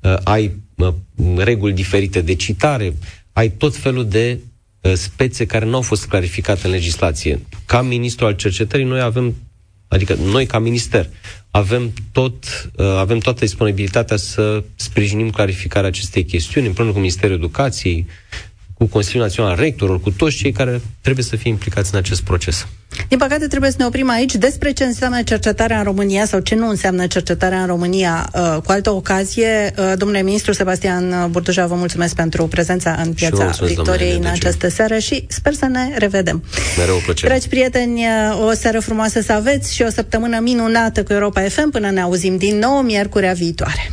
uh, 0.00 0.16
ai 0.24 0.56
uh, 0.74 0.92
reguli 1.36 1.72
diferite 1.72 2.20
de 2.20 2.34
citare, 2.34 2.94
ai 3.32 3.50
tot 3.50 3.76
felul 3.76 4.08
de 4.08 4.38
uh, 4.38 4.53
spețe 4.92 5.46
care 5.46 5.64
nu 5.64 5.74
au 5.74 5.82
fost 5.82 6.06
clarificate 6.06 6.66
în 6.66 6.72
legislație. 6.72 7.40
Ca 7.66 7.82
ministru 7.82 8.26
al 8.26 8.32
cercetării, 8.32 8.86
noi 8.86 9.00
avem, 9.00 9.34
adică 9.88 10.14
noi 10.14 10.46
ca 10.46 10.58
minister, 10.58 11.08
avem, 11.50 11.92
tot, 12.12 12.70
uh, 12.76 12.86
avem 12.86 13.18
toată 13.18 13.44
disponibilitatea 13.44 14.16
să 14.16 14.64
sprijinim 14.74 15.30
clarificarea 15.30 15.88
acestei 15.88 16.24
chestiuni 16.24 16.66
împreună 16.66 16.92
cu 16.92 16.98
Ministerul 16.98 17.36
Educației, 17.36 18.06
cu 18.84 18.90
Consiliul 18.90 19.22
Național 19.22 19.56
Rectorilor, 19.56 20.00
cu 20.00 20.10
toți 20.10 20.36
cei 20.36 20.52
care 20.52 20.80
trebuie 21.00 21.24
să 21.24 21.36
fie 21.36 21.50
implicați 21.50 21.90
în 21.92 21.98
acest 21.98 22.22
proces. 22.22 22.66
Din 23.08 23.18
păcate 23.18 23.46
trebuie 23.46 23.70
să 23.70 23.76
ne 23.78 23.84
oprim 23.84 24.10
aici 24.10 24.34
despre 24.34 24.72
ce 24.72 24.84
înseamnă 24.84 25.22
cercetarea 25.22 25.78
în 25.78 25.84
România 25.84 26.26
sau 26.26 26.40
ce 26.40 26.54
nu 26.54 26.68
înseamnă 26.68 27.06
cercetarea 27.06 27.60
în 27.60 27.66
România. 27.66 28.30
Uh, 28.34 28.56
cu 28.64 28.72
altă 28.72 28.90
ocazie, 28.90 29.74
uh, 29.78 29.92
domnule 29.96 30.22
ministru 30.22 30.52
Sebastian 30.52 31.28
Burduja, 31.30 31.66
vă 31.66 31.74
mulțumesc 31.74 32.14
pentru 32.14 32.46
prezența 32.46 33.00
în 33.04 33.12
piața 33.12 33.50
Victoriei 33.60 34.16
în 34.16 34.26
această 34.26 34.68
seară 34.68 34.98
și 34.98 35.24
sper 35.28 35.52
să 35.52 35.66
ne 35.66 35.94
revedem. 35.98 36.44
Mereu 36.78 36.96
o 36.96 37.00
plăcere. 37.04 37.28
Dragi 37.28 37.48
prieteni, 37.48 38.00
uh, 38.00 38.46
o 38.46 38.52
seară 38.52 38.80
frumoasă 38.80 39.20
să 39.20 39.32
aveți 39.32 39.74
și 39.74 39.82
o 39.82 39.90
săptămână 39.90 40.38
minunată 40.42 41.02
cu 41.02 41.12
Europa 41.12 41.40
FM 41.40 41.70
până 41.70 41.90
ne 41.90 42.00
auzim 42.00 42.36
din 42.36 42.58
nou 42.58 42.80
miercurea 42.82 43.32
viitoare. 43.32 43.92